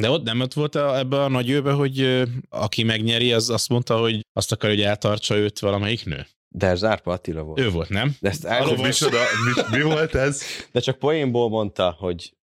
De 0.00 0.10
ott 0.10 0.22
nem 0.22 0.40
ott 0.40 0.52
volt 0.52 0.74
a, 0.74 0.98
ebbe 0.98 1.22
a 1.22 1.28
nagy 1.28 1.50
őbe, 1.50 1.72
hogy 1.72 2.22
aki 2.48 2.82
megnyeri, 2.82 3.32
az 3.32 3.50
azt 3.50 3.68
mondta, 3.68 3.98
hogy 3.98 4.26
azt 4.32 4.52
akar, 4.52 4.70
hogy 4.70 4.82
eltartsa 4.82 5.36
őt 5.36 5.58
valamelyik 5.58 6.04
nő? 6.04 6.26
De 6.48 6.66
ez 6.66 6.84
Árpa 6.84 7.12
Attila 7.12 7.42
volt. 7.42 7.60
Ő 7.60 7.70
volt, 7.70 7.88
nem? 7.88 8.16
De, 8.20 8.28
ezt 8.28 8.44
el. 8.44 8.76
Micsoda, 8.76 9.18
mi, 9.44 9.76
mi 9.76 9.82
volt 9.82 10.14
ez? 10.14 10.42
de 10.72 10.80
csak 10.80 10.98
poénból 10.98 11.48
mondta, 11.48 11.96
hogy 11.98 12.34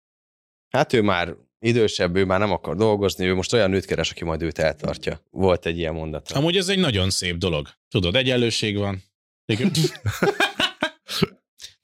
hát 0.69 0.93
ő 0.93 1.03
már 1.03 1.35
idősebb, 1.59 2.17
ő 2.17 2.25
már 2.25 2.39
nem 2.39 2.53
akar 2.53 2.77
dolgozni, 2.77 3.27
ő 3.27 3.35
most 3.35 3.53
olyan 3.53 3.71
nőt 3.71 3.85
keres, 3.85 4.11
aki 4.11 4.25
majd 4.25 4.43
őt 4.43 4.59
eltartja. 4.59 5.21
Volt 5.31 5.67
egy 5.67 5.79
ilyen 5.79 5.95
mondat. 5.95 6.31
Amúgy 6.31 6.57
ez 6.57 6.69
egy 6.69 6.79
nagyon 6.79 7.11
szép 7.11 7.37
dolog. 7.37 7.69
Tudod, 7.89 8.17
egyenlőség 8.17 8.77
van. 8.77 9.03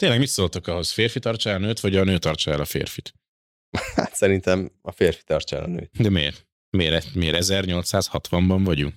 Tényleg 0.03 0.21
mit 0.21 0.29
szóltok 0.29 0.67
ahhoz? 0.67 0.91
Férfi 0.93 1.19
tartsa 1.19 1.51
el 1.51 1.57
a 1.57 1.59
nőt, 1.59 1.81
vagy 1.81 1.97
a 1.97 2.05
nő 2.05 2.19
tartsa 2.19 2.51
el 2.51 2.61
a 2.61 2.65
férfit? 2.65 3.15
Hát 3.95 4.15
szerintem 4.15 4.73
a 4.81 4.93
férfi 4.93 5.23
tartsa 5.25 5.57
el 5.57 5.63
a 5.63 5.67
nőt. 5.67 5.91
De 5.99 6.11
miért? 6.11 6.47
Miért, 6.71 7.15
miért 7.15 7.37
1860-ban 7.41 8.61
vagyunk? 8.65 8.95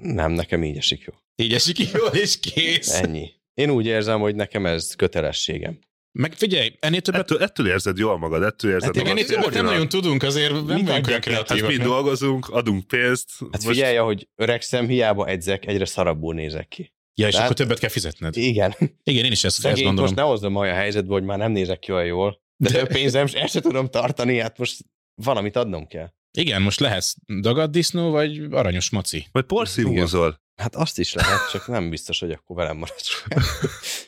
Nem, 0.00 0.32
nekem 0.32 0.64
így 0.64 0.76
esik 0.76 1.04
jó. 1.04 1.14
Így 1.36 1.52
esik 1.54 1.78
jól, 1.78 2.08
és 2.08 2.40
kész. 2.40 2.94
Ennyi. 2.94 3.30
Én 3.54 3.70
úgy 3.70 3.86
érzem, 3.86 4.20
hogy 4.20 4.34
nekem 4.34 4.66
ez 4.66 4.94
kötelességem. 4.94 5.78
Meg 6.18 6.32
figyelj, 6.32 6.76
ennél 6.80 7.00
többet, 7.00 7.20
Ettől, 7.20 7.42
ettől 7.42 7.68
érzed 7.68 7.98
jól 7.98 8.18
magad, 8.18 8.42
ettől 8.42 8.70
érzed 8.70 8.84
Hát 8.84 8.94
meg 8.94 9.04
magad. 9.06 9.18
ennél 9.18 9.34
többet 9.36 9.54
nem 9.54 9.64
nagyon 9.64 9.88
tudunk, 9.88 10.22
azért 10.22 10.52
nem 10.52 10.64
vagyunk 10.66 10.88
olyan 10.88 11.04
Hát 11.04 11.20
kreatívak. 11.20 11.68
mi 11.70 11.76
nem? 11.76 11.86
dolgozunk, 11.86 12.48
adunk 12.48 12.86
pénzt. 12.86 13.30
Hát 13.52 13.62
figyelj, 13.62 13.96
hogy 13.96 14.28
öregszem, 14.34 14.86
hiába 14.88 15.26
edzek, 15.26 15.66
egyre 15.66 15.84
szarabbul 15.84 16.34
nézek 16.34 16.68
ki. 16.68 16.92
Ja, 17.18 17.26
és 17.26 17.32
Tehát- 17.32 17.46
akkor 17.50 17.56
többet 17.56 17.78
kell 17.78 17.88
fizetned. 17.90 18.36
Igen. 18.36 18.74
Igen, 19.02 19.24
én 19.24 19.32
is 19.32 19.44
ezt, 19.44 19.64
ezt 19.64 19.74
gondolom. 19.74 20.00
most 20.00 20.14
ne 20.14 20.22
hozzam 20.22 20.56
olyan 20.56 20.74
helyzetbe, 20.74 21.12
hogy 21.12 21.22
már 21.22 21.38
nem 21.38 21.52
nézek 21.52 21.78
ki 21.78 21.92
olyan 21.92 22.06
jól. 22.06 22.40
De, 22.56 22.70
De- 22.70 22.86
pénzem, 22.86 23.26
és 23.26 23.32
ezt 23.32 23.52
se 23.52 23.60
tudom 23.60 23.88
tartani, 23.90 24.38
hát 24.38 24.58
most 24.58 24.84
valamit 25.14 25.56
adnom 25.56 25.86
kell. 25.86 26.12
Igen, 26.38 26.62
most 26.62 26.80
lehetsz 26.80 27.14
dagaddisznó, 27.40 28.10
vagy 28.10 28.46
aranyos 28.50 28.90
maci. 28.90 29.26
Vagy 29.32 29.44
porszívózol. 29.44 30.40
Hát 30.56 30.74
azt 30.76 30.98
is 30.98 31.12
lehet, 31.12 31.50
csak 31.50 31.66
nem 31.66 31.90
biztos, 31.90 32.18
hogy 32.18 32.30
akkor 32.30 32.56
velem 32.56 32.76
maradsz. 32.76 33.22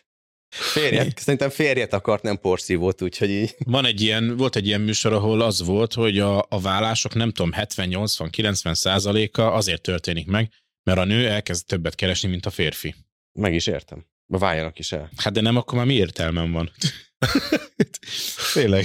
Férjet, 0.72 1.18
szerintem 1.18 1.50
férjet 1.50 1.92
akart, 1.92 2.22
nem 2.22 2.38
porszívót, 2.38 3.02
úgyhogy 3.02 3.30
így. 3.30 3.54
Van 3.64 3.84
egy 3.84 4.00
ilyen, 4.00 4.36
volt 4.36 4.56
egy 4.56 4.66
ilyen 4.66 4.80
műsor, 4.80 5.12
ahol 5.12 5.40
az 5.40 5.62
volt, 5.62 5.94
hogy 5.94 6.18
a, 6.18 6.46
a 6.48 6.60
vállások 6.60 7.14
nem 7.14 7.30
tudom, 7.30 7.50
70-80-90 7.56 8.74
százaléka 8.74 9.52
azért 9.52 9.82
történik 9.82 10.26
meg, 10.26 10.52
mert 10.82 10.98
a 10.98 11.04
nő 11.04 11.28
elkezd 11.28 11.66
többet 11.66 11.94
keresni, 11.94 12.28
mint 12.28 12.46
a 12.46 12.50
férfi. 12.50 12.94
Meg 13.32 13.54
is 13.54 13.66
értem. 13.66 14.06
Váljanak 14.26 14.78
is 14.78 14.92
el. 14.92 15.10
Hát 15.16 15.32
de 15.32 15.40
nem, 15.40 15.56
akkor 15.56 15.78
már 15.78 15.86
mi 15.86 15.94
értelmem 15.94 16.52
van? 16.52 16.70
Tényleg. 18.54 18.84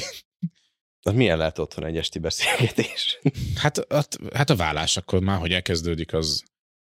Tehát 1.01 1.19
milyen 1.19 1.37
lehet 1.37 1.59
otthon 1.59 1.85
egy 1.85 1.97
esti 1.97 2.19
beszélgetés? 2.19 3.19
Hát, 3.55 3.93
hát, 3.93 4.17
hát 4.33 4.49
a 4.49 4.55
vállás 4.55 4.97
akkor 4.97 5.19
már, 5.19 5.39
hogy 5.39 5.53
elkezdődik, 5.53 6.13
az... 6.13 6.43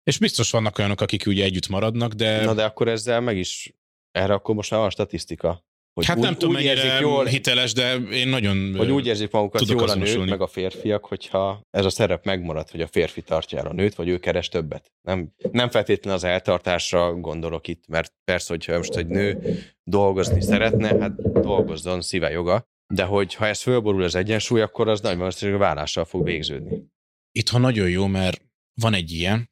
És 0.03 0.17
biztos 0.17 0.51
vannak 0.51 0.77
olyanok, 0.77 1.01
akik 1.01 1.25
ugye 1.27 1.43
együtt 1.43 1.67
maradnak, 1.67 2.13
de... 2.13 2.43
Na 2.43 2.53
de 2.53 2.63
akkor 2.63 2.87
ezzel 2.87 3.21
meg 3.21 3.37
is, 3.37 3.73
erre 4.11 4.33
akkor 4.33 4.55
most 4.55 4.71
már 4.71 4.79
van 4.79 4.89
statisztika. 4.89 5.65
Hogy 5.93 6.05
hát 6.05 6.17
úgy, 6.17 6.23
nem 6.23 6.33
tudom, 6.33 6.55
úgy 6.55 6.63
érzik 6.63 6.99
jól, 6.99 7.25
hiteles, 7.25 7.73
de 7.73 7.95
én 7.95 8.27
nagyon... 8.27 8.75
hogy 8.75 8.91
úgy 8.91 9.07
érzik 9.07 9.31
magukat 9.31 9.67
jól 9.67 9.89
a 9.89 9.95
nők, 9.95 10.25
meg 10.25 10.41
a 10.41 10.47
férfiak, 10.47 11.05
hogyha 11.05 11.61
ez 11.69 11.85
a 11.85 11.89
szerep 11.89 12.25
megmarad, 12.25 12.69
hogy 12.69 12.81
a 12.81 12.87
férfi 12.87 13.21
tartja 13.21 13.59
el 13.59 13.65
a 13.65 13.73
nőt, 13.73 13.95
vagy 13.95 14.07
ő 14.07 14.17
keres 14.17 14.49
többet. 14.49 14.91
Nem, 15.01 15.33
nem 15.51 15.69
feltétlenül 15.69 16.17
az 16.17 16.23
eltartásra 16.23 17.13
gondolok 17.13 17.67
itt, 17.67 17.87
mert 17.87 18.13
persze, 18.23 18.53
hogyha 18.53 18.77
most 18.77 18.95
egy 18.95 19.07
nő 19.07 19.59
dolgozni 19.83 20.41
szeretne, 20.41 20.87
hát 20.99 21.41
dolgozzon, 21.41 22.01
szíve 22.01 22.29
joga, 22.29 22.67
de 22.93 23.03
hogy 23.03 23.33
ha 23.33 23.47
ez 23.47 23.61
fölborul 23.61 24.03
az 24.03 24.15
egyensúly, 24.15 24.61
akkor 24.61 24.87
az 24.87 25.01
nagy 25.01 25.17
valószínűleg 25.17 25.59
vállással 25.59 26.05
fog 26.05 26.23
végződni. 26.23 26.91
Itthon 27.31 27.61
nagyon 27.61 27.89
jó, 27.89 28.07
mert 28.07 28.41
van 28.81 28.93
egy 28.93 29.11
ilyen, 29.11 29.51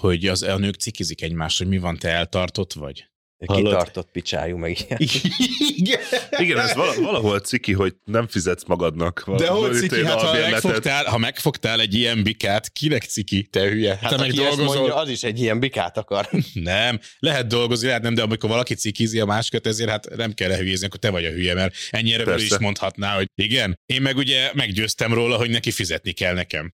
hogy 0.00 0.26
az, 0.26 0.42
a 0.42 0.58
nők 0.58 0.74
cikizik 0.74 1.22
egymást, 1.22 1.58
hogy 1.58 1.68
mi 1.68 1.78
van, 1.78 1.96
te 1.96 2.08
eltartott 2.08 2.72
vagy. 2.72 3.11
Hallod? 3.46 3.64
Kitartott 3.64 4.10
picsájú, 4.10 4.56
meg 4.56 4.78
ilyen. 4.88 5.00
Igen. 5.76 6.00
Igen, 6.38 6.58
ez 6.58 6.74
vala- 6.74 6.96
valahol 6.96 7.40
ciki, 7.40 7.72
hogy 7.72 7.94
nem 8.04 8.26
fizetsz 8.26 8.64
magadnak. 8.66 9.24
De 9.36 9.46
hogy 9.48 9.74
ciki, 9.74 10.04
hát 10.04 10.20
ha 10.20 10.32
megfogtál, 10.50 11.04
ha 11.04 11.18
megfogtál 11.18 11.80
egy 11.80 11.94
ilyen 11.94 12.22
bikát, 12.22 12.72
kinek 12.72 13.02
ciki, 13.02 13.42
te 13.42 13.68
hülye? 13.68 13.98
Hát 14.00 14.10
te 14.10 14.16
meg 14.16 14.32
dolgozol. 14.32 14.64
mondja, 14.64 14.94
az 14.94 15.08
is 15.08 15.22
egy 15.22 15.40
ilyen 15.40 15.60
bikát 15.60 15.98
akar. 15.98 16.28
Nem, 16.54 17.00
lehet 17.18 17.46
dolgozni, 17.46 17.86
lehet 17.86 18.02
nem, 18.02 18.14
de 18.14 18.22
amikor 18.22 18.50
valaki 18.50 18.74
cikizi 18.74 19.20
a 19.20 19.24
másikat, 19.24 19.66
ezért 19.66 19.90
hát 19.90 20.16
nem 20.16 20.32
kell 20.32 20.48
lehülyezni, 20.48 20.86
akkor 20.86 20.98
te 20.98 21.10
vagy 21.10 21.24
a 21.24 21.30
hülye, 21.30 21.54
mert 21.54 21.74
ennyire 21.90 22.34
is 22.34 22.58
mondhatná, 22.58 23.14
hogy 23.14 23.26
igen. 23.34 23.78
Én 23.86 24.02
meg 24.02 24.16
ugye 24.16 24.50
meggyőztem 24.54 25.14
róla, 25.14 25.36
hogy 25.36 25.50
neki 25.50 25.70
fizetni 25.70 26.12
kell 26.12 26.34
nekem. 26.34 26.74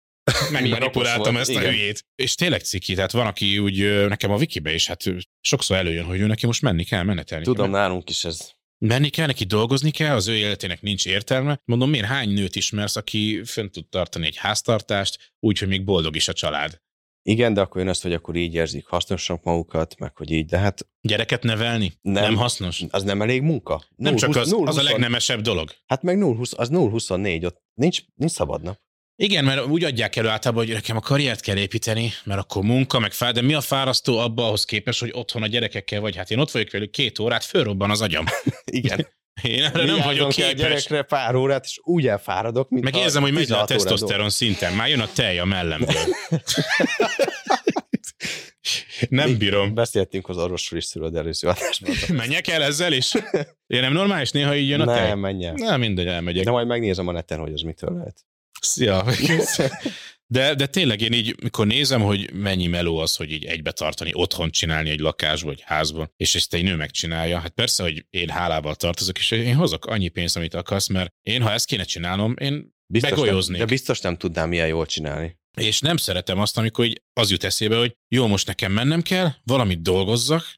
Megmanipuláltam 0.51 1.21
okos 1.21 1.31
volt, 1.31 1.37
ezt 1.37 1.49
a 1.49 1.51
igen. 1.51 1.71
hülyét. 1.71 2.05
És 2.15 2.35
tényleg 2.35 2.61
ciki, 2.61 2.93
tehát 2.93 3.11
van, 3.11 3.27
aki 3.27 3.59
úgy 3.59 4.07
nekem 4.07 4.31
a 4.31 4.35
wikibe 4.37 4.73
is, 4.73 4.87
hát 4.87 5.03
sokszor 5.41 5.77
előjön, 5.77 6.05
hogy 6.05 6.19
ő 6.19 6.25
neki 6.25 6.45
most 6.45 6.61
menni 6.61 6.83
kell, 6.83 7.03
menetelni 7.03 7.43
Tudom, 7.43 7.71
kell. 7.71 7.81
nálunk 7.81 8.09
is 8.09 8.23
ez. 8.23 8.51
Menni 8.85 9.09
kell, 9.09 9.25
neki 9.25 9.43
dolgozni 9.43 9.91
kell, 9.91 10.15
az 10.15 10.27
ő 10.27 10.35
életének 10.35 10.81
nincs 10.81 11.05
értelme. 11.05 11.61
Mondom, 11.65 11.89
miért 11.89 12.05
hány 12.05 12.29
nőt 12.29 12.55
ismersz, 12.55 12.95
aki 12.95 13.41
fönn 13.45 13.67
tud 13.67 13.89
tartani 13.89 14.25
egy 14.25 14.37
háztartást, 14.37 15.33
úgy, 15.39 15.59
hogy 15.59 15.67
még 15.67 15.83
boldog 15.83 16.15
is 16.15 16.27
a 16.27 16.33
család. 16.33 16.81
Igen, 17.21 17.53
de 17.53 17.61
akkor 17.61 17.81
jön 17.81 17.89
azt, 17.89 18.01
hogy 18.01 18.13
akkor 18.13 18.35
így 18.35 18.53
érzik 18.53 18.85
hasznosak 18.85 19.43
magukat, 19.43 19.99
meg 19.99 20.17
hogy 20.17 20.31
így, 20.31 20.45
de 20.45 20.57
hát 20.57 20.87
Gyereket 21.01 21.43
nevelni? 21.43 21.93
Nem, 22.01 22.13
Nem. 22.13 22.23
nem 22.23 22.35
hasznos? 22.35 22.83
az 22.89 23.03
nem 23.03 23.21
elég 23.21 23.41
munka. 23.41 23.83
Nem 23.95 24.13
0, 24.13 24.17
csak 24.17 24.35
az, 24.35 24.49
0, 24.49 24.67
az 24.67 24.77
a 24.77 24.83
legnemesebb 24.83 25.41
dolog. 25.41 25.71
Hát 25.85 26.01
meg 26.01 26.17
0, 26.17 26.35
20, 26.35 26.53
az 26.57 26.69
0-24, 26.71 27.45
ott 27.45 27.61
nincs, 27.73 28.01
nincs 28.15 28.31
szabad 28.31 28.61
nap. 28.61 28.79
Igen, 29.19 29.43
mert 29.43 29.65
úgy 29.65 29.83
adják 29.83 30.15
elő 30.15 30.27
általában, 30.27 30.65
hogy 30.65 30.73
nekem 30.73 30.97
a 30.97 30.99
karriert 30.99 31.39
kell 31.41 31.57
építeni, 31.57 32.11
mert 32.23 32.39
akkor 32.39 32.63
munka, 32.63 32.99
meg 32.99 33.11
fáj, 33.11 33.31
de 33.31 33.41
mi 33.41 33.53
a 33.53 33.61
fárasztó 33.61 34.17
abba 34.17 34.45
ahhoz 34.45 34.65
képest, 34.65 34.99
hogy 34.99 35.11
otthon 35.13 35.43
a 35.43 35.47
gyerekekkel 35.47 35.99
vagy? 35.99 36.15
Hát 36.15 36.31
én 36.31 36.39
ott 36.39 36.51
vagyok 36.51 36.71
velük 36.71 36.91
két 36.91 37.19
órát, 37.19 37.43
fölrobban 37.43 37.89
az 37.89 38.01
agyam. 38.01 38.25
Igen. 38.65 39.07
Én 39.41 39.63
erre 39.63 39.85
nem 39.85 40.01
vagyok 40.03 40.31
kell 40.31 40.45
a 40.45 40.49
képes. 40.49 40.61
gyerekre 40.61 41.01
pár 41.01 41.35
órát, 41.35 41.65
és 41.65 41.79
úgy 41.83 42.07
elfáradok, 42.07 42.69
mint 42.69 42.83
Meg 42.83 42.95
érzem, 42.95 43.21
hogy 43.21 43.33
megy 43.33 43.47
le 43.47 43.57
a 43.57 43.65
16 43.65 43.71
órát 43.71 43.83
tesztoszteron 43.83 44.29
szinten, 44.29 44.73
már 44.73 44.89
jön 44.89 44.99
a 44.99 45.07
tej 45.13 45.39
a 45.39 45.45
mellemből. 45.45 45.95
nem 49.09 49.37
bírom. 49.37 49.73
Beszéltünk 49.73 50.29
az 50.29 50.37
orvosról 50.37 50.79
is 50.79 50.85
szülőd 50.85 51.15
előző 51.15 51.47
adásban. 51.47 51.95
Menjek 52.17 52.47
el 52.47 52.63
ezzel 52.63 52.93
is? 52.93 53.13
Én 53.67 53.81
nem 53.81 53.93
normális, 53.93 54.31
néha 54.31 54.55
így 54.55 54.69
jön 54.69 54.81
a 54.81 54.85
tej? 54.85 55.07
Nem, 55.07 55.19
menj 55.19 55.45
el. 55.45 55.53
Nem, 55.53 55.79
mindegy, 55.79 56.07
elmegyek. 56.07 56.43
De 56.43 56.51
majd 56.51 56.67
megnézem 56.67 57.07
a 57.07 57.11
neten, 57.11 57.39
hogy 57.39 57.53
az 57.53 57.61
mitől 57.61 57.93
lehet. 57.93 58.25
Szia. 58.59 59.05
De, 60.29 60.55
de 60.55 60.67
tényleg 60.67 61.01
én 61.01 61.13
így, 61.13 61.35
mikor 61.43 61.67
nézem, 61.67 62.01
hogy 62.01 62.33
mennyi 62.33 62.67
meló 62.67 62.97
az, 62.97 63.15
hogy 63.15 63.31
így 63.31 63.45
egybe 63.45 63.71
tartani, 63.71 64.11
otthon 64.13 64.49
csinálni 64.49 64.89
egy 64.89 64.99
lakásba, 64.99 65.47
vagy 65.47 65.61
házban, 65.61 66.11
és 66.17 66.35
ezt 66.35 66.53
egy 66.53 66.63
nő 66.63 66.75
megcsinálja, 66.75 67.39
hát 67.39 67.51
persze, 67.51 67.83
hogy 67.83 68.05
én 68.09 68.29
hálával 68.29 68.75
tartozok, 68.75 69.17
és 69.17 69.31
én 69.31 69.55
hozok 69.55 69.85
annyi 69.85 70.07
pénzt, 70.07 70.35
amit 70.35 70.53
akarsz, 70.53 70.87
mert 70.87 71.13
én, 71.21 71.41
ha 71.41 71.51
ezt 71.51 71.65
kéne 71.65 71.83
csinálnom, 71.83 72.35
én 72.39 72.75
Biztos 72.93 73.11
nem, 73.11 73.19
Begolyóznék. 73.19 73.59
de 73.59 73.65
biztos 73.65 73.99
nem 73.99 74.17
tudnám 74.17 74.49
milyen 74.49 74.67
jól 74.67 74.85
csinálni. 74.85 75.37
és 75.57 75.79
nem 75.79 75.97
szeretem 75.97 76.39
azt, 76.39 76.57
amikor 76.57 76.85
így 76.85 77.01
az 77.13 77.31
jut 77.31 77.43
eszébe, 77.43 77.77
hogy 77.77 77.95
jó, 78.07 78.27
most 78.27 78.47
nekem 78.47 78.71
mennem 78.71 79.01
kell, 79.01 79.31
valamit 79.43 79.81
dolgozzak, 79.81 80.53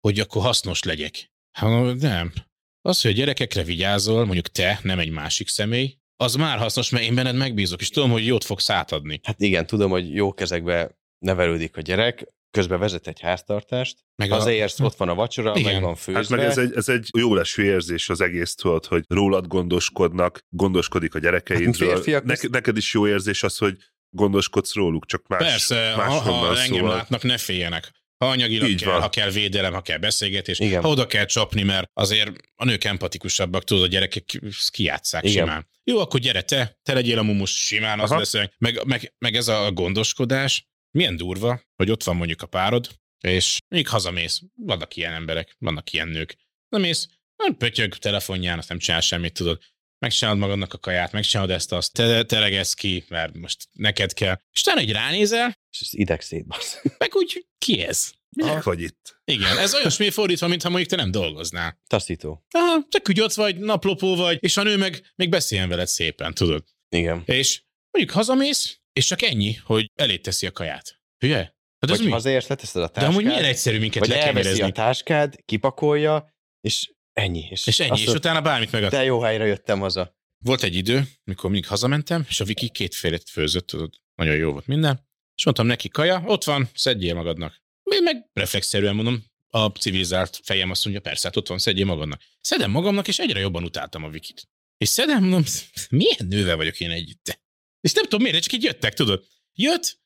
hogy 0.00 0.20
akkor 0.20 0.42
hasznos 0.42 0.82
legyek. 0.82 1.30
Hát 1.58 1.94
nem. 1.94 2.32
Az, 2.80 3.00
hogy 3.00 3.10
a 3.10 3.14
gyerekekre 3.14 3.62
vigyázol, 3.62 4.24
mondjuk 4.24 4.48
te, 4.48 4.80
nem 4.82 4.98
egy 4.98 5.10
másik 5.10 5.48
személy, 5.48 5.96
az 6.20 6.34
már 6.34 6.58
hasznos, 6.58 6.90
mert 6.90 7.04
én 7.04 7.14
benned 7.14 7.36
megbízok, 7.36 7.80
és 7.80 7.88
tudom, 7.88 8.10
hogy 8.10 8.26
jót 8.26 8.44
fogsz 8.44 8.70
átadni. 8.70 9.20
Hát 9.22 9.40
igen, 9.40 9.66
tudom, 9.66 9.90
hogy 9.90 10.14
jó 10.14 10.34
kezekbe 10.34 10.98
nevelődik 11.18 11.76
a 11.76 11.80
gyerek, 11.80 12.24
közben 12.50 12.78
vezet 12.78 13.06
egy 13.06 13.20
háztartást, 13.20 13.96
Meg 14.16 14.30
Hazaérsz, 14.30 14.80
ott 14.80 14.96
van 14.96 15.08
a 15.08 15.14
vacsora, 15.14 15.52
Igen. 15.56 15.72
meg 15.72 15.82
van 15.82 15.94
főzve. 15.94 16.20
Hát 16.20 16.28
meg 16.28 16.40
ez 16.40 16.58
egy, 16.58 16.72
ez 16.74 16.88
egy 16.88 17.08
jó 17.18 17.34
leső 17.34 17.64
érzés 17.64 18.08
az 18.08 18.20
egész, 18.20 18.54
tudod, 18.54 18.86
hogy 18.86 19.04
rólad 19.08 19.46
gondoskodnak, 19.46 20.40
gondoskodik 20.48 21.14
a 21.14 21.18
gyerekeidről. 21.18 21.88
Hát 21.88 21.98
férfiak 21.98 22.24
Ne, 22.24 22.34
neked 22.50 22.76
is 22.76 22.94
jó 22.94 23.06
érzés 23.08 23.42
az, 23.42 23.58
hogy 23.58 23.76
gondoskodsz 24.10 24.74
róluk, 24.74 25.06
csak 25.06 25.26
más, 25.26 25.38
Persze, 25.42 25.90
ha, 25.90 25.96
máshonnan 25.96 26.38
ha 26.38 26.60
engem 26.60 26.78
szóval. 26.78 26.96
látnak, 26.96 27.22
ne 27.22 27.38
féljenek. 27.38 27.90
Ha 28.18 28.30
anyagilag 28.30 28.68
Így 28.68 28.82
kell, 28.82 28.92
van. 28.92 29.00
ha 29.00 29.08
kell 29.08 29.30
védelem, 29.30 29.72
ha 29.72 29.80
kell 29.80 29.98
beszélgetés, 29.98 30.58
Igen. 30.58 30.82
ha 30.82 30.88
oda 30.88 31.06
kell 31.06 31.24
csapni, 31.24 31.62
mert 31.62 31.90
azért 31.92 32.30
a 32.54 32.64
nők 32.64 32.84
empatikusabbak, 32.84 33.64
tudod, 33.64 33.82
a 33.82 33.86
gyerekek 33.86 34.40
kijátszák 34.70 35.24
Igen. 35.24 35.34
simán. 35.46 35.68
Jó, 35.84 35.98
akkor 35.98 36.20
gyere 36.20 36.42
te, 36.42 36.78
te 36.82 36.92
legyél 36.92 37.18
a 37.18 37.22
mumus, 37.22 37.64
simán 37.64 38.00
az 38.00 38.10
Aha. 38.10 38.18
lesz. 38.18 38.34
Meg, 38.58 38.86
meg, 38.86 39.14
meg 39.18 39.34
ez 39.36 39.48
a 39.48 39.72
gondoskodás, 39.72 40.68
milyen 40.90 41.16
durva, 41.16 41.60
hogy 41.76 41.90
ott 41.90 42.02
van 42.02 42.16
mondjuk 42.16 42.42
a 42.42 42.46
párod, 42.46 42.88
és 43.24 43.58
még 43.68 43.88
hazamész. 43.88 44.40
Vannak 44.54 44.96
ilyen 44.96 45.12
emberek, 45.12 45.56
vannak 45.58 45.92
ilyen 45.92 46.08
nők. 46.08 46.36
Na 46.68 46.78
mész, 46.78 47.08
nem 47.36 47.56
pötyög 47.56 47.94
telefonján, 47.96 48.58
azt 48.58 48.68
nem 48.68 48.78
csinál 48.78 49.00
semmit, 49.00 49.32
tudod. 49.32 49.62
Megcsinálod 49.98 50.38
magadnak 50.40 50.72
a 50.72 50.78
kaját, 50.78 51.12
megcsinálod 51.12 51.50
ezt, 51.50 51.72
azt, 51.72 51.92
te 51.92 52.24
teregesz 52.24 52.74
ki, 52.74 53.04
mert 53.08 53.36
most 53.36 53.68
neked 53.72 54.12
kell. 54.12 54.40
És 54.52 54.60
utána 54.60 54.80
egy 54.80 54.92
ránézel, 54.92 55.58
És 55.70 55.80
ez 55.80 55.88
ideg 55.90 56.20
szétbasz. 56.20 56.80
meg 56.98 57.14
úgy, 57.14 57.46
ki 57.58 57.80
ez? 57.80 58.10
Minek 58.36 58.62
vagy 58.62 58.80
itt? 58.80 59.20
Igen, 59.24 59.58
ez 59.58 59.74
olyasmi 59.74 60.10
fordítva, 60.10 60.46
mintha 60.48 60.68
mondjuk 60.68 60.90
te 60.90 60.96
nem 60.96 61.10
dolgoznál. 61.10 61.80
Taszító. 61.86 62.44
Aha, 62.50 62.86
csak 62.88 63.08
úgy 63.08 63.20
ott 63.20 63.32
vagy, 63.32 63.58
naplopó 63.58 64.16
vagy, 64.16 64.38
és 64.40 64.56
a 64.56 64.62
nő 64.62 64.76
meg 64.76 65.12
még 65.14 65.28
beszéljen 65.28 65.68
veled 65.68 65.86
szépen, 65.86 66.34
tudod. 66.34 66.64
Igen. 66.88 67.22
És 67.26 67.62
mondjuk 67.90 68.16
hazamész, 68.16 68.80
és 68.92 69.06
csak 69.06 69.22
ennyi, 69.22 69.54
hogy 69.54 69.90
elét 69.94 70.22
teszi 70.22 70.46
a 70.46 70.52
kaját. 70.52 71.00
Hülye? 71.18 71.36
Hát 71.36 71.90
ez 71.90 71.96
Vagy 71.96 72.06
mi? 72.06 72.12
hazaérsz, 72.12 72.46
leteszed 72.46 72.82
a 72.82 72.86
De 72.86 72.92
táskád, 72.92 73.12
amúgy 73.12 73.24
milyen 73.24 73.44
egyszerű 73.44 73.78
minket 73.78 74.06
vagy 74.06 74.16
elveszi 74.16 74.62
a 74.62 74.70
táskád, 74.70 75.36
kipakolja, 75.44 76.34
és 76.60 76.92
ennyi. 77.18 77.46
És, 77.50 77.66
És 77.66 77.80
ennyi, 77.80 78.00
és 78.00 78.06
utána 78.06 78.40
bármit 78.40 78.72
meg. 78.72 78.88
De 78.88 79.04
jó 79.04 79.20
helyre 79.20 79.46
jöttem 79.46 79.80
haza. 79.80 80.16
Volt 80.44 80.62
egy 80.62 80.74
idő, 80.74 81.08
mikor 81.24 81.50
mindig 81.50 81.68
hazamentem, 81.68 82.24
és 82.28 82.40
a 82.40 82.44
Viki 82.44 82.68
két 82.68 82.94
félét 82.94 83.28
főzött, 83.28 83.66
tudod, 83.66 83.94
nagyon 84.14 84.36
jó 84.36 84.52
volt 84.52 84.66
minden, 84.66 85.06
és 85.34 85.44
mondtam 85.44 85.66
neki, 85.66 85.88
kaja, 85.88 86.22
ott 86.26 86.44
van, 86.44 86.68
szedjél 86.74 87.14
magadnak. 87.14 87.62
Én 87.82 88.02
meg 88.02 88.30
reflexzerűen 88.32 88.94
mondom, 88.94 89.24
a 89.50 89.66
civilizált 89.66 90.40
fejem 90.42 90.70
azt 90.70 90.84
mondja, 90.84 91.02
persze, 91.02 91.26
hát 91.26 91.36
ott 91.36 91.48
van, 91.48 91.58
szedjél 91.58 91.84
magadnak. 91.84 92.22
Szedem 92.40 92.70
magamnak, 92.70 93.08
és 93.08 93.18
egyre 93.18 93.40
jobban 93.40 93.64
utáltam 93.64 94.04
a 94.04 94.08
Vikit. 94.08 94.48
És 94.78 94.88
szedem, 94.88 95.20
mondom, 95.22 95.44
milyen 95.90 96.26
nővel 96.28 96.56
vagyok 96.56 96.80
én 96.80 96.90
együtt. 96.90 97.40
És 97.80 97.92
nem 97.92 98.04
tudom 98.04 98.22
miért, 98.22 98.42
csak 98.42 98.52
így 98.52 98.62
jöttek, 98.62 98.94
tudod. 98.94 99.24
Jött, 99.54 100.00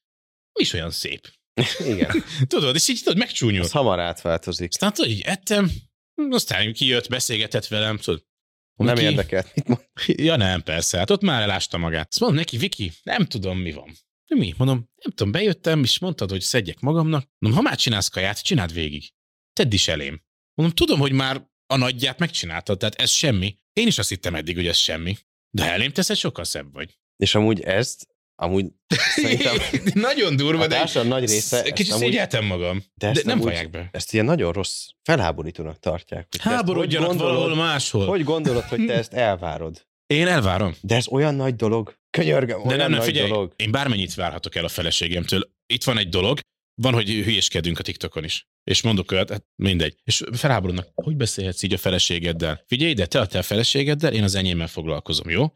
mi 0.52 0.62
is 0.62 0.72
olyan 0.72 0.90
szép. 0.90 1.28
Igen. 1.86 2.24
Tudod, 2.48 2.74
és 2.74 2.88
így 2.88 2.98
tudod, 3.02 3.18
megcsúnyult. 3.18 3.64
Az 3.64 3.70
hamar 3.70 4.00
átváltozik. 4.00 4.68
Aztán 4.70 4.92
tudod, 4.92 5.10
így 5.10 5.20
ettem, 5.20 5.70
aztán 6.30 6.72
kijött, 6.72 7.08
beszélgetett 7.08 7.66
velem, 7.66 7.96
tudod. 7.96 8.24
Nem 8.76 8.96
érdekelt. 8.96 9.54
Mit 9.54 9.68
mond? 9.68 9.80
Ja 10.26 10.36
nem, 10.36 10.62
persze, 10.62 10.98
hát 10.98 11.10
ott 11.10 11.22
már 11.22 11.42
elásta 11.42 11.78
magát. 11.78 12.08
Azt 12.10 12.20
mondom 12.20 12.38
neki, 12.38 12.56
Viki, 12.56 12.92
nem 13.02 13.26
tudom, 13.26 13.58
mi 13.58 13.72
van. 13.72 13.96
Mi? 14.34 14.54
Mondom, 14.56 14.76
nem 14.76 15.12
tudom, 15.14 15.32
bejöttem, 15.32 15.82
és 15.82 15.98
mondtad, 15.98 16.30
hogy 16.30 16.40
szedjek 16.40 16.80
magamnak. 16.80 17.28
Mondom, 17.38 17.60
ha 17.62 17.68
már 17.68 17.76
csinálsz 17.76 18.08
kaját, 18.08 18.42
csináld 18.42 18.72
végig. 18.72 19.12
Tedd 19.52 19.72
is 19.72 19.88
elém. 19.88 20.22
Mondom, 20.54 20.76
tudom, 20.76 20.98
hogy 20.98 21.12
már 21.12 21.50
a 21.66 21.76
nagyját 21.76 22.18
megcsináltad, 22.18 22.78
tehát 22.78 22.94
ez 22.94 23.10
semmi. 23.10 23.58
Én 23.72 23.86
is 23.86 23.98
azt 23.98 24.08
hittem 24.08 24.34
eddig, 24.34 24.54
hogy 24.56 24.66
ez 24.66 24.76
semmi. 24.76 25.16
De 25.50 25.70
elém 25.70 25.92
teszed, 25.92 26.16
sokkal 26.16 26.44
szebb 26.44 26.72
vagy. 26.72 26.98
És 27.16 27.34
amúgy 27.34 27.60
ezt, 27.60 28.06
amúgy 28.42 28.66
szerintem 29.14 29.56
Nagyon 30.10 30.36
durva, 30.36 30.62
a 30.62 30.66
de 30.66 30.74
társadalom 30.76 31.08
nagy 31.18 31.28
része 31.30 31.62
kicsit 31.62 31.92
szégyeltem 31.94 32.44
magam. 32.44 32.84
de 32.94 33.12
De, 33.12 33.20
nem 33.24 33.38
vallják 33.38 33.70
be. 33.70 33.88
ezt 33.92 34.12
ilyen 34.12 34.24
nagyon 34.24 34.52
rossz, 34.52 34.86
felháborítónak 35.02 35.78
tartják. 35.78 36.28
Háborodjanak 36.40 37.08
gondolod- 37.08 37.34
valahol 37.34 37.54
máshol. 37.56 38.06
Hogy 38.06 38.24
gondolod, 38.24 38.62
hogy 38.62 38.86
te 38.86 38.92
ezt 38.94 39.12
elvárod? 39.12 39.86
Én 40.06 40.26
elvárom. 40.26 40.74
De 40.80 40.94
ez 40.96 41.08
olyan 41.08 41.34
nagy 41.34 41.56
dolog. 41.56 41.94
Könyörgöm, 42.10 42.58
De 42.62 42.66
olyan 42.66 42.78
nem, 42.78 42.90
nem, 42.90 42.98
nagy 42.98 43.06
figyelj, 43.08 43.28
dolog. 43.28 43.52
én 43.56 43.70
bármennyit 43.70 44.14
várhatok 44.14 44.54
el 44.54 44.64
a 44.64 44.68
feleségemtől. 44.68 45.50
Itt 45.66 45.84
van 45.84 45.98
egy 45.98 46.08
dolog, 46.08 46.38
van, 46.82 46.92
hogy 46.94 47.08
hülyéskedünk 47.08 47.78
a 47.78 47.82
TikTokon 47.82 48.24
is. 48.24 48.46
És 48.64 48.82
mondok 48.82 49.10
olyat, 49.10 49.30
hát 49.30 49.44
mindegy. 49.62 49.96
És 50.04 50.22
felháborodnak, 50.32 50.88
hogy 50.94 51.16
beszélhetsz 51.16 51.62
így 51.62 51.72
a 51.72 51.78
feleségeddel? 51.78 52.64
Figyelj 52.66 52.90
ide, 52.90 53.06
te 53.06 53.20
a 53.20 53.26
te 53.26 53.42
feleségeddel, 53.42 54.12
én 54.12 54.22
az 54.22 54.34
enyémmel 54.34 54.66
foglalkozom, 54.66 55.30
jó? 55.30 55.54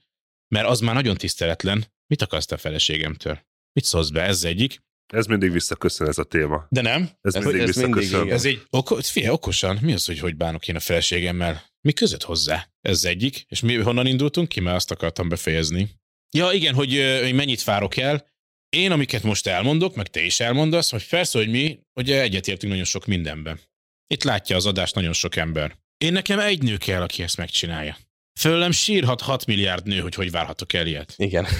Mert 0.55 0.67
az 0.69 0.81
már 0.81 0.95
nagyon 0.95 1.17
tiszteletlen. 1.17 1.85
Mit 2.07 2.23
akarsz 2.23 2.47
te 2.47 2.55
a 2.55 2.59
feleségemtől? 2.59 3.41
Mit 3.73 3.85
szólsz 3.85 4.09
be? 4.09 4.23
Ez 4.23 4.45
egyik. 4.45 4.85
Ez 5.13 5.27
mindig 5.27 5.53
visszaköszön 5.53 6.07
ez 6.09 6.19
a 6.19 6.25
téma. 6.25 6.67
De 6.69 6.81
nem. 6.81 7.11
Ez, 7.21 7.35
Ez- 7.35 7.45
mindig 7.45 7.61
ez 7.61 7.77
mindig 7.77 7.95
visszaköszön. 7.95 8.23
igen. 8.25 8.35
Ez 8.35 8.45
egy, 8.45 8.63
oko, 8.71 8.97
figyelj, 9.03 9.33
okosan, 9.33 9.79
mi 9.83 9.93
az, 9.93 10.05
hogy 10.07 10.19
hogy 10.19 10.37
bánok 10.37 10.69
én 10.69 10.77
a 10.77 10.81
feleségemmel? 10.81 11.65
Mi 11.81 11.93
között 11.93 12.23
hozzá? 12.23 12.69
Ez 12.81 13.05
egyik. 13.05 13.45
És 13.49 13.61
mi 13.61 13.75
honnan 13.77 14.07
indultunk 14.07 14.49
ki? 14.49 14.61
Mert 14.61 14.77
azt 14.77 14.91
akartam 14.91 15.29
befejezni. 15.29 15.91
Ja, 16.37 16.51
igen, 16.53 16.75
hogy, 16.75 17.19
hogy 17.23 17.35
mennyit 17.35 17.65
várok 17.65 17.97
el. 17.97 18.27
Én, 18.69 18.91
amiket 18.91 19.23
most 19.23 19.47
elmondok, 19.47 19.95
meg 19.95 20.07
te 20.09 20.23
is 20.23 20.41
elmondasz, 20.41 20.91
hogy 20.91 21.09
persze, 21.09 21.39
hogy 21.39 21.49
mi 21.49 21.79
ugye 21.95 22.21
egyetértünk 22.21 22.71
nagyon 22.73 22.87
sok 22.87 23.07
mindenben. 23.07 23.61
Itt 24.07 24.23
látja 24.23 24.57
az 24.57 24.67
adást 24.67 24.95
nagyon 24.95 25.13
sok 25.13 25.37
ember. 25.37 25.77
Én 25.99 26.13
nekem 26.13 26.39
egy 26.39 26.63
nő 26.63 26.77
kell, 26.77 27.03
aki 27.03 27.23
ezt 27.23 27.37
megcsinálja. 27.37 27.97
Fölem 28.41 28.71
sírhat 28.71 29.21
6 29.21 29.47
milliárd 29.47 29.87
nő, 29.87 29.99
hogy 30.01 30.15
hogy 30.15 30.31
várhatok 30.31 30.73
el 30.73 30.87
ilyet. 30.87 31.15
Igen. 31.17 31.47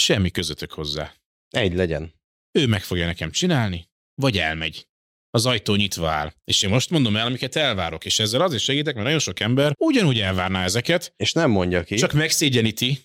Semmi 0.00 0.30
közöttök 0.30 0.72
hozzá. 0.72 1.14
Egy 1.50 1.74
legyen. 1.74 2.14
Ő 2.52 2.66
meg 2.66 2.82
fogja 2.82 3.06
nekem 3.06 3.30
csinálni, 3.30 3.88
vagy 4.14 4.38
elmegy. 4.38 4.88
az 5.30 5.46
ajtó 5.46 5.74
nyitva 5.74 6.10
áll. 6.10 6.32
És 6.44 6.62
én 6.62 6.70
most 6.70 6.90
mondom 6.90 7.16
el, 7.16 7.26
amiket 7.26 7.56
elvárok, 7.56 8.04
és 8.04 8.18
ezzel 8.18 8.40
azért 8.40 8.62
segítek, 8.62 8.94
mert 8.94 9.04
nagyon 9.06 9.20
sok 9.20 9.40
ember 9.40 9.72
ugyanúgy 9.78 10.20
elvárná 10.20 10.64
ezeket, 10.64 11.12
És 11.16 11.32
nem 11.32 11.50
mondja 11.50 11.82
ki. 11.84 11.96
csak 11.96 12.12
megszégyeníti 12.12 12.98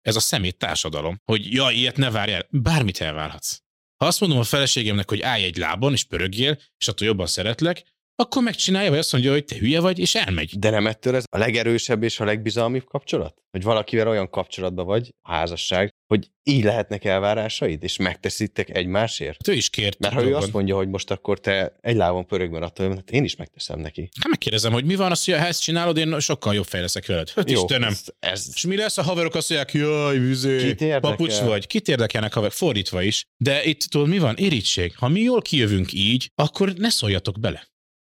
ez 0.00 0.16
a 0.16 0.20
szemét 0.20 0.56
társadalom, 0.58 1.20
hogy 1.24 1.52
ja, 1.52 1.70
ilyet 1.70 1.96
ne 1.96 2.10
várj 2.10 2.32
el, 2.32 2.46
bármit 2.50 3.00
elvárhatsz. 3.00 3.58
Ha 3.96 4.06
azt 4.06 4.20
mondom 4.20 4.38
a 4.38 4.42
feleségemnek, 4.42 5.08
hogy 5.08 5.20
állj 5.22 5.44
egy 5.44 5.56
lábon, 5.56 5.92
és 5.92 6.04
pörögjél, 6.04 6.58
és 6.78 6.88
attól 6.88 7.06
jobban 7.06 7.26
szeretlek, 7.26 7.82
akkor 8.16 8.42
megcsinálja, 8.42 8.90
vagy 8.90 8.98
azt 8.98 9.12
mondja, 9.12 9.32
hogy 9.32 9.44
te 9.44 9.56
hülye 9.56 9.80
vagy, 9.80 9.98
és 9.98 10.14
elmegy. 10.14 10.58
De 10.58 10.70
nem 10.70 10.86
ettől 10.86 11.14
ez 11.16 11.24
a 11.28 11.38
legerősebb 11.38 12.02
és 12.02 12.20
a 12.20 12.24
legbizalmibb 12.24 12.84
kapcsolat? 12.84 13.34
Hogy 13.50 13.62
valakivel 13.62 14.08
olyan 14.08 14.30
kapcsolatban 14.30 14.86
vagy, 14.86 15.14
a 15.22 15.32
házasság, 15.32 15.90
hogy 16.06 16.30
így 16.42 16.64
lehetnek 16.64 17.04
elvárásaid, 17.04 17.82
és 17.82 17.96
megteszitek 17.96 18.76
egymásért? 18.76 19.48
Ő 19.48 19.52
is 19.52 19.70
kért. 19.70 19.98
Mert 19.98 20.14
ha 20.14 20.20
ő 20.20 20.22
dolgon. 20.22 20.42
azt 20.42 20.52
mondja, 20.52 20.76
hogy 20.76 20.88
most 20.88 21.10
akkor 21.10 21.40
te 21.40 21.76
egy 21.80 21.96
lábon 21.96 22.26
pörögben 22.26 22.62
attól, 22.62 22.88
hát 22.88 23.10
én 23.10 23.24
is 23.24 23.36
megteszem 23.36 23.78
neki. 23.78 24.08
Hát 24.20 24.28
megkérdezem, 24.28 24.72
hogy 24.72 24.84
mi 24.84 24.94
van, 24.94 25.10
azt 25.10 25.26
mondja, 25.26 25.44
ha 25.44 25.50
ezt 25.50 25.62
csinálod, 25.62 25.96
én 25.96 26.20
sokkal 26.20 26.54
jobb 26.54 26.64
fej 26.64 26.80
leszek 26.80 27.06
veled. 27.06 27.30
Hát 27.30 27.50
Istenem. 27.50 27.90
Ez, 27.90 28.04
ez 28.18 28.46
És 28.54 28.66
mi 28.66 28.76
lesz, 28.76 28.98
a 28.98 29.02
haverok 29.02 29.34
azt 29.34 29.48
mondják, 29.48 29.72
jaj, 29.72 30.18
vizé, 30.18 30.74
papucs 31.00 31.38
vagy, 31.38 31.66
kit 31.66 31.88
érdekelnek 31.88 32.32
haver, 32.32 32.52
fordítva 32.52 33.02
is. 33.02 33.24
De 33.36 33.64
itt 33.64 33.80
tudod, 33.80 34.08
mi 34.08 34.18
van? 34.18 34.34
Irítség. 34.36 34.96
Ha 34.96 35.08
mi 35.08 35.20
jól 35.20 35.42
kijövünk 35.42 35.92
így, 35.92 36.30
akkor 36.34 36.72
ne 36.72 36.88
szóljatok 36.88 37.40
bele. 37.40 37.74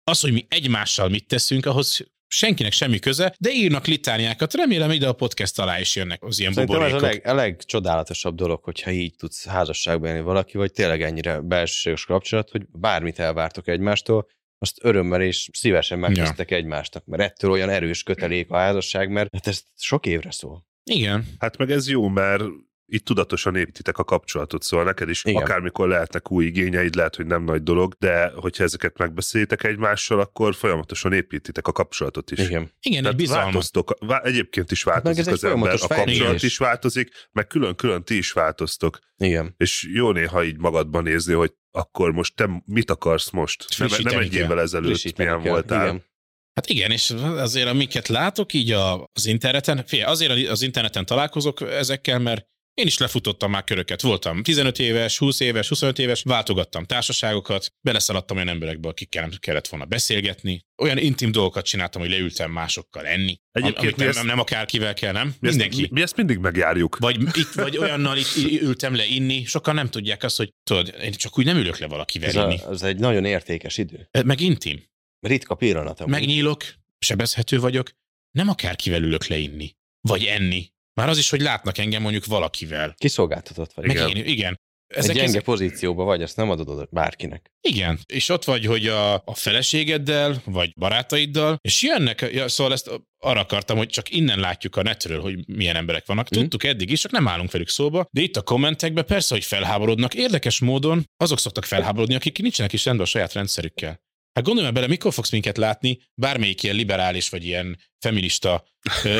Az, 0.09 0.19
hogy 0.19 0.31
mi 0.31 0.45
egymással 0.49 1.09
mit 1.09 1.27
teszünk, 1.27 1.65
ahhoz 1.65 2.07
senkinek 2.27 2.71
semmi 2.71 2.99
köze, 2.99 3.35
de 3.39 3.51
írnak 3.51 3.87
litániákat. 3.87 4.53
Remélem 4.53 4.91
ide 4.91 5.07
a 5.07 5.13
podcast 5.13 5.59
alá 5.59 5.79
is 5.79 5.95
jönnek 5.95 6.23
az 6.23 6.39
ilyen 6.39 6.53
Szerintem 6.53 6.81
ez 6.81 6.91
a, 6.91 6.95
buborékok. 6.95 7.23
leg, 7.23 7.33
a 7.33 7.35
legcsodálatosabb 7.35 8.35
dolog, 8.35 8.63
hogyha 8.63 8.91
így 8.91 9.15
tudsz 9.15 9.45
házasságban 9.45 10.09
élni 10.09 10.21
valaki, 10.21 10.57
vagy 10.57 10.71
tényleg 10.71 11.01
ennyire 11.01 11.39
belsőséges 11.39 12.05
kapcsolat, 12.05 12.49
hogy 12.49 12.65
bármit 12.71 13.19
elvártok 13.19 13.67
egymástól, 13.67 14.27
azt 14.57 14.77
örömmel 14.81 15.21
és 15.21 15.49
szívesen 15.53 15.99
megtesztek 15.99 16.51
egymásnak, 16.51 17.05
mert 17.05 17.21
ettől 17.21 17.51
olyan 17.51 17.69
erős 17.69 18.03
kötelék 18.03 18.49
a 18.49 18.57
házasság, 18.57 19.09
mert 19.09 19.29
hát 19.33 19.47
ez 19.47 19.63
sok 19.75 20.05
évre 20.05 20.31
szól. 20.31 20.67
Igen. 20.83 21.27
Hát 21.39 21.57
meg 21.57 21.71
ez 21.71 21.89
jó, 21.89 22.07
mert 22.07 22.43
itt 22.89 23.05
tudatosan 23.05 23.55
építitek 23.55 23.97
a 23.97 24.03
kapcsolatot, 24.03 24.63
szóval 24.63 24.85
neked 24.85 25.09
is 25.09 25.23
Igen. 25.25 25.41
Akármikor 25.41 25.87
lehetnek 25.87 26.31
új 26.31 26.45
igényeid, 26.45 26.95
lehet, 26.95 27.15
hogy 27.15 27.25
nem 27.25 27.43
nagy 27.43 27.63
dolog, 27.63 27.95
de 27.99 28.31
hogyha 28.35 28.63
ezeket 28.63 28.97
megbeszélitek 28.97 29.63
egymással, 29.63 30.19
akkor 30.19 30.55
folyamatosan 30.55 31.13
építitek 31.13 31.67
a 31.67 31.71
kapcsolatot 31.71 32.31
is. 32.31 32.39
Igen. 32.39 32.71
Igen, 32.81 32.97
egy 32.97 33.01
Tehát 33.01 33.17
bizalmat. 33.17 33.43
változtok, 33.45 33.95
vá- 33.99 34.25
egyébként 34.25 34.71
is 34.71 34.83
meg 34.83 34.93
változik 34.93 35.27
egy 35.27 35.33
az 35.33 35.43
ember, 35.43 35.73
a 35.73 35.87
kapcsolat 35.87 36.43
is 36.43 36.57
változik, 36.57 37.09
meg 37.31 37.47
külön-külön 37.47 38.03
ti 38.03 38.17
is 38.17 38.31
változtok. 38.31 38.99
Igen. 39.17 39.53
És 39.57 39.87
jó 39.93 40.11
néha 40.11 40.43
így 40.43 40.57
magadban 40.57 41.03
nézni, 41.03 41.33
hogy 41.33 41.53
akkor 41.71 42.11
most 42.11 42.35
te 42.35 42.63
mit 42.65 42.91
akarsz 42.91 43.29
most? 43.29 43.65
Nem, 43.77 43.89
nem 44.03 44.19
egy 44.19 44.33
évvel 44.33 44.61
ezelőtt 44.61 44.87
Frissíteni 44.89 45.27
milyen 45.29 45.43
kell. 45.43 45.51
voltál. 45.51 45.87
Igen. 45.87 46.07
Hát 46.53 46.69
igen, 46.69 46.91
és 46.91 47.09
azért 47.19 47.67
amiket 47.67 48.07
látok 48.07 48.53
így 48.53 48.71
a, 48.71 49.03
az 49.13 49.25
interneten, 49.25 49.83
figyelj, 49.85 50.11
azért 50.11 50.49
az 50.49 50.61
interneten 50.61 51.05
találkozok 51.05 51.61
ezekkel, 51.61 52.19
mert 52.19 52.47
én 52.79 52.85
is 52.87 52.97
lefutottam 52.97 53.51
már 53.51 53.63
köröket. 53.63 54.01
Voltam 54.01 54.43
15 54.43 54.79
éves, 54.79 55.17
20 55.17 55.39
éves, 55.39 55.67
25 55.67 55.99
éves, 55.99 56.21
váltogattam 56.23 56.85
társaságokat, 56.85 57.73
beleszaladtam 57.81 58.35
olyan 58.37 58.49
emberekbe, 58.49 58.87
akikkel 58.87 59.21
nem 59.21 59.31
kellett 59.39 59.67
volna 59.67 59.85
beszélgetni. 59.85 60.65
Olyan 60.81 60.97
intim 60.97 61.31
dolgokat 61.31 61.65
csináltam, 61.65 62.01
hogy 62.01 62.09
leültem 62.09 62.51
másokkal 62.51 63.05
enni. 63.05 63.37
Egyébként 63.51 63.95
mi 63.95 63.99
nem, 63.99 64.07
ezt- 64.09 64.17
nem, 64.17 64.27
nem 64.27 64.39
akárkivel 64.39 64.93
kell, 64.93 65.11
nem? 65.11 65.27
Mi 65.27 65.47
ezt, 65.47 65.57
Mindenki. 65.57 65.81
mi, 65.81 65.87
mi 65.91 66.01
ezt 66.01 66.15
mindig 66.15 66.37
megjárjuk. 66.37 66.97
Vagy, 66.97 67.21
itt, 67.37 67.51
vagy 67.53 67.77
olyannal 67.77 68.17
itt 68.17 68.35
ültem 68.61 68.95
le 68.95 69.05
inni, 69.05 69.43
sokan 69.45 69.75
nem 69.75 69.89
tudják 69.89 70.23
azt, 70.23 70.37
hogy 70.37 70.53
tudod, 70.63 70.95
én 71.01 71.11
csak 71.11 71.37
úgy 71.37 71.45
nem 71.45 71.57
ülök 71.57 71.77
le 71.77 71.87
valakivel 71.87 72.29
Ez, 72.29 72.35
inni. 72.35 72.57
a, 72.65 72.69
ez 72.71 72.81
egy 72.81 72.97
nagyon 72.99 73.25
értékes 73.25 73.77
idő. 73.77 74.09
Meg 74.25 74.39
intim. 74.39 74.83
Ritka 75.19 75.55
pillanat. 75.55 76.05
megnyílok, 76.05 76.63
sebezhető 76.99 77.59
vagyok, 77.59 77.91
nem 78.31 78.49
akárkivel 78.49 79.03
ülök 79.03 79.25
le 79.27 79.37
inni, 79.37 79.75
vagy 80.01 80.23
enni. 80.23 80.71
Már 80.99 81.09
az 81.09 81.17
is, 81.17 81.29
hogy 81.29 81.41
látnak 81.41 81.77
engem 81.77 82.01
mondjuk 82.01 82.25
valakivel. 82.25 82.93
Kiszolgáltatott 82.97 83.73
vagy. 83.73 83.85
Meg 83.85 83.95
Igen. 83.95 84.09
én, 84.09 84.25
igen. 84.25 84.59
Egy 84.87 84.97
Ezek, 84.97 85.15
gyenge 85.15 85.29
ezek, 85.29 85.43
pozícióban 85.43 86.05
vagy, 86.05 86.21
ezt 86.21 86.35
nem 86.35 86.49
adod 86.49 86.69
oda 86.69 86.87
bárkinek. 86.91 87.51
igen. 87.61 87.99
És 88.05 88.29
ott 88.29 88.43
vagy, 88.43 88.65
hogy 88.65 88.87
a, 88.87 89.13
a 89.13 89.33
feleségeddel, 89.33 90.41
vagy 90.45 90.73
barátaiddal, 90.75 91.57
és 91.61 91.81
jönnek, 91.81 92.29
ja, 92.31 92.47
szóval 92.47 92.73
ezt 92.73 92.91
arra 93.17 93.39
akartam, 93.39 93.77
hogy 93.77 93.87
csak 93.87 94.09
innen 94.09 94.39
látjuk 94.39 94.75
a 94.75 94.81
netről, 94.81 95.21
hogy 95.21 95.47
milyen 95.47 95.75
emberek 95.75 96.05
vannak. 96.05 96.29
Mhm. 96.29 96.39
Tudtuk 96.39 96.63
eddig 96.63 96.89
is, 96.91 97.01
csak 97.01 97.11
nem 97.11 97.27
állunk 97.27 97.51
velük 97.51 97.69
szóba, 97.69 98.05
de 98.11 98.21
itt 98.21 98.35
a 98.35 98.41
kommentekben 98.41 99.05
persze, 99.05 99.33
hogy 99.33 99.43
felháborodnak. 99.45 100.13
Érdekes 100.13 100.59
módon 100.59 101.03
azok 101.17 101.39
szoktak 101.39 101.65
felháborodni, 101.65 102.15
akik 102.15 102.41
nincsenek 102.41 102.73
is 102.73 102.85
rendben 102.85 103.05
a 103.05 103.09
saját 103.09 103.33
rendszerükkel. 103.33 103.99
Hát 104.33 104.43
gondolj 104.43 104.65
már 104.65 104.73
bele, 104.73 104.87
mikor 104.87 105.13
fogsz 105.13 105.31
minket 105.31 105.57
látni, 105.57 105.99
bármelyik 106.13 106.63
ilyen 106.63 106.75
liberális 106.75 107.29
vagy 107.29 107.45
ilyen 107.45 107.77
feminista 107.99 108.63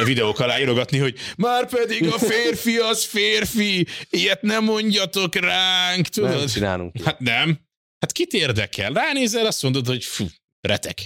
videók 0.03 0.39
alá 0.39 0.59
írogatni, 0.59 0.97
hogy 0.97 1.17
már 1.37 1.69
pedig 1.69 2.07
a 2.07 2.17
férfi 2.17 2.77
az 2.77 3.05
férfi, 3.05 3.87
ilyet 4.09 4.41
nem 4.41 4.63
mondjatok 4.63 5.35
ránk, 5.35 6.07
tudod? 6.07 6.29
Nem 6.37 6.47
csinálunk. 6.47 7.01
Hát 7.03 7.19
nem. 7.19 7.59
Hát 7.99 8.11
kit 8.11 8.33
érdekel? 8.33 8.91
Ránézel, 8.91 9.45
azt 9.45 9.63
mondod, 9.63 9.87
hogy 9.87 10.03
fú, 10.03 10.25
retek. 10.61 10.97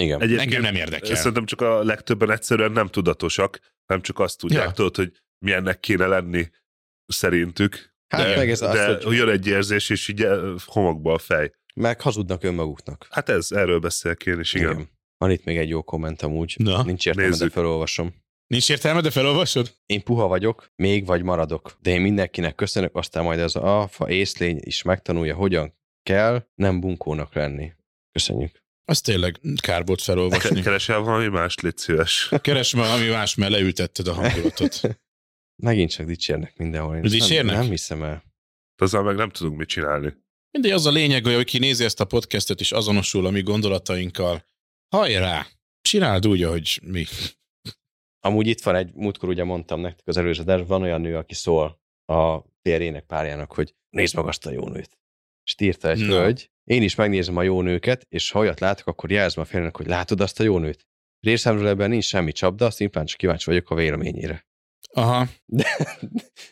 Igen. 0.00 0.22
Egyébként 0.22 0.46
Engem 0.46 0.62
nem 0.62 0.74
érdekel. 0.74 1.16
Szerintem 1.16 1.44
csak 1.46 1.60
a 1.60 1.82
legtöbben 1.84 2.30
egyszerűen 2.30 2.72
nem 2.72 2.88
tudatosak, 2.88 3.58
nem 3.86 4.02
csak 4.02 4.18
azt 4.18 4.38
tudják, 4.38 4.64
Ja. 4.64 4.70
tudod, 4.70 4.96
hogy 4.96 5.12
milyennek 5.44 5.80
kéne 5.80 6.06
lenni 6.06 6.48
szerintük. 7.06 7.94
Hát 8.08 8.26
de, 8.26 8.36
meg 8.36 8.50
ez 8.50 8.62
az, 8.62 8.74
de 8.74 8.98
hogy 9.02 9.16
jön 9.16 9.28
egy 9.28 9.46
érzés, 9.46 9.90
és 9.90 10.08
így 10.08 10.26
homokba 10.64 11.12
a 11.12 11.18
fej. 11.18 11.52
Meg 11.78 12.00
hazudnak 12.00 12.42
önmaguknak. 12.42 13.06
Hát 13.10 13.28
ez, 13.28 13.52
erről 13.52 13.78
beszélek 13.78 14.26
én 14.26 14.40
is, 14.40 14.54
igen. 14.54 14.70
igen. 14.70 14.88
Van 15.16 15.30
itt 15.30 15.44
még 15.44 15.56
egy 15.56 15.68
jó 15.68 15.82
komment 15.82 16.22
amúgy. 16.22 16.54
Na, 16.58 16.82
Nincs 16.82 17.06
értelme, 17.06 17.30
de 17.30 17.36
nézzük. 17.36 17.52
felolvasom. 17.52 18.14
Nincs 18.46 18.70
értelme, 18.70 19.00
de 19.00 19.10
felolvasod? 19.10 19.74
Én 19.86 20.02
puha 20.02 20.26
vagyok, 20.26 20.72
még 20.76 21.06
vagy 21.06 21.22
maradok, 21.22 21.76
de 21.80 21.90
én 21.90 22.00
mindenkinek 22.00 22.54
köszönök, 22.54 22.96
aztán 22.96 23.24
majd 23.24 23.38
ez 23.38 23.54
a 23.54 23.78
alfa 23.80 24.10
észlény 24.10 24.58
is 24.60 24.82
megtanulja, 24.82 25.34
hogyan 25.34 25.74
kell 26.02 26.46
nem 26.54 26.80
bunkónak 26.80 27.34
lenni. 27.34 27.72
Köszönjük. 28.12 28.62
Az 28.84 29.00
tényleg 29.00 29.40
kár 29.60 29.84
volt 29.84 30.02
felolvasni. 30.02 30.62
Keresel 30.62 31.00
valami 31.00 31.28
mást, 31.28 31.60
légy 31.60 31.76
szíves. 31.76 32.30
Keres 32.40 32.72
valami 32.72 33.08
más, 33.08 33.34
mert 33.34 33.50
leültetted 33.52 34.06
a 34.06 34.12
hangulatot. 34.12 34.80
Megint 35.62 35.90
csak 35.90 36.06
dicsérnek 36.06 36.56
mindenhol. 36.56 36.96
Én 36.96 37.02
Dicsérnek? 37.02 37.52
Nem, 37.52 37.60
nem 37.60 37.70
hiszem 37.70 38.02
el. 38.02 38.22
Azzal 38.76 39.02
meg 39.02 39.16
nem 39.16 39.30
tudunk 39.30 39.58
mit 39.58 39.68
csinálni. 39.68 40.14
Mindegy, 40.50 40.72
az 40.72 40.86
a 40.86 40.90
lényeg, 40.90 41.24
hogy 41.24 41.44
ki 41.44 41.58
nézi 41.58 41.84
ezt 41.84 42.00
a 42.00 42.04
podcastet 42.04 42.60
és 42.60 42.72
azonosul 42.72 43.26
a 43.26 43.30
mi 43.30 43.42
gondolatainkkal. 43.42 44.44
Hajrá! 44.88 45.46
Csináld 45.80 46.26
úgy, 46.26 46.42
ahogy 46.42 46.80
mi. 46.82 47.04
Amúgy 48.20 48.46
itt 48.46 48.62
van 48.62 48.74
egy, 48.74 48.92
múltkor 48.94 49.28
ugye 49.28 49.44
mondtam 49.44 49.80
nektek 49.80 50.06
az 50.06 50.16
előző, 50.16 50.64
van 50.64 50.82
olyan 50.82 51.00
nő, 51.00 51.16
aki 51.16 51.34
szól 51.34 51.80
a 52.04 52.38
férjének, 52.62 53.04
párjának, 53.04 53.52
hogy 53.52 53.74
nézd 53.90 54.14
meg 54.14 54.26
azt 54.26 54.46
a 54.46 54.50
jó 54.50 54.68
nőt. 54.68 54.98
És 55.44 55.54
írta 55.58 55.90
egy 55.90 55.98
Na. 55.98 56.06
hölgy, 56.06 56.50
én 56.64 56.82
is 56.82 56.94
megnézem 56.94 57.36
a 57.36 57.42
jó 57.42 57.62
nőket, 57.62 58.06
és 58.08 58.30
ha 58.30 58.38
olyat 58.38 58.60
látok, 58.60 58.86
akkor 58.86 59.10
jelzem 59.10 59.42
a 59.42 59.46
férjének, 59.46 59.76
hogy 59.76 59.86
látod 59.86 60.20
azt 60.20 60.40
a 60.40 60.42
jó 60.42 60.58
nőt. 60.58 60.86
Részemről 61.20 61.68
ebben 61.68 61.90
nincs 61.90 62.04
semmi 62.04 62.32
csapda, 62.32 62.70
szimplán 62.70 63.06
csak 63.06 63.18
kíváncsi 63.18 63.44
vagyok 63.44 63.70
a 63.70 63.74
véleményére. 63.74 64.46
Aha. 64.92 65.26
De, 65.44 65.64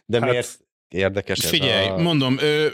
de 0.07 0.21
Hát, 0.21 0.31
miért 0.31 0.59
érdekes 0.89 1.39
ez 1.39 1.49
Figyelj, 1.49 1.89
a... 1.89 1.97
mondom, 1.97 2.39
ö, 2.39 2.69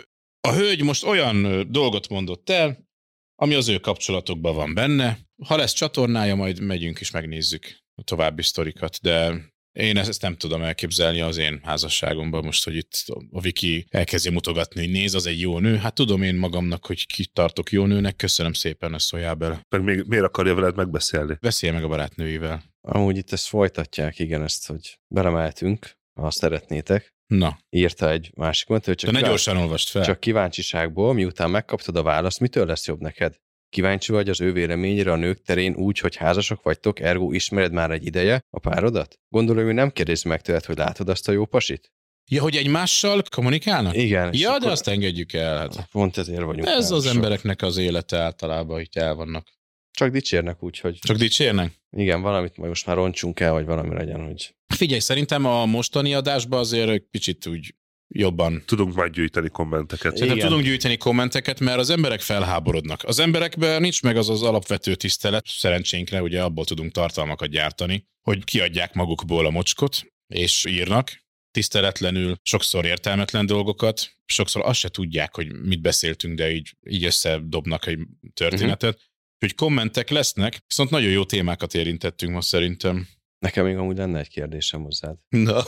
a 0.49 0.53
hölgy 0.53 0.83
most 0.83 1.05
olyan 1.05 1.67
dolgot 1.71 2.09
mondott 2.09 2.51
el, 2.51 2.91
ami 3.35 3.55
az 3.55 3.69
ő 3.69 3.79
kapcsolatokban 3.79 4.55
van 4.55 4.75
benne. 4.75 5.19
Ha 5.47 5.57
lesz 5.57 5.73
csatornája, 5.73 6.35
majd 6.35 6.61
megyünk 6.61 7.01
és 7.01 7.11
megnézzük 7.11 7.81
a 7.95 8.03
további 8.03 8.43
sztorikat, 8.43 8.99
de 9.03 9.51
én 9.73 9.97
ezt, 9.97 10.09
ezt 10.09 10.23
nem 10.23 10.37
tudom 10.37 10.63
elképzelni 10.63 11.21
az 11.21 11.37
én 11.37 11.61
házasságomban 11.63 12.45
most, 12.45 12.65
hogy 12.65 12.77
itt 12.77 13.05
a 13.31 13.41
Viki 13.41 13.87
elkezdi 13.89 14.31
mutogatni, 14.31 14.81
hogy 14.81 14.91
néz, 14.91 15.15
az 15.15 15.27
egy 15.27 15.41
jó 15.41 15.59
nő. 15.59 15.77
Hát 15.77 15.95
tudom 15.95 16.23
én 16.23 16.35
magamnak, 16.35 16.87
hogy 16.87 17.07
ki 17.07 17.27
tartok 17.27 17.73
jó 17.73 17.87
nőnek, 17.87 18.17
köszönöm 18.17 18.53
szépen, 18.53 18.91
ne 18.91 18.99
szóljál 18.99 19.35
bele. 19.35 19.67
Meg 19.69 19.83
még 19.83 20.05
miért 20.07 20.25
akarja 20.25 20.55
veled 20.55 20.77
megbeszélni? 20.77 21.37
Beszélj 21.41 21.73
meg 21.73 21.85
a 21.85 21.89
barátnőivel. 21.89 22.63
Amúgy 22.81 23.17
itt 23.17 23.33
ezt 23.33 23.47
folytatják, 23.47 24.19
igen, 24.19 24.43
ezt, 24.43 24.67
hogy 24.67 24.99
belemeltünk, 25.15 25.93
ha 26.21 26.31
szeretnétek. 26.31 27.12
Na, 27.37 27.59
Írta 27.71 28.11
egy 28.11 28.31
másik 28.35 28.69
mondta, 28.69 28.89
hogy 28.89 28.97
csak, 28.97 29.09
kíváncsi- 29.09 29.29
gyorsan 29.31 29.57
olvast 29.57 29.89
fel. 29.89 30.05
csak 30.05 30.21
kíváncsiságból, 30.21 31.13
miután 31.13 31.51
megkaptad 31.51 31.97
a 31.97 32.03
választ, 32.03 32.41
mitől 32.41 32.67
lesz 32.67 32.87
jobb 32.87 33.01
neked? 33.01 33.35
Kíváncsi 33.69 34.13
vagy 34.13 34.29
az 34.29 34.41
ő 34.41 34.53
véleményére 34.53 35.13
a 35.13 35.17
nők 35.17 35.43
terén 35.43 35.75
úgy, 35.75 35.99
hogy 35.99 36.17
házasok 36.17 36.63
vagytok, 36.63 37.01
ergo 37.01 37.33
ismered 37.33 37.73
már 37.73 37.91
egy 37.91 38.07
ideje 38.07 38.41
a 38.51 38.59
párodat? 38.59 39.19
Gondolom, 39.29 39.67
ő 39.67 39.73
nem 39.73 39.91
kérdezi 39.91 40.29
meg 40.29 40.41
tőled, 40.41 40.65
hogy 40.65 40.77
látod 40.77 41.09
azt 41.09 41.29
a 41.29 41.33
jó 41.33 41.45
pasit? 41.45 41.93
Ja, 42.31 42.43
hogy 42.43 42.57
egymással 42.57 43.23
kommunikálnak? 43.31 43.97
Igen. 43.97 44.31
Ja, 44.33 44.59
de 44.59 44.71
azt 44.71 44.89
engedjük 44.89 45.33
el. 45.33 45.57
Hát. 45.59 45.89
Pont 45.91 46.17
ezért 46.17 46.43
vagyunk. 46.43 46.67
Ez 46.67 46.75
az 46.77 46.91
házasok. 46.91 47.15
embereknek 47.15 47.63
az 47.63 47.77
élete 47.77 48.19
általában, 48.19 48.77
hogy 48.77 48.89
el 48.93 49.15
vannak. 49.15 49.47
Csak 49.93 50.11
dicsérnek 50.11 50.63
úgy, 50.63 50.79
hogy 50.79 50.99
Csak 50.99 51.17
dicsérnek? 51.17 51.73
igen, 51.91 52.21
valamit 52.23 52.57
majd 52.57 52.69
most 52.69 52.87
már 52.87 52.97
roncsunk 52.97 53.41
el, 53.41 53.53
vagy 53.53 53.65
valami 53.65 53.95
legyen, 53.95 54.25
hogy 54.25 54.55
Figyelj, 54.75 55.01
szerintem 55.01 55.45
a 55.45 55.67
mostani 55.67 56.15
adásban 56.15 56.59
azért 56.59 56.89
egy 56.89 57.07
kicsit 57.11 57.47
úgy 57.47 57.75
jobban 58.15 58.63
Tudunk 58.67 58.95
majd 58.95 59.13
gyűjteni 59.13 59.49
kommenteket. 59.49 60.13
Szerintem 60.13 60.37
Igen. 60.37 60.49
tudunk 60.49 60.67
gyűjteni 60.67 60.97
kommenteket, 60.97 61.61
mert 61.61 61.79
az 61.79 61.91
emberek 61.91 62.21
felháborodnak. 62.21 63.05
Az 63.05 63.19
emberekben 63.19 63.81
nincs 63.81 64.03
meg 64.03 64.17
az 64.17 64.29
az 64.29 64.43
alapvető 64.43 64.95
tisztelet, 64.95 65.47
szerencsénkre 65.47 66.23
ugye 66.23 66.43
abból 66.43 66.65
tudunk 66.65 66.93
tartalmakat 66.93 67.49
gyártani, 67.49 68.07
hogy 68.21 68.45
kiadják 68.45 68.95
magukból 68.95 69.47
a 69.47 69.51
mocskot, 69.51 70.03
és 70.27 70.65
írnak 70.69 71.21
tiszteletlenül, 71.51 72.37
sokszor 72.43 72.85
értelmetlen 72.85 73.47
dolgokat, 73.47 74.13
sokszor 74.25 74.63
azt 74.65 74.79
se 74.79 74.89
tudják, 74.89 75.35
hogy 75.35 75.53
mit 75.53 75.81
beszéltünk, 75.81 76.37
de 76.37 76.53
így, 76.53 76.77
így 76.89 77.05
összedobnak 77.05 77.87
egy 77.87 77.99
történetet. 78.35 78.95
Uh-huh. 78.95 79.11
Úgyhogy 79.43 79.59
kommentek 79.59 80.09
lesznek, 80.11 80.59
viszont 80.67 80.91
nagyon 80.91 81.11
jó 81.11 81.25
témákat 81.25 81.75
érintettünk 81.75 82.33
most 82.33 82.49
szerintem. 82.49 83.09
Nekem 83.39 83.65
még 83.65 83.77
amúgy 83.77 83.97
lenne 83.97 84.19
egy 84.19 84.29
kérdésem 84.29 84.83
hozzád. 84.83 85.17
Na. 85.29 85.63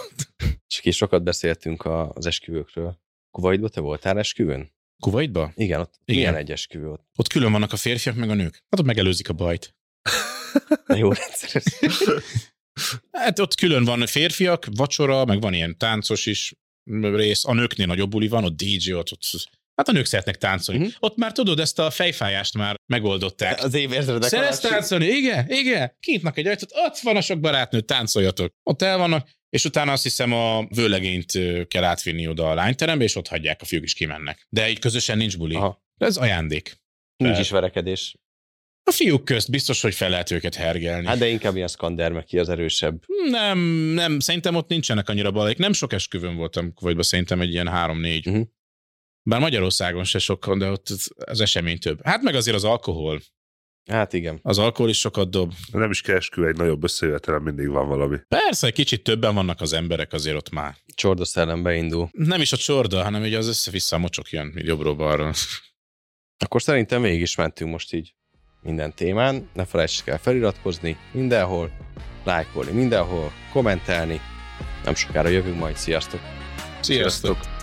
Csak 0.66 0.85
is 0.85 0.97
sokat 0.97 1.22
beszéltünk 1.22 1.85
az 1.85 2.27
esküvőkről. 2.27 2.99
Kuwaitban 3.31 3.70
te 3.70 3.81
voltál 3.81 4.18
esküvőn? 4.18 4.72
Kuwaitba? 4.99 5.53
Igen, 5.55 5.81
ott 5.81 5.95
Igen. 6.05 6.20
Milyen 6.20 6.37
egy 6.37 6.51
esküvő 6.51 6.89
ott? 6.89 7.07
Ott 7.16 7.29
külön 7.29 7.53
vannak 7.53 7.72
a 7.72 7.77
férfiak 7.77 8.14
meg 8.14 8.31
a 8.31 8.35
nők. 8.35 8.53
Hát 8.53 8.81
ott 8.81 8.87
megelőzik 8.87 9.29
a 9.29 9.33
bajt. 9.33 9.77
Jó 10.87 11.12
rendszer. 11.12 11.62
Hát 13.12 13.39
ott 13.39 13.55
külön 13.55 13.85
van 13.85 14.07
férfiak, 14.07 14.66
vacsora, 14.75 15.25
meg 15.25 15.41
van 15.41 15.55
ilyen 15.55 15.79
táncos 15.79 16.27
is 16.27 16.55
rész. 17.01 17.45
A 17.45 17.53
nőknél 17.53 17.87
nagyobb 17.87 18.11
buli 18.11 18.29
van, 18.29 18.45
ott 18.45 18.57
DJ, 18.57 18.93
ott, 18.93 19.12
ott 19.12 19.22
hát 19.77 19.89
a 19.89 19.93
nők 19.93 20.05
szeretnek 20.05 20.37
táncolni. 20.37 20.81
Uh-huh. 20.81 20.97
Ott 20.99 21.16
már 21.16 21.33
tudod, 21.33 21.61
ezt 21.61 21.79
a 21.79 21.91
fejfájást 21.91 22.57
már 22.57 22.77
megoldották. 22.87 23.62
Az 23.62 23.75
évérzredek 23.75 24.29
Szeretsz 24.29 24.61
táncolni? 24.61 25.07
Igen, 25.07 25.47
igen. 25.49 25.97
Kinyitnak 26.01 26.39
egy 26.39 26.47
ajtót, 26.47 26.70
ott 26.72 26.99
van 26.99 27.16
a 27.16 27.20
sok 27.20 27.41
barátnő, 27.41 27.81
táncoljatok. 27.81 28.53
Ott 28.62 28.83
el 28.83 28.99
vannak, 28.99 29.29
és 29.49 29.64
utána 29.64 29.93
azt 29.93 30.03
hiszem 30.03 30.33
a 30.33 30.66
vőlegényt 30.66 31.33
kell 31.68 31.85
átvinni 31.85 32.29
oda 32.29 32.51
a 32.51 32.55
lányterembe, 32.55 33.05
és 33.05 33.16
ott 33.16 33.29
hagyják, 33.29 33.62
a 33.62 33.64
fiúk 33.64 33.85
is 33.85 33.95
kimennek. 33.95 34.47
De 34.49 34.70
így 34.70 34.79
közösen 34.79 35.16
nincs 35.16 35.39
buli. 35.39 35.55
Aha. 35.55 35.64
Aha. 35.64 35.83
Ez 35.97 36.16
ajándék. 36.16 36.83
Nincs 37.16 37.39
is 37.39 37.51
verekedés. 37.51 38.16
A 38.87 38.93
fiúk 38.93 39.25
közt 39.25 39.51
biztos, 39.51 39.81
hogy 39.81 39.95
fel 39.95 40.11
lehet 40.11 40.31
őket 40.31 40.55
hergelni. 40.55 41.07
Hát 41.07 41.18
de 41.18 41.29
inkább 41.29 41.57
ilyen 41.57 41.68
szkanderme 41.68 42.22
ki 42.22 42.39
az 42.39 42.49
erősebb. 42.49 43.03
Nem, 43.31 43.59
nem, 43.95 44.18
szerintem 44.18 44.55
ott 44.55 44.68
nincsenek 44.68 45.09
annyira 45.09 45.31
balek. 45.31 45.59
Nem 45.59 45.72
sok 45.72 45.93
esküvőn 45.93 46.37
voltam 46.37 46.72
vagy 46.81 47.03
szerintem 47.03 47.41
egy 47.41 47.53
ilyen 47.53 47.68
három-négy. 47.68 48.27
Mhm. 48.27 48.41
Bár 49.27 49.41
Magyarországon 49.41 50.05
se 50.05 50.18
sokan, 50.18 50.59
de 50.59 50.70
ott 50.70 50.87
az 51.16 51.41
esemény 51.41 51.79
több. 51.79 52.05
Hát 52.05 52.22
meg 52.22 52.35
azért 52.35 52.57
az 52.57 52.64
alkohol. 52.64 53.20
Hát 53.91 54.12
igen. 54.12 54.39
Az 54.43 54.59
alkohol 54.59 54.89
is 54.91 54.99
sokat 54.99 55.31
dob. 55.31 55.53
Nem 55.72 55.91
is 55.91 56.01
kell 56.01 56.16
esküvő, 56.16 56.49
egy 56.49 56.57
nagyobb 56.57 56.85
összejövetelen 56.85 57.43
mindig 57.43 57.68
van 57.68 57.89
valami. 57.89 58.18
Persze, 58.29 58.66
egy 58.66 58.72
kicsit 58.72 59.03
többen 59.03 59.35
vannak 59.35 59.61
az 59.61 59.72
emberek 59.72 60.12
azért 60.12 60.37
ott 60.37 60.51
már. 60.51 60.77
Csorda 60.95 61.25
szellem 61.25 61.62
beindul. 61.62 62.09
Nem 62.12 62.41
is 62.41 62.53
a 62.53 62.57
csorda, 62.57 63.03
hanem 63.03 63.22
ugye 63.22 63.39
az 63.39 63.49
össze-vissza 63.49 63.97
a 63.97 63.99
mocsok 63.99 64.31
jön 64.31 64.55
így 64.59 64.66
jobbról 64.66 64.95
balra. 64.95 65.33
Akkor 66.45 66.62
szerintem 66.62 67.03
végig 67.03 67.20
is 67.20 67.37
mentünk 67.37 67.70
most 67.70 67.93
így 67.93 68.14
minden 68.62 68.95
témán. 68.95 69.49
Ne 69.55 69.64
felejtsék 69.64 70.07
el 70.07 70.18
feliratkozni 70.18 70.97
mindenhol, 71.12 71.70
lájkolni 72.25 72.72
mindenhol, 72.72 73.33
kommentelni. 73.53 74.20
Nem 74.85 74.95
sokára 74.95 75.29
jövünk 75.29 75.59
majd. 75.59 75.77
Sziasztok! 75.77 76.20
Sziasztok! 76.81 77.54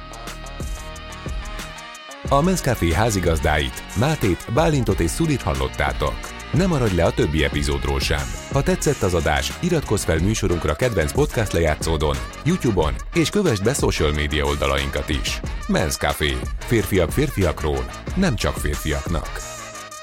A 2.33 2.41
Men's 2.41 2.61
Café 2.61 2.93
házigazdáit, 2.93 3.83
Mátét, 3.95 4.45
Bálintot 4.53 4.99
és 4.99 5.09
Szulit 5.09 5.41
hallottátok. 5.41 6.15
Ne 6.53 6.67
maradj 6.67 6.95
le 6.95 7.05
a 7.05 7.11
többi 7.11 7.43
epizódról 7.43 7.99
sem. 7.99 8.21
Ha 8.51 8.63
tetszett 8.63 9.01
az 9.01 9.13
adás, 9.13 9.57
iratkozz 9.59 10.03
fel 10.03 10.17
műsorunkra 10.17 10.73
kedvenc 10.73 11.11
podcast 11.11 11.51
lejátszódon, 11.51 12.15
YouTube-on, 12.45 12.93
és 13.13 13.29
kövessd 13.29 13.63
be 13.63 13.73
social 13.73 14.11
média 14.11 14.45
oldalainkat 14.45 15.09
is. 15.09 15.39
Men's 15.67 15.97
Café. 15.97 16.37
Férfiak 16.59 17.11
férfiakról, 17.11 17.85
nem 18.15 18.35
csak 18.35 18.53
férfiaknak. 18.53 19.29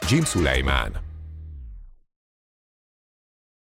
Jim 0.09 0.25
Sulaiman 0.25 1.08